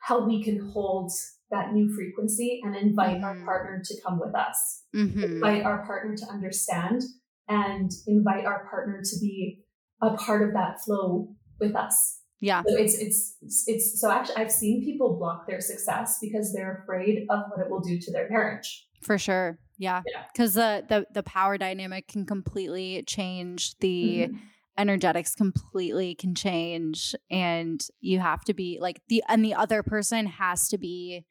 how 0.00 0.26
we 0.26 0.42
can 0.42 0.70
hold 0.72 1.10
that 1.50 1.72
new 1.72 1.94
frequency 1.94 2.60
and 2.62 2.76
invite 2.76 3.16
mm-hmm. 3.16 3.24
our 3.24 3.44
partner 3.44 3.82
to 3.84 3.94
come 4.06 4.18
with 4.18 4.34
us, 4.34 4.82
mm-hmm. 4.94 5.22
invite 5.22 5.64
our 5.64 5.84
partner 5.86 6.16
to 6.16 6.26
understand 6.26 7.02
and 7.48 7.90
invite 8.06 8.44
our 8.44 8.66
partner 8.70 9.00
to 9.02 9.18
be 9.20 9.62
a 10.02 10.14
part 10.14 10.46
of 10.46 10.52
that 10.54 10.80
flow 10.84 11.34
with 11.60 11.74
us. 11.74 12.20
Yeah. 12.40 12.62
So 12.66 12.76
it's, 12.76 12.98
it's, 12.98 13.64
it's, 13.66 14.00
so 14.00 14.10
actually 14.10 14.36
I've 14.36 14.52
seen 14.52 14.84
people 14.84 15.16
block 15.18 15.46
their 15.46 15.60
success 15.60 16.18
because 16.20 16.52
they're 16.52 16.82
afraid 16.82 17.26
of 17.30 17.40
what 17.48 17.64
it 17.64 17.70
will 17.70 17.80
do 17.80 17.98
to 17.98 18.12
their 18.12 18.28
marriage. 18.28 18.86
For 19.02 19.16
sure. 19.16 19.58
Yeah. 19.78 20.02
Because 20.32 20.56
yeah. 20.56 20.80
the, 20.80 20.86
the, 20.88 21.06
the 21.14 21.22
power 21.22 21.56
dynamic 21.56 22.08
can 22.08 22.26
completely 22.26 23.02
change 23.06 23.78
the, 23.78 24.28
mm-hmm 24.28 24.36
energetics 24.76 25.34
completely 25.34 26.14
can 26.14 26.34
change 26.34 27.14
and 27.30 27.88
you 28.00 28.18
have 28.18 28.44
to 28.44 28.52
be 28.52 28.78
like 28.80 29.00
the 29.08 29.22
and 29.28 29.44
the 29.44 29.54
other 29.54 29.82
person 29.82 30.26
has 30.26 30.68
to 30.68 30.78
be 30.78 31.24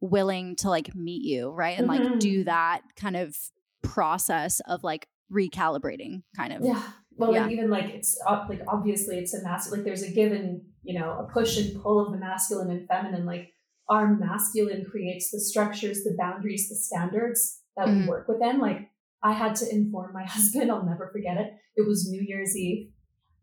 willing 0.00 0.56
to 0.56 0.70
like 0.70 0.94
meet 0.94 1.22
you 1.22 1.50
right 1.50 1.78
and 1.78 1.88
mm-hmm. 1.88 2.04
like 2.04 2.18
do 2.18 2.38
mm-hmm. 2.38 2.44
that 2.44 2.80
kind 2.96 3.16
of 3.16 3.36
process 3.82 4.60
of 4.66 4.82
like 4.82 5.08
recalibrating 5.30 6.22
kind 6.34 6.52
of 6.52 6.64
yeah 6.64 6.82
well 7.16 7.34
yeah. 7.34 7.48
even 7.48 7.68
like 7.68 7.90
it's 7.90 8.18
like 8.48 8.62
obviously 8.66 9.18
it's 9.18 9.34
a 9.34 9.42
mass 9.42 9.70
like 9.70 9.84
there's 9.84 10.02
a 10.02 10.10
given 10.10 10.62
you 10.82 10.98
know 10.98 11.18
a 11.18 11.32
push 11.32 11.58
and 11.58 11.80
pull 11.82 12.04
of 12.04 12.12
the 12.12 12.18
masculine 12.18 12.70
and 12.70 12.88
feminine 12.88 13.26
like 13.26 13.52
our 13.88 14.14
masculine 14.14 14.86
creates 14.90 15.30
the 15.30 15.40
structures 15.40 16.02
the 16.02 16.14
boundaries 16.18 16.68
the 16.68 16.74
standards 16.74 17.60
that 17.76 17.86
mm-hmm. 17.86 18.02
we 18.02 18.08
work 18.08 18.26
within 18.26 18.58
like 18.58 18.88
i 19.22 19.32
had 19.32 19.54
to 19.54 19.68
inform 19.72 20.12
my 20.12 20.24
husband 20.34 20.70
i'll 20.70 20.84
never 20.84 21.10
forget 21.12 21.36
it 21.36 21.52
it 21.76 21.86
was 21.86 22.08
new 22.08 22.22
year's 22.22 22.56
eve 22.56 22.90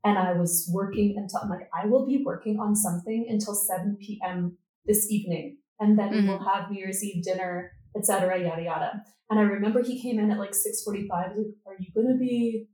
and 0.04 0.18
i 0.18 0.34
was 0.34 0.70
working 0.74 1.16
until 1.18 1.40
i'm 1.42 1.50
like 1.50 1.70
i 1.74 1.86
will 1.86 2.06
be 2.06 2.24
working 2.26 2.60
on 2.60 2.76
something 2.76 3.28
until 3.30 3.56
7 3.56 3.98
p.m 4.02 4.58
this 4.86 5.12
evening 5.12 5.58
and 5.80 5.98
then 5.98 6.10
mm-hmm. 6.10 6.28
we'll 6.28 6.48
have 6.48 6.72
new 6.72 6.80
year's 6.80 7.04
eve 7.04 7.24
dinner 7.24 7.72
etc 7.96 8.42
yada 8.42 8.62
yada 8.62 9.04
and 9.30 9.40
i 9.40 9.44
remember 9.44 9.84
he 9.84 10.02
came 10.02 10.20
in 10.20 10.32
at 10.32 10.40
like 10.40 10.52
6.45 10.52 11.10
like 11.10 11.38
are 11.66 11.76
you 11.80 11.92
gonna 11.96 12.18
be 12.18 12.68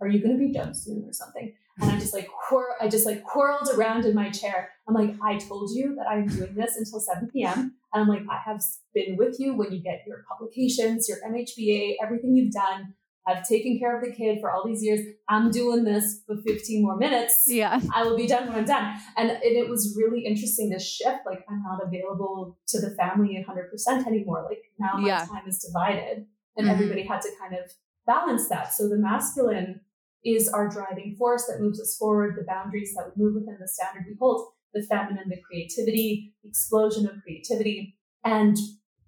are 0.00 0.08
you 0.08 0.20
going 0.20 0.38
to 0.38 0.38
be 0.38 0.52
done 0.52 0.74
soon 0.74 1.04
or 1.04 1.12
something? 1.12 1.54
And 1.78 1.90
I 1.90 1.98
just 1.98 2.14
like 2.14 2.28
whir- 2.50 2.76
I 2.80 2.88
just 2.88 3.06
like 3.06 3.34
whirled 3.34 3.68
around 3.74 4.04
in 4.04 4.14
my 4.14 4.30
chair. 4.30 4.70
I'm 4.88 4.94
like, 4.94 5.14
I 5.22 5.36
told 5.36 5.70
you 5.74 5.94
that 5.96 6.06
I'm 6.08 6.26
doing 6.26 6.54
this 6.54 6.76
until 6.76 7.00
7 7.00 7.28
p.m. 7.32 7.74
And 7.96 8.02
I'm 8.02 8.08
like, 8.08 8.26
I 8.30 8.38
have 8.44 8.62
been 8.94 9.16
with 9.16 9.36
you 9.38 9.54
when 9.54 9.72
you 9.72 9.82
get 9.82 10.02
your 10.06 10.24
publications, 10.28 11.08
your 11.08 11.18
MHBA, 11.26 11.94
everything 12.02 12.36
you've 12.36 12.52
done. 12.52 12.94
I've 13.26 13.46
taken 13.48 13.78
care 13.78 13.98
of 13.98 14.04
the 14.04 14.14
kid 14.14 14.38
for 14.40 14.52
all 14.52 14.64
these 14.64 14.84
years. 14.84 15.00
I'm 15.28 15.50
doing 15.50 15.82
this 15.82 16.22
for 16.26 16.36
15 16.46 16.82
more 16.82 16.96
minutes. 16.96 17.44
Yeah. 17.48 17.80
I 17.92 18.04
will 18.04 18.16
be 18.16 18.28
done 18.28 18.48
when 18.48 18.58
I'm 18.58 18.64
done. 18.64 18.94
And, 19.16 19.30
and 19.30 19.42
it 19.42 19.68
was 19.68 19.96
really 19.98 20.24
interesting 20.24 20.70
to 20.72 20.78
shift. 20.78 21.20
Like 21.26 21.44
I'm 21.48 21.62
not 21.62 21.80
available 21.84 22.58
to 22.68 22.80
the 22.80 22.90
family 22.90 23.44
100% 23.48 24.06
anymore. 24.06 24.46
Like 24.48 24.62
now 24.78 24.98
my 24.98 25.08
yeah. 25.08 25.24
time 25.24 25.48
is 25.48 25.58
divided 25.58 26.26
and 26.56 26.66
mm-hmm. 26.66 26.74
everybody 26.74 27.02
had 27.02 27.22
to 27.22 27.30
kind 27.40 27.54
of 27.54 27.70
balance 28.06 28.48
that. 28.48 28.74
So 28.74 28.88
the 28.88 28.96
masculine 28.96 29.80
is 30.24 30.48
our 30.48 30.68
driving 30.68 31.16
force 31.18 31.46
that 31.46 31.60
moves 31.60 31.80
us 31.80 31.96
forward, 31.96 32.36
the 32.38 32.44
boundaries 32.44 32.94
that 32.94 33.10
we 33.16 33.24
move 33.24 33.34
within 33.34 33.56
the 33.60 33.66
standard 33.66 34.04
we 34.08 34.16
hold. 34.20 34.52
The 34.74 34.82
feminine, 34.82 35.28
the 35.28 35.40
creativity, 35.40 36.34
explosion 36.44 37.06
of 37.06 37.22
creativity. 37.22 37.96
And 38.24 38.56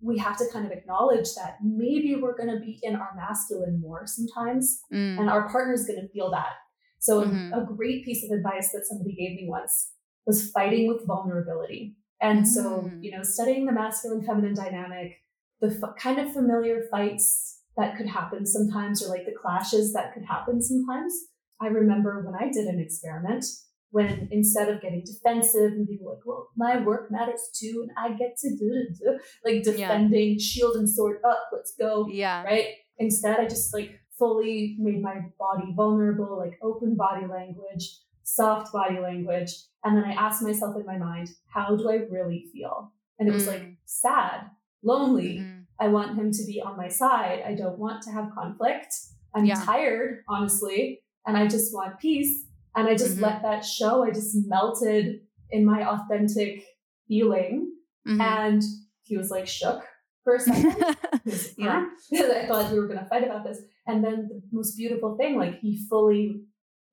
we 0.00 0.18
have 0.18 0.36
to 0.38 0.44
kind 0.52 0.64
of 0.64 0.72
acknowledge 0.72 1.34
that 1.34 1.58
maybe 1.62 2.16
we're 2.20 2.36
going 2.36 2.50
to 2.50 2.60
be 2.60 2.78
in 2.82 2.94
our 2.94 3.10
masculine 3.16 3.80
more 3.80 4.04
sometimes, 4.06 4.80
mm. 4.92 5.18
and 5.18 5.28
our 5.28 5.48
partner's 5.48 5.86
going 5.86 6.00
to 6.00 6.08
feel 6.08 6.30
that. 6.30 6.52
So, 7.00 7.22
mm-hmm. 7.22 7.52
a, 7.52 7.62
a, 7.62 7.66
great 7.66 8.04
piece 8.04 8.24
of 8.24 8.36
advice 8.36 8.72
that 8.72 8.86
somebody 8.86 9.14
gave 9.14 9.36
me 9.36 9.46
once 9.48 9.92
was 10.26 10.50
fighting 10.50 10.88
with 10.88 11.06
vulnerability. 11.06 11.96
And 12.20 12.44
mm. 12.44 12.46
so, 12.46 12.90
you 13.00 13.16
know, 13.16 13.22
studying 13.22 13.66
the 13.66 13.72
masculine 13.72 14.24
feminine 14.24 14.54
dynamic, 14.54 15.16
the 15.60 15.68
f- 15.68 15.96
kind 15.98 16.18
of 16.18 16.32
familiar 16.32 16.82
fights 16.90 17.60
that 17.76 17.96
could 17.96 18.08
happen 18.08 18.44
sometimes, 18.46 19.04
or 19.04 19.08
like 19.08 19.26
the 19.26 19.34
clashes 19.40 19.92
that 19.92 20.12
could 20.12 20.24
happen 20.24 20.60
sometimes. 20.60 21.12
I 21.60 21.68
remember 21.68 22.24
when 22.24 22.34
I 22.40 22.52
did 22.52 22.66
an 22.66 22.80
experiment 22.80 23.44
when 23.90 24.28
instead 24.30 24.68
of 24.68 24.82
getting 24.82 25.02
defensive 25.04 25.72
and 25.72 25.86
being 25.86 26.04
like, 26.04 26.18
well, 26.24 26.48
my 26.56 26.78
work 26.80 27.10
matters 27.10 27.50
too, 27.58 27.86
and 27.86 27.90
I 27.96 28.16
get 28.16 28.36
to 28.38 28.56
do 28.56 28.70
it, 28.72 29.20
like 29.44 29.62
defending, 29.62 30.32
yeah. 30.32 30.38
shield 30.38 30.76
and 30.76 30.88
sword 30.88 31.20
up, 31.26 31.44
let's 31.52 31.74
go. 31.78 32.06
Yeah. 32.10 32.42
Right. 32.44 32.66
Instead, 32.98 33.38
I 33.38 33.44
just 33.44 33.72
like 33.72 33.98
fully 34.18 34.76
made 34.78 35.00
my 35.00 35.20
body 35.38 35.72
vulnerable, 35.74 36.36
like 36.38 36.58
open 36.62 36.96
body 36.96 37.26
language, 37.26 37.98
soft 38.24 38.72
body 38.72 38.98
language. 38.98 39.52
And 39.84 39.96
then 39.96 40.04
I 40.04 40.12
asked 40.12 40.42
myself 40.42 40.76
in 40.76 40.84
my 40.84 40.98
mind, 40.98 41.30
how 41.46 41.76
do 41.76 41.88
I 41.88 42.00
really 42.10 42.46
feel? 42.52 42.92
And 43.18 43.28
it 43.28 43.32
was 43.32 43.44
mm. 43.44 43.52
like 43.52 43.76
sad, 43.86 44.50
lonely. 44.82 45.38
Mm-hmm. 45.38 45.60
I 45.80 45.88
want 45.88 46.18
him 46.18 46.32
to 46.32 46.44
be 46.44 46.60
on 46.60 46.76
my 46.76 46.88
side. 46.88 47.42
I 47.46 47.54
don't 47.54 47.78
want 47.78 48.02
to 48.02 48.10
have 48.10 48.30
conflict. 48.34 48.92
I'm 49.34 49.44
yeah. 49.44 49.54
tired, 49.54 50.24
honestly, 50.28 51.00
and 51.26 51.36
I 51.36 51.46
just 51.46 51.72
want 51.72 52.00
peace 52.00 52.44
and 52.78 52.88
I 52.88 52.96
just 52.96 53.14
mm-hmm. 53.14 53.24
let 53.24 53.42
that 53.42 53.64
show. 53.64 54.04
I 54.04 54.10
just 54.10 54.36
melted 54.46 55.20
in 55.50 55.64
my 55.64 55.86
authentic 55.86 56.64
feeling. 57.08 57.72
Mm-hmm. 58.06 58.20
And 58.20 58.62
he 59.02 59.16
was 59.16 59.30
like 59.30 59.48
shook 59.48 59.84
for 60.22 60.36
a 60.36 60.40
second. 60.40 60.96
yeah. 61.58 61.86
I 62.14 62.46
thought 62.46 62.70
we 62.70 62.78
were 62.78 62.86
going 62.86 63.00
to 63.00 63.06
fight 63.06 63.24
about 63.24 63.44
this. 63.44 63.58
And 63.86 64.04
then 64.04 64.28
the 64.28 64.42
most 64.52 64.76
beautiful 64.76 65.16
thing, 65.16 65.36
like 65.38 65.58
he 65.60 65.80
fully 65.88 66.42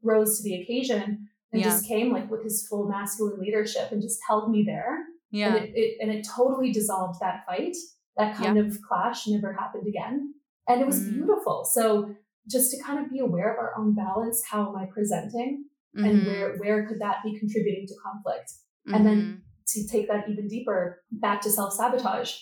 rose 0.01 0.37
to 0.37 0.43
the 0.43 0.61
occasion 0.61 1.27
and 1.51 1.61
yeah. 1.61 1.69
just 1.69 1.87
came 1.87 2.11
like 2.11 2.29
with 2.31 2.43
his 2.43 2.67
full 2.67 2.87
masculine 2.87 3.39
leadership 3.39 3.91
and 3.91 4.01
just 4.01 4.19
held 4.27 4.49
me 4.49 4.63
there. 4.65 4.99
Yeah. 5.31 5.55
And 5.55 5.65
it, 5.65 5.71
it 5.75 5.97
and 6.01 6.11
it 6.11 6.27
totally 6.35 6.71
dissolved 6.71 7.19
that 7.19 7.45
fight. 7.45 7.75
That 8.17 8.35
kind 8.37 8.55
yeah. 8.55 8.63
of 8.63 8.81
clash 8.81 9.27
never 9.27 9.53
happened 9.53 9.87
again. 9.87 10.33
And 10.67 10.81
it 10.81 10.87
was 10.87 11.01
mm. 11.01 11.13
beautiful. 11.13 11.67
So 11.69 12.15
just 12.49 12.71
to 12.71 12.81
kind 12.81 13.03
of 13.03 13.11
be 13.11 13.19
aware 13.19 13.51
of 13.51 13.59
our 13.59 13.73
own 13.77 13.93
balance, 13.93 14.43
how 14.49 14.69
am 14.69 14.77
I 14.77 14.85
presenting? 14.85 15.65
Mm-hmm. 15.95 16.05
and 16.05 16.27
where 16.27 16.57
where 16.57 16.87
could 16.87 16.99
that 16.99 17.17
be 17.23 17.37
contributing 17.37 17.85
to 17.87 17.93
conflict 18.03 18.51
mm-hmm. 18.87 18.95
and 18.95 19.05
then 19.05 19.21
mm-hmm. 19.21 19.35
to 19.67 19.87
take 19.87 20.07
that 20.07 20.27
even 20.29 20.47
deeper 20.47 21.01
back 21.11 21.41
to 21.41 21.49
self-sabotage 21.49 22.33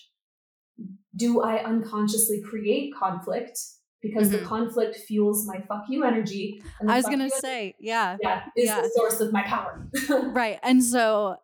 do 1.16 1.42
i 1.42 1.64
unconsciously 1.64 2.42
create 2.42 2.94
conflict 2.96 3.60
because 4.02 4.30
mm-hmm. 4.30 4.38
the 4.38 4.46
conflict 4.46 4.96
fuels 4.96 5.46
my 5.48 5.60
fuck 5.68 5.84
you 5.90 6.04
energy 6.04 6.62
i 6.88 6.96
was 6.96 7.06
gonna 7.06 7.30
say 7.30 7.76
yeah 7.80 8.18
yeah 8.22 8.44
is 8.58 8.66
yeah. 8.66 8.82
the 8.82 8.90
source 8.96 9.20
of 9.20 9.32
my 9.32 9.44
power 9.44 9.88
right 10.34 10.60
and 10.64 10.84
so 10.84 11.38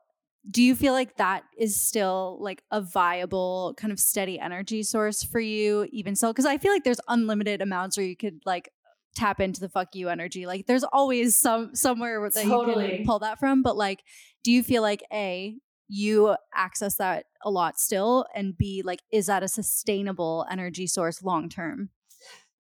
do 0.50 0.64
you 0.64 0.74
feel 0.74 0.94
like 0.94 1.18
that 1.18 1.44
is 1.58 1.80
still 1.80 2.38
like 2.40 2.64
a 2.72 2.82
viable 2.82 3.74
kind 3.78 3.92
of 3.92 4.00
steady 4.00 4.40
energy 4.40 4.82
source 4.84 5.22
for 5.22 5.40
you 5.40 5.88
even 5.92 6.16
so? 6.16 6.30
because 6.30 6.46
i 6.46 6.58
feel 6.58 6.72
like 6.72 6.84
there's 6.84 7.02
unlimited 7.08 7.62
amounts 7.62 7.98
where 7.98 8.06
you 8.06 8.16
could 8.16 8.40
like 8.46 8.70
tap 9.16 9.40
into 9.40 9.60
the 9.60 9.70
fuck 9.70 9.96
you 9.96 10.10
energy. 10.10 10.46
Like 10.46 10.66
there's 10.66 10.84
always 10.84 11.38
some 11.38 11.76
somewhere 11.76 12.30
that 12.34 12.44
totally. 12.44 12.92
you 12.92 12.98
can 12.98 13.06
pull 13.06 13.20
that 13.20 13.40
from. 13.40 13.62
But 13.62 13.78
like, 13.78 14.04
do 14.44 14.52
you 14.52 14.64
feel 14.64 14.82
like 14.82 15.04
A, 15.12 15.56
you 15.88 16.36
access 16.56 16.96
that 16.96 17.26
a 17.44 17.50
lot 17.50 17.80
still? 17.80 18.26
And 18.36 18.58
B, 18.58 18.82
like, 18.84 19.02
is 19.12 19.26
that 19.28 19.44
a 19.44 19.48
sustainable 19.48 20.46
energy 20.50 20.88
source 20.88 21.24
long 21.24 21.50
term? 21.50 21.90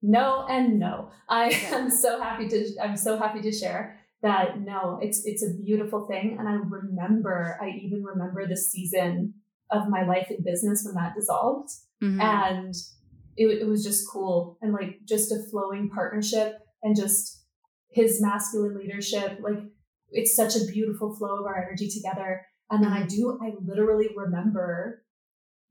No 0.01 0.45
and 0.49 0.79
no. 0.79 1.11
I 1.27 1.49
am 1.71 1.89
so 1.89 2.21
happy 2.21 2.47
to 2.49 2.65
I'm 2.81 2.97
so 2.97 3.17
happy 3.17 3.41
to 3.41 3.51
share 3.51 3.99
that 4.21 4.59
no, 4.59 4.99
it's 5.01 5.25
it's 5.25 5.43
a 5.43 5.53
beautiful 5.63 6.07
thing. 6.07 6.37
And 6.39 6.47
I 6.47 6.53
remember, 6.53 7.57
I 7.61 7.69
even 7.69 8.03
remember 8.03 8.47
the 8.47 8.57
season 8.57 9.35
of 9.71 9.87
my 9.87 10.05
life 10.05 10.27
in 10.29 10.43
business 10.43 10.83
when 10.85 10.95
that 10.95 11.13
dissolved. 11.15 11.69
Mm-hmm. 12.03 12.21
And 12.21 12.73
it, 13.39 13.61
it 13.61 13.67
was 13.67 13.83
just 13.83 14.07
cool 14.09 14.57
and 14.61 14.73
like 14.73 14.99
just 15.07 15.31
a 15.31 15.41
flowing 15.49 15.89
partnership 15.89 16.59
and 16.83 16.95
just 16.95 17.45
his 17.89 18.21
masculine 18.21 18.77
leadership. 18.77 19.39
Like 19.41 19.59
it's 20.11 20.35
such 20.35 20.57
a 20.57 20.65
beautiful 20.65 21.15
flow 21.15 21.39
of 21.39 21.45
our 21.45 21.63
energy 21.63 21.89
together. 21.89 22.45
And 22.69 22.83
then 22.83 22.91
I 22.91 22.99
mm-hmm. 22.99 23.07
do, 23.07 23.39
I 23.41 23.53
literally 23.65 24.09
remember 24.15 25.05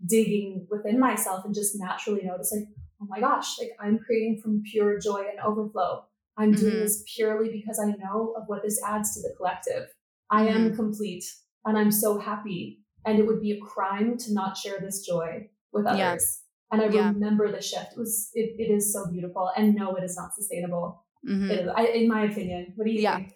digging 0.05 0.67
within 0.71 0.99
myself 0.99 1.45
and 1.45 1.55
just 1.55 1.79
naturally 1.79 2.23
notice 2.25 2.53
like, 2.57 2.69
oh 3.03 3.07
my 3.09 3.21
gosh, 3.21 3.59
like 3.59 3.73
I'm 3.79 3.99
creating 3.99 4.41
from 4.43 4.63
pure 4.63 4.99
joy 4.99 5.27
and 5.31 5.39
overflow. 5.45 6.05
I'm 6.39 6.53
mm-hmm. 6.53 6.61
doing 6.61 6.81
this 6.81 7.05
purely 7.15 7.51
because 7.53 7.79
I 7.79 7.91
know 8.03 8.35
of 8.37 8.45
what 8.47 8.63
this 8.63 8.81
adds 8.83 9.15
to 9.15 9.21
the 9.21 9.35
collective. 9.37 9.89
I 10.31 10.47
mm-hmm. 10.47 10.57
am 10.57 10.77
complete 10.77 11.25
and 11.67 11.77
I'm 11.77 11.93
so 11.93 12.19
happy. 12.19 12.81
And 13.05 13.19
it 13.19 13.27
would 13.27 13.43
be 13.43 13.53
a 13.53 13.61
crime 13.61 14.17
to 14.19 14.33
not 14.33 14.57
share 14.57 14.81
this 14.81 15.05
joy 15.07 15.49
with 15.73 15.87
others. 15.87 16.41
And 16.71 16.83
I 16.83 16.89
yeah. 16.89 17.09
remember 17.09 17.51
the 17.51 17.63
shift. 17.63 17.93
It 17.93 17.99
was 17.99 18.31
it, 18.35 18.55
it 18.59 18.73
is 18.73 18.93
so 18.93 19.07
beautiful. 19.11 19.51
And 19.57 19.75
no, 19.75 19.95
it 19.97 20.05
is 20.05 20.17
not 20.17 20.35
sustainable. 20.35 21.05
Mm-hmm. 21.29 21.51
Is, 21.51 21.69
I, 21.75 21.87
in 21.87 22.09
my 22.09 22.25
opinion. 22.25 22.73
What 22.77 22.87
do 22.87 22.93
you 22.93 23.01
yeah. 23.01 23.17
think? 23.17 23.33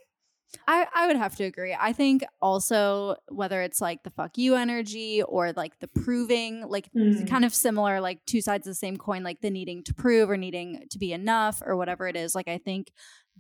I, 0.69 0.87
I 0.95 1.07
would 1.07 1.17
have 1.17 1.35
to 1.37 1.45
agree. 1.45 1.77
I 1.79 1.93
think 1.93 2.25
also 2.41 3.17
whether 3.29 3.63
it's 3.63 3.81
like 3.81 4.03
the 4.03 4.11
fuck 4.11 4.37
you 4.37 4.55
energy 4.55 5.23
or 5.23 5.53
like 5.53 5.79
the 5.81 5.89
proving, 5.89 6.67
like 6.69 6.91
mm. 6.93 7.27
kind 7.29 7.45
of 7.45 7.55
similar, 7.55 8.01
like 8.01 8.25
two 8.27 8.43
sides 8.43 8.67
of 8.67 8.73
the 8.73 8.77
same 8.77 8.97
coin, 8.97 9.23
like 9.23 9.41
the 9.41 9.51
needing 9.51 9.83
to 9.85 9.95
prove 9.95 10.29
or 10.29 10.37
needing 10.37 10.85
to 10.91 10.99
be 10.99 11.13
enough 11.13 11.63
or 11.65 11.77
whatever 11.77 12.07
it 12.07 12.17
is. 12.17 12.35
Like 12.35 12.49
I 12.49 12.59
think 12.59 12.93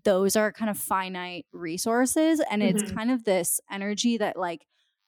those 0.04 0.36
are 0.36 0.52
kind 0.52 0.70
of 0.70 0.78
finite 0.78 1.46
resources. 1.52 2.40
And 2.50 2.62
mm-hmm. 2.62 2.78
it's 2.78 2.92
kind 2.92 3.10
of 3.10 3.24
this 3.24 3.60
energy 3.70 4.16
that 4.16 4.38
like 4.38 4.66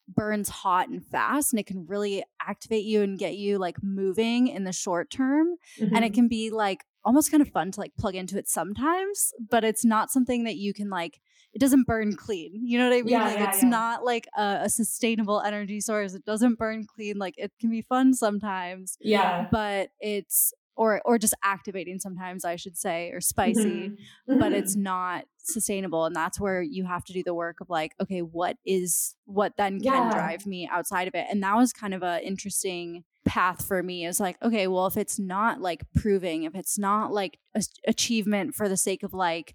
burns 0.09 0.49
hot 0.49 0.89
and 0.89 1.05
fast 1.07 1.53
and 1.53 1.61
it 1.61 1.67
can 1.67 1.87
really 1.87 2.25
activate 2.41 2.85
you 2.85 3.03
and 3.03 3.19
get 3.19 3.37
you 3.37 3.59
like 3.59 3.83
moving 3.83 4.49
in 4.49 4.65
the 4.65 4.73
short 4.73 5.11
term 5.11 5.57
mm-hmm. 5.79 5.95
and 5.95 6.05
it 6.05 6.09
mm-hmm. 6.09 6.15
can 6.15 6.29
be 6.29 6.51
like 6.51 6.85
almost 7.05 7.31
kind 7.31 7.43
of 7.43 7.49
fun 7.49 7.71
to 7.71 7.81
like 7.81 7.95
plug 7.99 8.15
into 8.15 8.39
it 8.39 8.49
sometimes 8.49 9.33
but 9.51 9.65
it's 9.65 9.85
not 9.85 10.11
something 10.11 10.45
that 10.45 10.57
you 10.57 10.73
can 10.73 10.89
like 10.89 11.21
it 11.53 11.59
doesn't 11.59 11.87
burn 11.87 12.17
clean 12.17 12.61
you 12.65 12.79
know 12.79 12.89
what 12.89 12.97
i 12.97 13.03
mean 13.03 13.09
yeah, 13.09 13.25
like 13.25 13.39
yeah, 13.39 13.49
it's 13.49 13.63
yeah. 13.63 13.69
not 13.69 14.05
like 14.05 14.27
a, 14.37 14.61
a, 14.63 14.69
sustainable 14.69 15.41
energy 15.41 15.81
source 15.81 16.15
it 16.15 16.25
doesn't 16.25 16.59
burn 16.59 16.85
clean 16.87 17.19
like 17.19 17.35
it 17.37 17.53
can 17.61 17.71
be 17.71 17.83
fun 17.83 18.15
sometimes 18.15 18.97
yeah 19.01 19.47
but 19.51 19.91
it's 20.01 20.53
or 20.77 21.01
or 21.05 21.19
just 21.19 21.35
activating 21.43 21.99
sometimes 21.99 22.45
I 22.45 22.57
should 22.57 22.77
say 22.77 23.11
or 23.11 23.21
spicy 23.21 23.91
mm-hmm. 23.91 24.39
but 24.39 24.53
it's 24.53 24.75
mm-hmm. 24.75 24.85
not 24.85 25.25
sustainable 25.39 26.05
and 26.05 26.17
that's 26.17 26.41
where 26.41 26.63
you 26.63 26.85
have 26.85 27.05
to 27.05 27.13
do 27.13 27.23
the 27.23 27.35
work 27.35 27.61
of 27.61 27.71
like 27.71 27.93
okay 28.01 28.21
what 28.21 28.57
is 28.65 29.15
what 29.27 29.57
then 29.57 29.81
can 29.81 29.93
yeah. 29.93 30.11
drive 30.13 30.47
me 30.47 30.69
outside 30.71 31.09
of 31.09 31.15
it 31.15 31.27
and 31.31 31.43
that 31.43 31.57
was 31.57 31.73
kind 31.73 31.95
of 31.95 32.03
a 32.03 32.25
interesting 32.25 33.05
path 33.25 33.65
for 33.65 33.83
me 33.83 34.05
is 34.05 34.21
like 34.21 34.37
okay 34.43 34.67
well 34.67 34.87
if 34.87 34.97
it's 34.97 35.19
not 35.19 35.61
like 35.61 35.83
proving 35.95 36.45
if 36.45 36.55
it's 36.55 36.79
not 36.79 37.13
like 37.13 37.39
a, 37.55 37.63
achievement 37.87 38.55
for 38.55 38.69
the 38.69 38.77
sake 38.77 39.03
of 39.03 39.15
like 39.15 39.55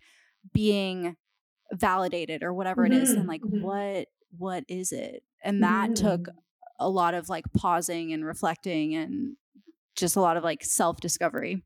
being 0.54 1.16
validated 1.74 2.44
or 2.44 2.54
whatever 2.54 2.84
mm-hmm. 2.84 2.94
it 2.94 3.04
is 3.04 3.10
then 3.10 3.20
mm-hmm. 3.20 3.30
like 3.30 3.42
mm-hmm. 3.42 3.62
what 3.62 4.08
what 4.38 4.64
is 4.68 4.92
it 4.92 5.24
and 5.44 5.64
that 5.64 5.96
took 5.96 6.22
mm-hmm. 6.22 6.38
a 6.80 6.90
lot 6.90 7.14
of 7.14 7.30
like 7.30 7.46
pausing 7.56 8.12
and 8.12 8.26
reflecting 8.26 8.96
and 8.96 9.36
just 10.00 10.16
a 10.16 10.22
lot 10.22 10.38
of 10.38 10.44
like 10.44 10.64
self 10.64 11.00
discovery. 11.00 11.64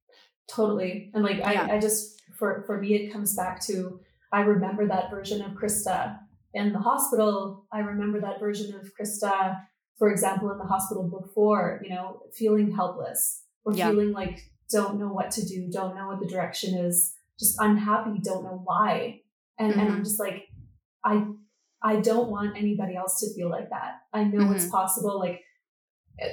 Totally. 0.49 1.11
And 1.13 1.23
like 1.23 1.37
yeah. 1.37 1.67
I, 1.69 1.75
I 1.75 1.79
just 1.79 2.21
for 2.37 2.63
for 2.65 2.79
me 2.79 2.95
it 2.95 3.13
comes 3.13 3.35
back 3.35 3.61
to 3.67 3.99
I 4.31 4.41
remember 4.41 4.87
that 4.87 5.11
version 5.11 5.41
of 5.41 5.51
Krista 5.51 6.17
in 6.53 6.73
the 6.73 6.79
hospital. 6.79 7.65
I 7.71 7.79
remember 7.79 8.19
that 8.21 8.39
version 8.39 8.75
of 8.75 8.91
Krista, 8.99 9.57
for 9.97 10.11
example, 10.11 10.51
in 10.51 10.57
the 10.57 10.65
hospital 10.65 11.03
before, 11.03 11.81
you 11.83 11.89
know, 11.89 12.21
feeling 12.33 12.71
helpless 12.71 13.43
or 13.63 13.73
yeah. 13.73 13.89
feeling 13.89 14.11
like 14.11 14.39
don't 14.71 14.99
know 14.99 15.09
what 15.09 15.31
to 15.31 15.45
do, 15.45 15.69
don't 15.71 15.95
know 15.95 16.07
what 16.07 16.19
the 16.19 16.27
direction 16.27 16.77
is, 16.77 17.13
just 17.39 17.55
unhappy, 17.59 18.19
don't 18.23 18.43
know 18.43 18.61
why. 18.63 19.21
And 19.59 19.71
mm-hmm. 19.71 19.79
and 19.79 19.89
I'm 19.89 19.95
mm-hmm. 19.95 20.03
just 20.03 20.19
like, 20.19 20.47
I 21.03 21.25
I 21.83 21.97
don't 21.97 22.29
want 22.29 22.57
anybody 22.57 22.95
else 22.95 23.19
to 23.19 23.33
feel 23.35 23.49
like 23.49 23.69
that. 23.69 24.01
I 24.13 24.23
know 24.23 24.45
mm-hmm. 24.45 24.53
it's 24.53 24.67
possible. 24.67 25.19
Like 25.19 25.41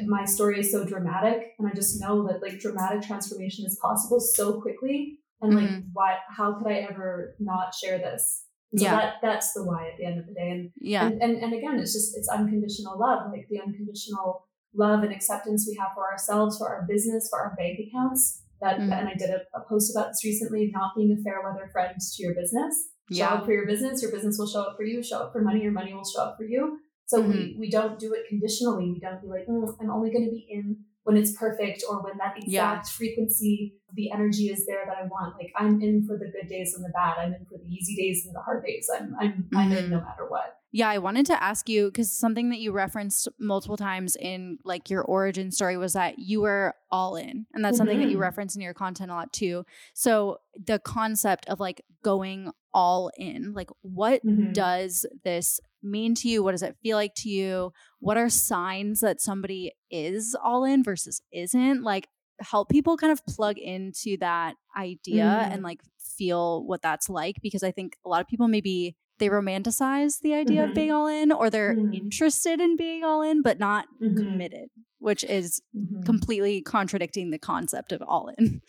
my 0.06 0.24
story 0.24 0.60
is 0.60 0.70
so 0.70 0.84
dramatic 0.84 1.52
and 1.58 1.68
i 1.68 1.74
just 1.74 2.00
know 2.00 2.26
that 2.26 2.42
like 2.42 2.58
dramatic 2.60 3.02
transformation 3.02 3.64
is 3.64 3.78
possible 3.80 4.20
so 4.20 4.60
quickly 4.60 5.18
and 5.40 5.54
like 5.54 5.68
mm-hmm. 5.68 5.88
what 5.92 6.18
how 6.36 6.52
could 6.54 6.66
i 6.66 6.86
ever 6.90 7.34
not 7.38 7.74
share 7.74 7.98
this 7.98 8.44
so 8.76 8.84
yeah. 8.84 8.96
that 8.96 9.14
that's 9.22 9.52
the 9.52 9.64
why 9.64 9.88
at 9.88 9.96
the 9.98 10.04
end 10.04 10.18
of 10.18 10.26
the 10.26 10.34
day 10.34 10.50
and 10.50 10.70
yeah 10.80 11.06
and, 11.06 11.22
and 11.22 11.42
and 11.42 11.52
again 11.52 11.78
it's 11.78 11.92
just 11.92 12.16
it's 12.16 12.28
unconditional 12.28 12.98
love 12.98 13.30
like 13.32 13.46
the 13.50 13.60
unconditional 13.60 14.46
love 14.74 15.02
and 15.02 15.12
acceptance 15.12 15.66
we 15.68 15.76
have 15.76 15.90
for 15.94 16.10
ourselves 16.10 16.58
for 16.58 16.68
our 16.68 16.86
business 16.88 17.28
for 17.30 17.40
our 17.40 17.54
bank 17.56 17.78
accounts 17.80 18.42
that 18.60 18.78
mm-hmm. 18.78 18.92
and 18.92 19.08
i 19.08 19.14
did 19.14 19.30
a, 19.30 19.40
a, 19.58 19.60
post 19.68 19.94
about 19.94 20.08
this 20.08 20.24
recently 20.24 20.70
not 20.72 20.92
being 20.96 21.16
a 21.18 21.22
fair 21.22 21.40
weather 21.42 21.68
friend 21.72 21.94
to 21.98 22.22
your 22.22 22.34
business 22.34 22.90
show 23.10 23.18
yeah. 23.18 23.28
up 23.30 23.44
for 23.44 23.52
your 23.52 23.66
business 23.66 24.02
your 24.02 24.12
business 24.12 24.36
will 24.38 24.46
show 24.46 24.62
up 24.62 24.76
for 24.76 24.84
you 24.84 25.02
show 25.02 25.18
up 25.18 25.32
for 25.32 25.42
money 25.42 25.62
your 25.62 25.72
money 25.72 25.92
will 25.92 26.04
show 26.04 26.22
up 26.22 26.36
for 26.36 26.44
you 26.44 26.78
So 27.10 27.20
mm-hmm. 27.20 27.32
we, 27.32 27.56
we 27.58 27.70
don't 27.70 27.98
do 27.98 28.12
it 28.14 28.28
conditionally. 28.28 28.92
We 28.92 29.00
don't 29.00 29.20
be 29.20 29.26
like, 29.26 29.46
mm, 29.48 29.68
I'm 29.80 29.90
only 29.90 30.10
going 30.10 30.26
to 30.26 30.30
be 30.30 30.46
in 30.48 30.76
when 31.02 31.16
it's 31.16 31.32
perfect 31.32 31.82
or 31.88 32.04
when 32.04 32.18
that 32.18 32.36
exact 32.36 32.46
yeah. 32.48 32.82
frequency 32.96 33.74
the 33.94 34.12
energy 34.12 34.44
is 34.44 34.64
there 34.66 34.84
that 34.86 34.96
I 34.96 35.06
want. 35.06 35.34
Like 35.36 35.52
I'm 35.56 35.80
in 35.82 36.06
for 36.06 36.16
the 36.16 36.26
good 36.26 36.48
days 36.48 36.74
and 36.74 36.84
the 36.84 36.90
bad. 36.90 37.14
I'm 37.18 37.34
in 37.34 37.44
for 37.46 37.58
the 37.58 37.68
easy 37.68 37.96
days 37.96 38.24
and 38.24 38.34
the 38.34 38.40
hard 38.40 38.64
days. 38.64 38.88
I'm 38.94 39.16
I'm 39.20 39.32
mm-hmm. 39.32 39.56
I'm 39.56 39.72
in 39.72 39.78
mm-hmm. 39.78 39.92
no 39.92 40.00
matter 40.00 40.26
what. 40.28 40.58
Yeah, 40.72 40.88
I 40.88 40.98
wanted 40.98 41.26
to 41.26 41.42
ask 41.42 41.68
you 41.68 41.86
because 41.86 42.12
something 42.12 42.50
that 42.50 42.60
you 42.60 42.70
referenced 42.70 43.26
multiple 43.40 43.76
times 43.76 44.14
in 44.14 44.58
like 44.64 44.88
your 44.88 45.02
origin 45.02 45.50
story 45.50 45.76
was 45.76 45.94
that 45.94 46.20
you 46.20 46.42
were 46.42 46.74
all 46.92 47.16
in. 47.16 47.46
And 47.52 47.64
that's 47.64 47.74
mm-hmm. 47.74 47.78
something 47.78 47.98
that 47.98 48.04
you 48.04 48.12
mm-hmm. 48.12 48.22
reference 48.22 48.54
in 48.54 48.62
your 48.62 48.74
content 48.74 49.10
a 49.10 49.14
lot 49.14 49.32
too. 49.32 49.64
So 49.94 50.38
the 50.54 50.78
concept 50.78 51.48
of 51.48 51.58
like 51.58 51.82
going 52.04 52.52
all 52.72 53.10
in, 53.16 53.52
like 53.52 53.70
what 53.82 54.24
mm-hmm. 54.24 54.52
does 54.52 55.06
this 55.24 55.58
mean 55.82 56.14
to 56.16 56.28
you? 56.28 56.42
What 56.42 56.52
does 56.52 56.62
it 56.62 56.76
feel 56.82 56.96
like 56.96 57.14
to 57.16 57.28
you? 57.28 57.72
What 57.98 58.16
are 58.16 58.28
signs 58.28 59.00
that 59.00 59.20
somebody 59.20 59.72
is 59.90 60.36
all 60.42 60.64
in 60.64 60.82
versus 60.82 61.20
isn't? 61.32 61.82
Like 61.82 62.08
help 62.40 62.68
people 62.68 62.96
kind 62.96 63.12
of 63.12 63.24
plug 63.26 63.58
into 63.58 64.16
that 64.18 64.54
idea 64.76 65.24
mm. 65.24 65.52
and 65.52 65.62
like 65.62 65.80
feel 65.98 66.64
what 66.66 66.82
that's 66.82 67.08
like 67.08 67.36
because 67.42 67.62
I 67.62 67.70
think 67.70 67.96
a 68.04 68.08
lot 68.08 68.20
of 68.20 68.28
people 68.28 68.48
maybe 68.48 68.96
they 69.18 69.28
romanticize 69.28 70.20
the 70.20 70.34
idea 70.34 70.62
mm-hmm. 70.62 70.70
of 70.70 70.74
being 70.74 70.90
all 70.90 71.06
in 71.06 71.30
or 71.30 71.50
they're 71.50 71.74
mm-hmm. 71.74 71.92
interested 71.92 72.60
in 72.60 72.76
being 72.76 73.04
all 73.04 73.22
in 73.22 73.42
but 73.42 73.58
not 73.58 73.86
mm-hmm. 74.02 74.16
committed, 74.16 74.70
which 74.98 75.22
is 75.24 75.60
mm-hmm. 75.76 76.02
completely 76.02 76.62
contradicting 76.62 77.30
the 77.30 77.38
concept 77.38 77.92
of 77.92 78.02
all 78.02 78.32
in. 78.38 78.62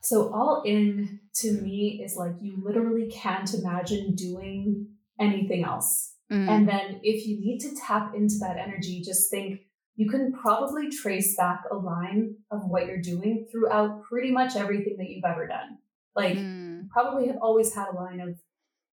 So 0.00 0.30
all 0.34 0.62
in 0.66 1.20
to 1.36 1.52
me 1.62 2.02
is 2.04 2.14
like 2.14 2.32
you 2.42 2.62
literally 2.62 3.08
can't 3.08 3.52
imagine 3.54 4.14
doing 4.14 4.88
anything 5.18 5.64
else. 5.64 6.13
Mm. 6.32 6.48
And 6.48 6.68
then 6.68 7.00
if 7.02 7.26
you 7.26 7.38
need 7.40 7.60
to 7.60 7.74
tap 7.86 8.14
into 8.14 8.36
that 8.40 8.56
energy, 8.56 9.02
just 9.04 9.30
think 9.30 9.60
you 9.96 10.08
can 10.08 10.32
probably 10.32 10.90
trace 10.90 11.36
back 11.36 11.62
a 11.70 11.76
line 11.76 12.36
of 12.50 12.62
what 12.66 12.86
you're 12.86 13.00
doing 13.00 13.46
throughout 13.50 14.02
pretty 14.02 14.30
much 14.30 14.56
everything 14.56 14.96
that 14.98 15.08
you've 15.08 15.24
ever 15.24 15.46
done. 15.46 15.78
Like, 16.16 16.36
mm. 16.36 16.88
probably 16.88 17.26
have 17.28 17.38
always 17.40 17.74
had 17.74 17.88
a 17.88 17.96
line 17.96 18.20
of 18.20 18.36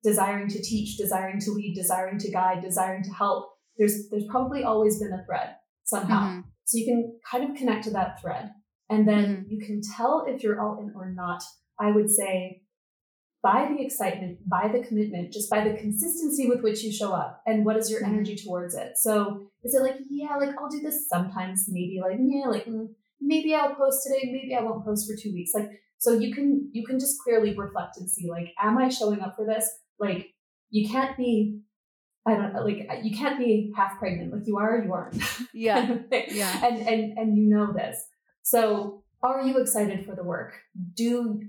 desiring 0.03 0.47
to 0.49 0.61
teach, 0.61 0.97
desiring 0.97 1.39
to 1.41 1.51
lead, 1.51 1.75
desiring 1.75 2.19
to 2.19 2.31
guide, 2.31 2.61
desiring 2.61 3.03
to 3.03 3.11
help. 3.11 3.51
There's 3.77 4.09
there's 4.09 4.25
probably 4.29 4.63
always 4.63 4.99
been 4.99 5.13
a 5.13 5.23
thread 5.25 5.55
somehow. 5.83 6.27
Mm-hmm. 6.27 6.41
So 6.65 6.77
you 6.77 6.85
can 6.85 7.19
kind 7.29 7.49
of 7.49 7.55
connect 7.55 7.85
to 7.85 7.91
that 7.91 8.21
thread. 8.21 8.51
And 8.89 9.07
then 9.07 9.25
mm-hmm. 9.25 9.43
you 9.49 9.65
can 9.65 9.81
tell 9.95 10.25
if 10.27 10.43
you're 10.43 10.61
all 10.61 10.79
in 10.79 10.93
or 10.95 11.11
not. 11.11 11.41
I 11.79 11.91
would 11.91 12.09
say 12.09 12.61
by 13.43 13.67
the 13.73 13.83
excitement, 13.83 14.37
by 14.47 14.69
the 14.71 14.85
commitment, 14.85 15.33
just 15.33 15.49
by 15.49 15.67
the 15.67 15.75
consistency 15.75 16.47
with 16.47 16.61
which 16.61 16.83
you 16.83 16.91
show 16.91 17.11
up 17.11 17.41
and 17.47 17.65
what 17.65 17.75
is 17.75 17.89
your 17.89 18.01
mm-hmm. 18.01 18.13
energy 18.13 18.35
towards 18.35 18.75
it. 18.75 18.97
So 18.97 19.47
is 19.63 19.73
it 19.73 19.81
like, 19.81 19.95
yeah, 20.09 20.35
like 20.37 20.55
I'll 20.59 20.69
do 20.69 20.79
this 20.79 21.07
sometimes, 21.09 21.65
maybe 21.67 21.99
like, 22.01 22.17
yeah, 22.19 22.47
like 22.47 22.65
mm, 22.65 22.87
maybe 23.19 23.55
I'll 23.55 23.73
post 23.75 24.05
today, 24.05 24.31
maybe 24.31 24.55
I 24.55 24.61
won't 24.61 24.85
post 24.85 25.09
for 25.09 25.15
two 25.19 25.33
weeks. 25.33 25.51
Like, 25.55 25.69
so 25.97 26.13
you 26.13 26.33
can, 26.33 26.69
you 26.71 26.85
can 26.85 26.99
just 26.99 27.19
clearly 27.23 27.55
reflect 27.55 27.97
and 27.97 28.09
see 28.09 28.29
like, 28.29 28.53
am 28.61 28.77
I 28.77 28.89
showing 28.89 29.21
up 29.21 29.35
for 29.35 29.45
this? 29.45 29.67
Like, 29.99 30.27
you 30.69 30.87
can't 30.87 31.17
be, 31.17 31.61
I 32.27 32.35
don't 32.35 32.53
know, 32.53 32.63
like 32.63 32.87
you 33.03 33.17
can't 33.17 33.39
be 33.39 33.73
half 33.75 33.97
pregnant. 33.97 34.31
Like 34.31 34.43
you 34.45 34.57
are 34.57 34.83
you 34.83 34.93
aren't. 34.93 35.21
Yeah. 35.53 35.97
yeah. 36.29 36.65
And, 36.65 36.87
and, 36.87 37.17
and 37.17 37.37
you 37.37 37.49
know 37.49 37.73
this. 37.73 37.97
So 38.43 39.03
are 39.23 39.41
you 39.41 39.57
excited 39.57 40.05
for 40.05 40.15
the 40.15 40.23
work? 40.23 40.53
Do 40.95 41.41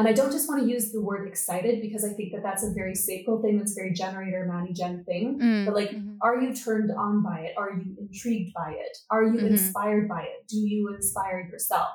and 0.00 0.08
I 0.08 0.12
don't 0.12 0.32
just 0.32 0.48
want 0.48 0.62
to 0.62 0.68
use 0.68 0.92
the 0.92 1.00
word 1.00 1.28
excited 1.28 1.82
because 1.82 2.04
I 2.04 2.08
think 2.14 2.32
that 2.32 2.42
that's 2.42 2.64
a 2.64 2.72
very 2.74 2.94
sacral 2.94 3.42
thing. 3.42 3.58
That's 3.58 3.74
very 3.74 3.92
generator, 3.92 4.46
Manny 4.50 4.72
Gen 4.72 5.04
thing. 5.04 5.38
Mm, 5.38 5.66
but 5.66 5.74
like, 5.74 5.90
mm-hmm. 5.90 6.16
are 6.22 6.40
you 6.40 6.54
turned 6.54 6.90
on 6.90 7.22
by 7.22 7.40
it? 7.40 7.54
Are 7.58 7.70
you 7.70 7.94
intrigued 7.98 8.54
by 8.54 8.72
it? 8.72 8.96
Are 9.10 9.24
you 9.24 9.34
mm-hmm. 9.34 9.48
inspired 9.48 10.08
by 10.08 10.22
it? 10.22 10.48
Do 10.48 10.56
you 10.56 10.92
inspire 10.94 11.46
yourself? 11.52 11.92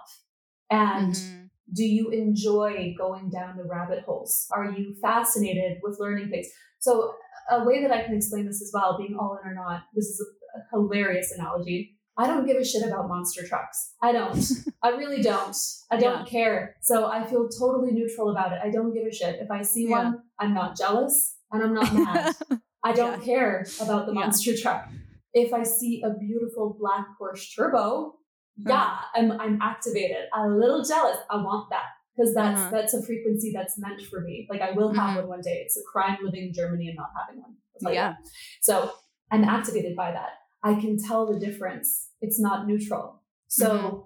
And 0.70 1.14
mm-hmm. 1.14 1.46
do 1.74 1.84
you 1.84 2.12
enjoy 2.12 2.94
going 2.96 3.32
down 3.32 3.58
the 3.58 3.66
rabbit 3.66 4.04
holes? 4.06 4.46
Are 4.52 4.70
you 4.72 4.96
fascinated 5.02 5.80
with 5.82 6.00
learning 6.00 6.30
things? 6.30 6.48
So 6.78 7.16
a 7.50 7.64
way 7.64 7.82
that 7.82 7.92
I 7.92 8.04
can 8.04 8.16
explain 8.16 8.46
this 8.46 8.62
as 8.62 8.72
well, 8.72 8.98
being 9.00 9.18
all 9.20 9.40
in 9.44 9.50
or 9.50 9.56
not, 9.56 9.82
this 9.96 10.06
is 10.06 10.22
a, 10.22 10.60
a 10.60 10.64
hilarious 10.72 11.32
analogy. 11.32 11.95
I 12.18 12.28
don't 12.28 12.46
give 12.46 12.58
a 12.58 12.64
shit 12.64 12.84
about 12.88 13.10
monster 13.10 13.46
trucks. 13.46 13.94
I 14.02 14.12
don't. 14.12 14.42
I 14.84 14.90
really 14.90 15.22
don't. 15.22 15.56
I 15.92 15.98
don't 15.98 16.20
yeah. 16.20 16.26
care. 16.26 16.76
So 16.82 17.08
I 17.08 17.26
feel 17.26 17.50
totally 17.50 17.92
neutral 17.92 18.30
about 18.30 18.54
it. 18.54 18.60
I 18.64 18.70
don't 18.70 18.94
give 18.94 19.06
a 19.06 19.14
shit. 19.14 19.40
If 19.42 19.52
I 19.52 19.62
see 19.62 19.84
yeah. 19.90 20.04
one, 20.04 20.22
I'm 20.40 20.54
not 20.54 20.78
jealous 20.78 21.36
and 21.52 21.64
I'm 21.64 21.74
not 21.74 21.94
mad. 21.94 22.36
I 22.84 22.94
don't 22.94 23.20
yeah. 23.20 23.26
care 23.26 23.66
about 23.82 24.06
the 24.06 24.14
monster 24.14 24.56
truck. 24.56 24.88
If 25.34 25.54
I 25.54 25.64
see 25.64 26.02
a 26.06 26.12
beautiful 26.18 26.78
black 26.80 27.06
Porsche 27.20 27.54
turbo, 27.56 28.16
yeah, 28.58 29.00
I'm 29.14 29.34
I'm 29.34 29.60
activated. 29.62 30.26
A 30.34 30.48
little 30.48 30.84
jealous. 30.84 31.18
I 31.30 31.36
want 31.38 31.70
that 31.72 31.84
because 32.16 32.34
that's 32.34 32.62
uh-huh. 32.62 32.72
that's 32.72 32.94
a 32.94 33.04
frequency 33.04 33.52
that's 33.54 33.78
meant 33.78 34.02
for 34.04 34.22
me. 34.22 34.48
Like 34.50 34.62
I 34.62 34.72
will 34.72 34.94
have 34.94 35.10
mm-hmm. 35.10 35.18
one 35.18 35.28
one 35.28 35.42
day. 35.42 35.62
It's 35.66 35.76
a 35.76 35.84
crime 35.92 36.18
living 36.24 36.44
in 36.44 36.54
Germany 36.54 36.88
and 36.88 36.96
not 36.96 37.10
having 37.20 37.42
one. 37.42 37.94
yeah. 37.94 38.12
That. 38.12 38.18
So 38.62 38.94
I'm 39.32 39.44
activated 39.44 39.96
by 39.98 40.12
that. 40.12 40.30
I 40.66 40.74
can 40.82 40.98
tell 40.98 41.32
the 41.32 41.40
difference. 41.40 42.10
It's 42.22 42.40
not 42.40 42.68
neutral. 42.68 43.22
So 43.48 43.70
mm-hmm. 43.70 43.98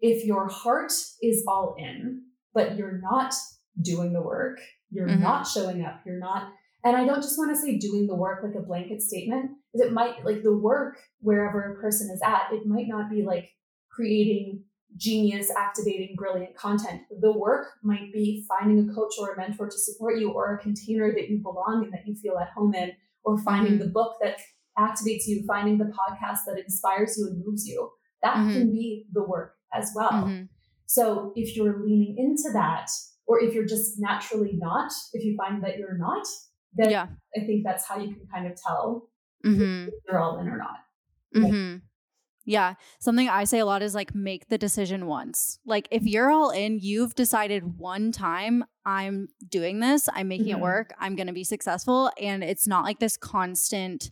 if 0.00 0.26
your 0.26 0.48
heart 0.48 0.92
is 1.22 1.44
all 1.46 1.76
in, 1.78 2.22
but 2.52 2.76
you're 2.76 3.00
not 3.00 3.32
doing 3.80 4.12
the 4.12 4.20
work, 4.20 4.58
you're 4.90 5.06
mm-hmm. 5.06 5.22
not 5.22 5.46
showing 5.46 5.84
up, 5.84 6.00
you're 6.04 6.18
not, 6.18 6.48
and 6.84 6.96
I 6.96 7.04
don't 7.06 7.22
just 7.22 7.38
want 7.38 7.54
to 7.54 7.56
say 7.56 7.78
doing 7.78 8.08
the 8.08 8.16
work 8.16 8.42
like 8.42 8.56
a 8.56 8.66
blanket 8.66 9.00
statement, 9.00 9.52
because 9.72 9.86
it 9.86 9.92
might, 9.92 10.24
like 10.24 10.42
the 10.42 10.56
work 10.56 10.98
wherever 11.20 11.60
a 11.62 11.80
person 11.80 12.10
is 12.12 12.20
at, 12.24 12.52
it 12.52 12.66
might 12.66 12.88
not 12.88 13.08
be 13.08 13.22
like 13.22 13.50
creating 13.88 14.64
genius, 14.96 15.52
activating, 15.56 16.16
brilliant 16.16 16.56
content. 16.56 17.02
The 17.20 17.30
work 17.30 17.66
might 17.84 18.12
be 18.12 18.44
finding 18.48 18.88
a 18.88 18.92
coach 18.92 19.14
or 19.20 19.34
a 19.34 19.36
mentor 19.36 19.68
to 19.68 19.78
support 19.78 20.18
you, 20.18 20.32
or 20.32 20.54
a 20.54 20.58
container 20.58 21.12
that 21.12 21.28
you 21.28 21.38
belong 21.38 21.84
in, 21.84 21.90
that 21.90 22.06
you 22.06 22.16
feel 22.16 22.38
at 22.38 22.50
home 22.56 22.74
in, 22.74 22.92
or 23.22 23.38
finding 23.38 23.74
mm-hmm. 23.74 23.84
the 23.84 23.90
book 23.90 24.16
that 24.20 24.38
activates 24.78 25.26
you, 25.26 25.44
finding 25.46 25.78
the 25.78 25.86
podcast 25.86 26.40
that 26.46 26.58
inspires 26.58 27.16
you 27.18 27.26
and 27.26 27.42
moves 27.44 27.66
you. 27.66 27.90
That 28.22 28.36
mm-hmm. 28.36 28.52
can 28.52 28.72
be 28.72 29.06
the 29.12 29.22
work 29.22 29.54
as 29.72 29.92
well. 29.94 30.10
Mm-hmm. 30.10 30.44
So 30.86 31.32
if 31.36 31.56
you're 31.56 31.84
leaning 31.84 32.16
into 32.18 32.52
that, 32.54 32.88
or 33.26 33.42
if 33.42 33.54
you're 33.54 33.66
just 33.66 34.00
naturally 34.00 34.54
not, 34.54 34.90
if 35.12 35.24
you 35.24 35.36
find 35.36 35.62
that 35.62 35.78
you're 35.78 35.98
not, 35.98 36.26
then 36.74 36.90
yeah. 36.90 37.06
I 37.36 37.40
think 37.44 37.64
that's 37.64 37.86
how 37.86 37.98
you 37.98 38.08
can 38.08 38.26
kind 38.32 38.46
of 38.46 38.58
tell 38.60 39.10
mm-hmm. 39.44 39.88
if 39.88 39.94
you're 40.08 40.18
all 40.18 40.40
in 40.40 40.48
or 40.48 40.56
not. 40.56 40.76
Mm-hmm. 41.36 41.76
Yeah. 42.46 42.74
Something 42.98 43.28
I 43.28 43.44
say 43.44 43.58
a 43.58 43.66
lot 43.66 43.82
is 43.82 43.94
like 43.94 44.14
make 44.14 44.48
the 44.48 44.56
decision 44.56 45.06
once. 45.06 45.58
Like 45.66 45.86
if 45.90 46.04
you're 46.04 46.30
all 46.30 46.48
in, 46.48 46.78
you've 46.78 47.14
decided 47.14 47.78
one 47.78 48.10
time, 48.10 48.64
I'm 48.86 49.28
doing 49.46 49.80
this, 49.80 50.08
I'm 50.14 50.28
making 50.28 50.46
mm-hmm. 50.46 50.56
it 50.56 50.62
work, 50.62 50.94
I'm 50.98 51.14
going 51.14 51.26
to 51.26 51.34
be 51.34 51.44
successful. 51.44 52.10
And 52.18 52.42
it's 52.42 52.66
not 52.66 52.84
like 52.84 53.00
this 53.00 53.18
constant 53.18 54.08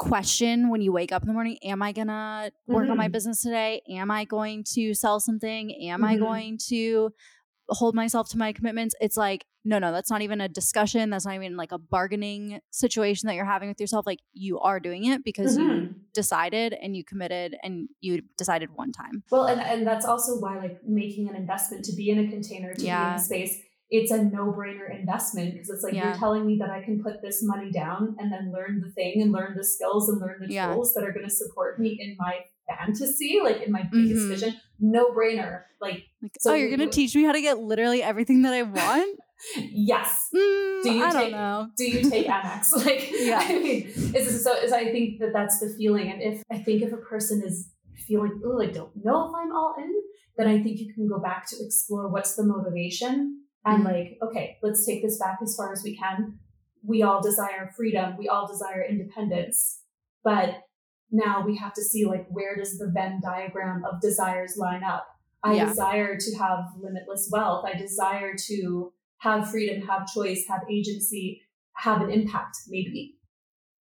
question 0.00 0.70
when 0.70 0.80
you 0.80 0.92
wake 0.92 1.12
up 1.12 1.20
in 1.20 1.28
the 1.28 1.34
morning 1.34 1.58
am 1.62 1.82
i 1.82 1.92
gonna 1.92 2.50
work 2.66 2.84
mm-hmm. 2.84 2.92
on 2.92 2.96
my 2.96 3.04
mm-hmm. 3.04 3.12
business 3.12 3.42
today 3.42 3.82
am 3.90 4.10
i 4.10 4.24
going 4.24 4.64
to 4.64 4.94
sell 4.94 5.20
something 5.20 5.74
am 5.82 6.00
mm-hmm. 6.00 6.04
i 6.04 6.16
going 6.16 6.58
to 6.58 7.10
hold 7.68 7.94
myself 7.94 8.26
to 8.26 8.38
my 8.38 8.50
commitments 8.50 8.94
it's 8.98 9.18
like 9.18 9.44
no 9.62 9.78
no 9.78 9.92
that's 9.92 10.10
not 10.10 10.22
even 10.22 10.40
a 10.40 10.48
discussion 10.48 11.10
that's 11.10 11.26
not 11.26 11.34
even 11.34 11.54
like 11.54 11.70
a 11.70 11.76
bargaining 11.76 12.60
situation 12.70 13.26
that 13.26 13.34
you're 13.34 13.44
having 13.44 13.68
with 13.68 13.78
yourself 13.78 14.06
like 14.06 14.20
you 14.32 14.58
are 14.60 14.80
doing 14.80 15.04
it 15.04 15.22
because 15.22 15.58
mm-hmm. 15.58 15.68
you 15.68 15.94
decided 16.14 16.72
and 16.72 16.96
you 16.96 17.04
committed 17.04 17.54
and 17.62 17.86
you 18.00 18.22
decided 18.38 18.70
one 18.74 18.92
time 18.92 19.22
well 19.30 19.44
and, 19.44 19.60
and 19.60 19.86
that's 19.86 20.06
also 20.06 20.40
why 20.40 20.58
like 20.58 20.80
making 20.82 21.28
an 21.28 21.36
investment 21.36 21.84
to 21.84 21.94
be 21.94 22.08
in 22.08 22.18
a 22.18 22.30
container 22.30 22.72
to 22.72 22.82
yeah. 22.82 23.04
be 23.04 23.08
in 23.10 23.14
a 23.16 23.22
space 23.22 23.58
it's 23.90 24.12
a 24.12 24.22
no-brainer 24.22 24.96
investment 24.96 25.52
because 25.52 25.68
it's 25.68 25.82
like 25.82 25.94
yeah. 25.94 26.08
you're 26.08 26.16
telling 26.16 26.46
me 26.46 26.58
that 26.58 26.70
I 26.70 26.80
can 26.82 27.02
put 27.02 27.20
this 27.22 27.42
money 27.42 27.72
down 27.72 28.16
and 28.18 28.32
then 28.32 28.52
learn 28.52 28.80
the 28.80 28.90
thing 28.92 29.20
and 29.20 29.32
learn 29.32 29.56
the 29.56 29.64
skills 29.64 30.08
and 30.08 30.20
learn 30.20 30.36
the 30.40 30.52
yeah. 30.52 30.72
tools 30.72 30.94
that 30.94 31.02
are 31.02 31.12
going 31.12 31.26
to 31.26 31.34
support 31.34 31.80
me 31.80 31.98
in 32.00 32.16
my 32.18 32.40
fantasy, 32.68 33.40
like 33.42 33.62
in 33.62 33.72
my 33.72 33.82
biggest 33.90 34.22
mm-hmm. 34.22 34.28
vision. 34.28 34.56
No 34.78 35.10
brainer. 35.10 35.62
Like, 35.80 36.04
like 36.22 36.32
so 36.38 36.52
oh, 36.52 36.54
you're 36.54 36.68
going 36.68 36.88
to 36.88 36.94
teach 36.94 37.16
me 37.16 37.24
how 37.24 37.32
to 37.32 37.40
get 37.40 37.58
literally 37.58 38.00
everything 38.00 38.42
that 38.42 38.54
I 38.54 38.62
want? 38.62 39.18
yes. 39.56 40.28
Mm, 40.32 40.82
do 40.84 40.92
you 40.92 41.04
I 41.04 41.10
take, 41.10 41.20
don't 41.20 41.30
know. 41.32 41.68
Do 41.76 41.84
you 41.84 42.08
take 42.08 42.26
Amex? 42.28 42.72
like, 42.86 43.10
yeah. 43.12 43.40
I 43.42 43.58
mean, 43.58 43.92
is 44.14 44.44
so 44.44 44.56
is 44.56 44.72
I 44.72 44.84
think 44.84 45.18
that 45.18 45.32
that's 45.32 45.58
the 45.58 45.74
feeling, 45.76 46.12
and 46.12 46.22
if 46.22 46.42
I 46.50 46.58
think 46.58 46.82
if 46.82 46.92
a 46.92 46.98
person 46.98 47.42
is 47.44 47.70
feeling, 48.06 48.40
oh, 48.44 48.60
I 48.60 48.66
don't 48.66 48.92
know 49.04 49.28
if 49.28 49.34
I'm 49.34 49.52
all 49.52 49.74
in, 49.78 49.92
then 50.36 50.46
I 50.46 50.62
think 50.62 50.78
you 50.78 50.92
can 50.92 51.08
go 51.08 51.18
back 51.18 51.48
to 51.48 51.56
explore 51.64 52.08
what's 52.08 52.36
the 52.36 52.44
motivation 52.44 53.39
and 53.64 53.84
mm-hmm. 53.84 53.92
like, 53.92 54.18
okay, 54.22 54.58
let's 54.62 54.86
take 54.86 55.02
this 55.02 55.18
back 55.18 55.38
as 55.42 55.54
far 55.56 55.72
as 55.72 55.82
we 55.82 55.96
can. 55.96 56.38
We 56.82 57.02
all 57.02 57.20
desire 57.20 57.70
freedom. 57.76 58.16
We 58.18 58.28
all 58.28 58.46
desire 58.46 58.84
independence. 58.88 59.80
But 60.24 60.62
now 61.10 61.44
we 61.44 61.56
have 61.56 61.74
to 61.74 61.82
see 61.82 62.06
like 62.06 62.26
where 62.30 62.56
does 62.56 62.78
the 62.78 62.90
Venn 62.94 63.20
diagram 63.22 63.84
of 63.84 64.00
desires 64.00 64.56
line 64.56 64.84
up? 64.84 65.06
I 65.42 65.54
yeah. 65.54 65.66
desire 65.66 66.16
to 66.18 66.38
have 66.38 66.60
limitless 66.80 67.28
wealth. 67.32 67.64
I 67.66 67.76
desire 67.76 68.34
to 68.48 68.92
have 69.18 69.50
freedom, 69.50 69.86
have 69.86 70.06
choice, 70.06 70.46
have 70.48 70.62
agency, 70.70 71.42
have 71.76 72.02
an 72.02 72.10
impact, 72.10 72.56
maybe. 72.68 73.16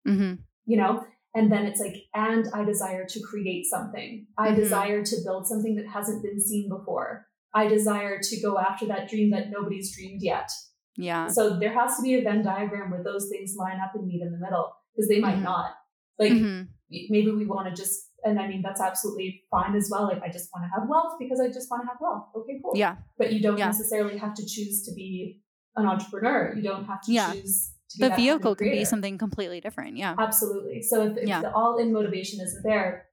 Mm-hmm. 0.07 0.35
You 0.65 0.77
know, 0.77 1.05
And 1.35 1.51
then 1.51 1.67
it's 1.67 1.79
like, 1.79 1.95
and 2.15 2.47
I 2.55 2.63
desire 2.63 3.05
to 3.05 3.19
create 3.21 3.65
something. 3.67 4.25
I 4.35 4.49
Mhm. 4.49 4.55
desire 4.55 5.03
to 5.05 5.15
build 5.23 5.45
something 5.47 5.75
that 5.75 5.87
hasn't 5.87 6.23
been 6.23 6.41
seen 6.41 6.69
before. 6.69 7.27
I 7.53 7.67
desire 7.67 8.19
to 8.21 8.41
go 8.41 8.57
after 8.59 8.85
that 8.87 9.09
dream 9.09 9.31
that 9.31 9.49
nobody's 9.49 9.95
dreamed 9.95 10.21
yet. 10.21 10.49
Yeah. 10.97 11.27
So 11.27 11.57
there 11.59 11.73
has 11.73 11.95
to 11.97 12.01
be 12.03 12.15
a 12.15 12.21
Venn 12.23 12.43
diagram 12.43 12.91
where 12.91 13.03
those 13.03 13.29
things 13.29 13.55
line 13.57 13.79
up 13.83 13.95
and 13.95 14.05
meet 14.05 14.21
in 14.21 14.31
the 14.31 14.37
middle 14.37 14.71
because 14.95 15.07
they 15.09 15.19
might 15.19 15.37
Mhm. 15.37 15.43
not. 15.43 15.71
Like 16.19 16.33
Mhm. 16.33 16.67
maybe 16.89 17.31
we 17.31 17.45
want 17.45 17.67
to 17.69 17.73
just, 17.81 18.11
and 18.23 18.39
I 18.39 18.47
mean, 18.47 18.61
that's 18.61 18.81
absolutely 18.81 19.43
fine 19.49 19.75
as 19.75 19.89
well. 19.91 20.03
Like 20.03 20.21
I 20.21 20.29
just 20.29 20.49
want 20.53 20.65
to 20.65 20.79
have 20.79 20.89
wealth 20.89 21.13
because 21.19 21.39
I 21.39 21.47
just 21.47 21.71
want 21.71 21.83
to 21.83 21.87
have 21.87 21.97
wealth. 22.01 22.25
Okay, 22.35 22.59
cool. 22.61 22.73
Yeah. 22.75 22.97
But 23.17 23.31
you 23.33 23.41
don't 23.41 23.57
Yeah. 23.57 23.67
necessarily 23.67 24.17
have 24.17 24.33
to 24.35 24.45
choose 24.45 24.83
to 24.85 24.93
be 24.93 25.41
an 25.75 25.85
entrepreneur. 25.85 26.53
You 26.55 26.61
don't 26.63 26.85
have 26.85 27.01
to 27.03 27.11
Yeah. 27.13 27.31
choose 27.33 27.73
to 27.91 27.97
The 27.97 28.01
that 28.01 28.09
kind 28.09 28.19
of 28.19 28.23
vehicle 28.25 28.55
can 28.55 28.69
be 28.71 28.85
something 28.85 29.17
completely 29.17 29.61
different. 29.61 29.97
Yeah. 29.97 30.15
Absolutely. 30.19 30.81
So 30.81 31.07
if, 31.07 31.17
if 31.17 31.27
Yeah. 31.27 31.41
the 31.41 31.53
all 31.53 31.77
in 31.77 31.93
motivation 31.93 32.41
isn't 32.41 32.63
there, 32.63 33.07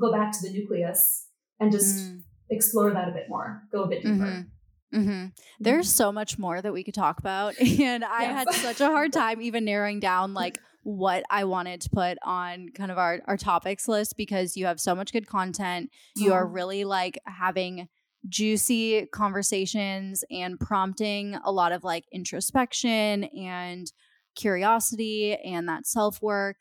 go 0.00 0.12
back 0.12 0.32
to 0.32 0.38
the 0.42 0.52
nucleus 0.52 1.28
and 1.60 1.70
just 1.72 1.96
Mm. 1.96 2.22
Explore 2.50 2.92
that 2.92 3.08
a 3.08 3.12
bit 3.12 3.28
more. 3.28 3.62
Go 3.72 3.84
a 3.84 3.88
bit 3.88 4.02
deeper. 4.02 4.14
Mhm. 4.14 4.46
hmm 4.92 5.26
There's 5.60 5.90
so 5.90 6.12
much 6.12 6.38
more 6.38 6.60
that 6.62 6.72
we 6.72 6.84
could 6.84 6.94
talk 6.94 7.18
about. 7.18 7.54
And 7.60 8.04
I 8.04 8.22
Yes. 8.22 8.32
had 8.32 8.52
such 8.52 8.80
a 8.80 8.86
hard 8.86 9.12
time 9.12 9.40
even 9.42 9.64
narrowing 9.64 10.00
down 10.00 10.34
like 10.34 10.58
what 10.82 11.24
I 11.30 11.44
wanted 11.44 11.80
to 11.82 11.90
put 11.90 12.18
on 12.22 12.68
kind 12.74 12.90
of 12.90 12.98
our, 12.98 13.20
our 13.26 13.36
topics 13.38 13.88
list 13.88 14.16
because 14.16 14.56
you 14.56 14.66
have 14.66 14.78
so 14.78 14.94
much 14.94 15.12
good 15.12 15.26
content. 15.26 15.90
You 16.14 16.32
are 16.34 16.46
really 16.46 16.84
like 16.84 17.18
having 17.26 17.88
juicy 18.28 19.06
conversations 19.06 20.24
and 20.30 20.58
prompting 20.60 21.34
a 21.44 21.50
lot 21.52 21.72
of 21.72 21.84
like 21.84 22.04
introspection 22.12 23.24
and 23.24 23.90
curiosity 24.36 25.34
and 25.36 25.68
that 25.68 25.86
self 25.86 26.20
work 26.22 26.56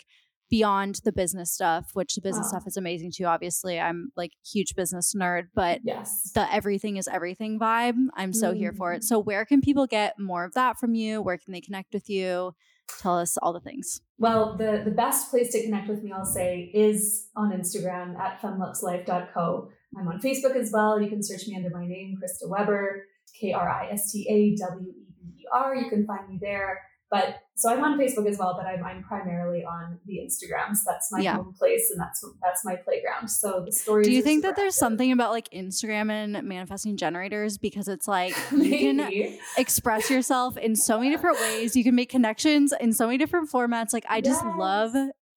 beyond 0.57 1.01
the 1.03 1.11
business 1.11 1.51
stuff, 1.51 1.89
which 1.93 2.13
the 2.13 2.21
business 2.21 2.45
Wow. 2.45 2.59
stuff 2.59 2.67
is 2.67 2.77
amazing 2.77 3.11
too. 3.11 3.25
Obviously, 3.25 3.79
I'm 3.79 4.11
like 4.15 4.33
huge 4.45 4.75
business 4.75 5.15
nerd, 5.15 5.45
but 5.55 5.79
Yes. 5.83 6.31
the 6.35 6.45
everything 6.53 6.97
is 6.97 7.07
everything 7.07 7.59
vibe. 7.59 7.97
I'm 8.15 8.33
so 8.33 8.53
here 8.53 8.71
for 8.71 8.93
it. 8.93 9.01
Mhm. 9.01 9.03
So 9.05 9.17
where 9.19 9.45
can 9.45 9.61
people 9.61 9.87
get 9.87 10.19
more 10.19 10.43
of 10.45 10.53
that 10.53 10.77
from 10.77 10.93
you? 10.93 11.23
Where 11.23 11.39
can 11.39 11.53
they 11.53 11.61
connect 11.61 11.91
with 11.91 12.07
you? 12.07 12.53
Tell 12.99 13.17
us 13.17 13.35
all 13.37 13.51
the 13.51 13.61
things. 13.61 14.01
Well, 14.19 14.55
the, 14.55 14.81
the 14.85 14.91
best 14.91 15.31
place 15.31 15.51
to 15.53 15.63
connect 15.63 15.89
with 15.89 16.03
me, 16.03 16.11
I'll 16.11 16.23
say, 16.39 16.69
is 16.73 17.29
on 17.35 17.51
Instagram 17.51 18.15
at 18.19 18.39
femmeluxelife.co. 18.41 19.69
I'm 19.97 20.07
on 20.07 20.19
Facebook 20.19 20.55
as 20.55 20.71
well. 20.71 21.01
You 21.01 21.09
can 21.09 21.23
search 21.23 21.47
me 21.47 21.55
under 21.55 21.69
my 21.71 21.87
name, 21.87 22.15
Krista 22.21 22.47
Weber, 22.47 23.05
K 23.39 23.53
R 23.53 23.67
I 23.69 23.89
S 23.91 24.11
T 24.11 24.27
A 24.29 24.55
W 24.67 24.89
E 24.91 25.05
B 25.19 25.41
E 25.41 25.45
R. 25.51 25.75
You 25.75 25.89
can 25.89 26.05
find 26.05 26.29
me 26.29 26.37
there. 26.39 26.81
But 27.09 27.37
so 27.55 27.69
I'm 27.71 27.83
on 27.83 27.99
Facebook 27.99 28.27
as 28.27 28.37
well, 28.39 28.55
but 28.57 28.65
I'm, 28.65 28.83
I'm 28.83 29.03
primarily 29.03 29.63
on 29.63 29.99
the 30.05 30.17
Instagrams. 30.17 30.79
That's 30.85 31.11
my 31.11 31.19
Yeah. 31.19 31.35
home 31.35 31.53
place 31.57 31.89
and 31.91 31.99
that's 31.99 32.23
that's 32.41 32.65
my 32.65 32.75
playground. 32.75 33.27
So 33.29 33.63
the 33.65 33.71
stories. 33.71 34.07
Do 34.07 34.13
you 34.13 34.21
think 34.21 34.41
that 34.43 34.55
there's 34.55 34.73
active. 34.75 34.79
something 34.79 35.11
about 35.11 35.31
like 35.31 35.49
Instagram 35.51 36.09
and 36.11 36.41
manifesting 36.47 36.97
generators 36.97 37.57
because 37.57 37.87
it's 37.87 38.07
like 38.07 38.35
you 38.51 38.69
can 38.79 39.37
express 39.57 40.09
yourself 40.09 40.57
in 40.57 40.75
so 40.75 40.97
many 40.97 41.11
different 41.11 41.39
ways. 41.39 41.75
You 41.75 41.83
can 41.83 41.95
make 41.95 42.09
connections 42.09 42.73
in 42.79 42.91
so 42.93 43.05
many 43.05 43.17
different 43.17 43.51
formats. 43.51 43.93
Like 43.93 44.05
I 44.09 44.21
just 44.21 44.43
Yes. 44.43 44.53
love 44.57 44.95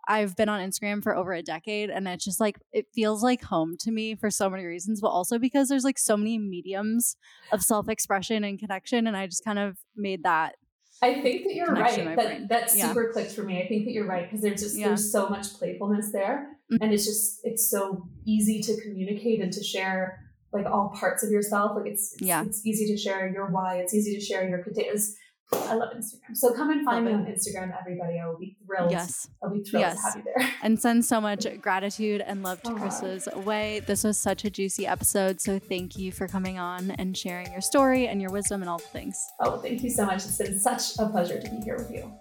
I've 0.08 0.36
been 0.36 0.48
on 0.48 0.60
Instagram 0.60 1.02
for 1.02 1.16
over 1.16 1.32
a 1.32 1.42
decade 1.42 1.90
and 1.90 2.06
it's 2.06 2.24
just 2.24 2.38
like 2.40 2.56
it 2.72 2.86
feels 2.94 3.24
like 3.24 3.42
home 3.42 3.76
to 3.80 3.90
me 3.90 4.14
for 4.14 4.30
so 4.30 4.48
many 4.48 4.64
reasons, 4.64 5.00
but 5.00 5.08
also 5.08 5.36
because 5.38 5.68
there's 5.68 5.82
like 5.82 5.98
so 5.98 6.16
many 6.16 6.38
mediums 6.38 7.16
of 7.52 7.60
self-expression 7.60 8.44
and 8.44 8.58
connection 8.58 9.06
and 9.08 9.16
I 9.16 9.26
just 9.26 9.44
kind 9.44 9.58
of 9.58 9.76
made 9.96 10.22
that 10.22 10.54
I 11.02 11.20
think 11.20 11.44
that 11.44 11.54
you're 11.54 11.66
right. 11.66 12.04
That 12.04 12.14
brain. 12.16 12.46
that 12.48 12.74
Yeah. 12.74 12.88
super 12.88 13.12
clicked 13.12 13.32
for 13.32 13.42
me. 13.42 13.60
I 13.62 13.68
think 13.68 13.84
that 13.84 13.92
you're 13.92 14.06
right 14.06 14.24
because 14.24 14.40
there's 14.42 14.60
just 14.62 14.76
Yeah. 14.78 14.88
there's 14.88 15.12
so 15.12 15.28
much 15.28 15.52
playfulness 15.54 16.10
there, 16.12 16.56
Mhm. 16.72 16.78
and 16.80 16.92
it's 16.94 17.04
just 17.04 17.40
it's 17.44 17.70
so 17.70 18.08
easy 18.24 18.60
to 18.62 18.80
communicate 18.82 19.40
and 19.42 19.52
to 19.52 19.62
share 19.62 20.20
like 20.52 20.64
all 20.66 20.88
parts 20.94 21.22
of 21.22 21.30
yourself. 21.30 21.72
Like 21.76 21.86
it's 21.92 22.14
it's, 22.14 22.22
Yeah. 22.22 22.44
it's 22.44 22.64
easy 22.64 22.86
to 22.86 22.96
share 22.96 23.28
your 23.28 23.50
why. 23.50 23.78
It's 23.78 23.92
easy 23.94 24.14
to 24.14 24.20
share 24.20 24.48
your 24.48 24.62
potatoes. 24.62 25.14
I 25.52 25.74
love 25.74 25.90
Instagram. 25.96 26.34
So 26.36 26.52
come 26.52 26.70
and 26.70 26.84
find 26.84 27.04
Love 27.06 27.14
me 27.14 27.20
on 27.20 27.26
Instagram, 27.32 27.72
everybody. 27.78 28.18
I 28.18 28.26
will 28.26 28.38
be 28.38 28.56
thrilled. 28.66 28.90
yes. 28.90 29.28
I'll 29.42 29.50
be 29.50 29.62
thrilled 29.62 29.82
Yes. 29.82 29.96
to 30.02 30.08
have 30.08 30.16
you 30.16 30.24
there. 30.36 30.50
and 30.62 30.80
send 30.80 31.04
so 31.04 31.20
much 31.20 31.46
gratitude 31.60 32.20
and 32.20 32.42
love 32.42 32.62
to 32.62 32.74
Chris's 32.74 33.28
Krista's 33.28 33.44
way. 33.44 33.80
This 33.86 34.02
was 34.04 34.18
such 34.18 34.44
a 34.44 34.50
juicy 34.50 34.86
episode. 34.86 35.40
So 35.40 35.58
thank 35.58 35.96
you 35.96 36.10
for 36.10 36.26
coming 36.26 36.58
on 36.58 36.90
and 36.92 37.16
sharing 37.16 37.50
your 37.52 37.60
story 37.60 38.08
and 38.08 38.20
your 38.20 38.30
wisdom 38.32 38.60
and 38.62 38.68
all 38.68 38.78
the 38.78 38.84
things. 38.88 39.16
Oh, 39.40 39.58
thank 39.58 39.82
you 39.82 39.90
so 39.90 40.04
much. 40.06 40.24
It's 40.24 40.38
been 40.38 40.58
such 40.58 40.98
a 40.98 41.08
pleasure 41.08 41.40
to 41.40 41.50
be 41.50 41.58
here 41.60 41.76
with 41.76 41.90
you. 41.92 42.12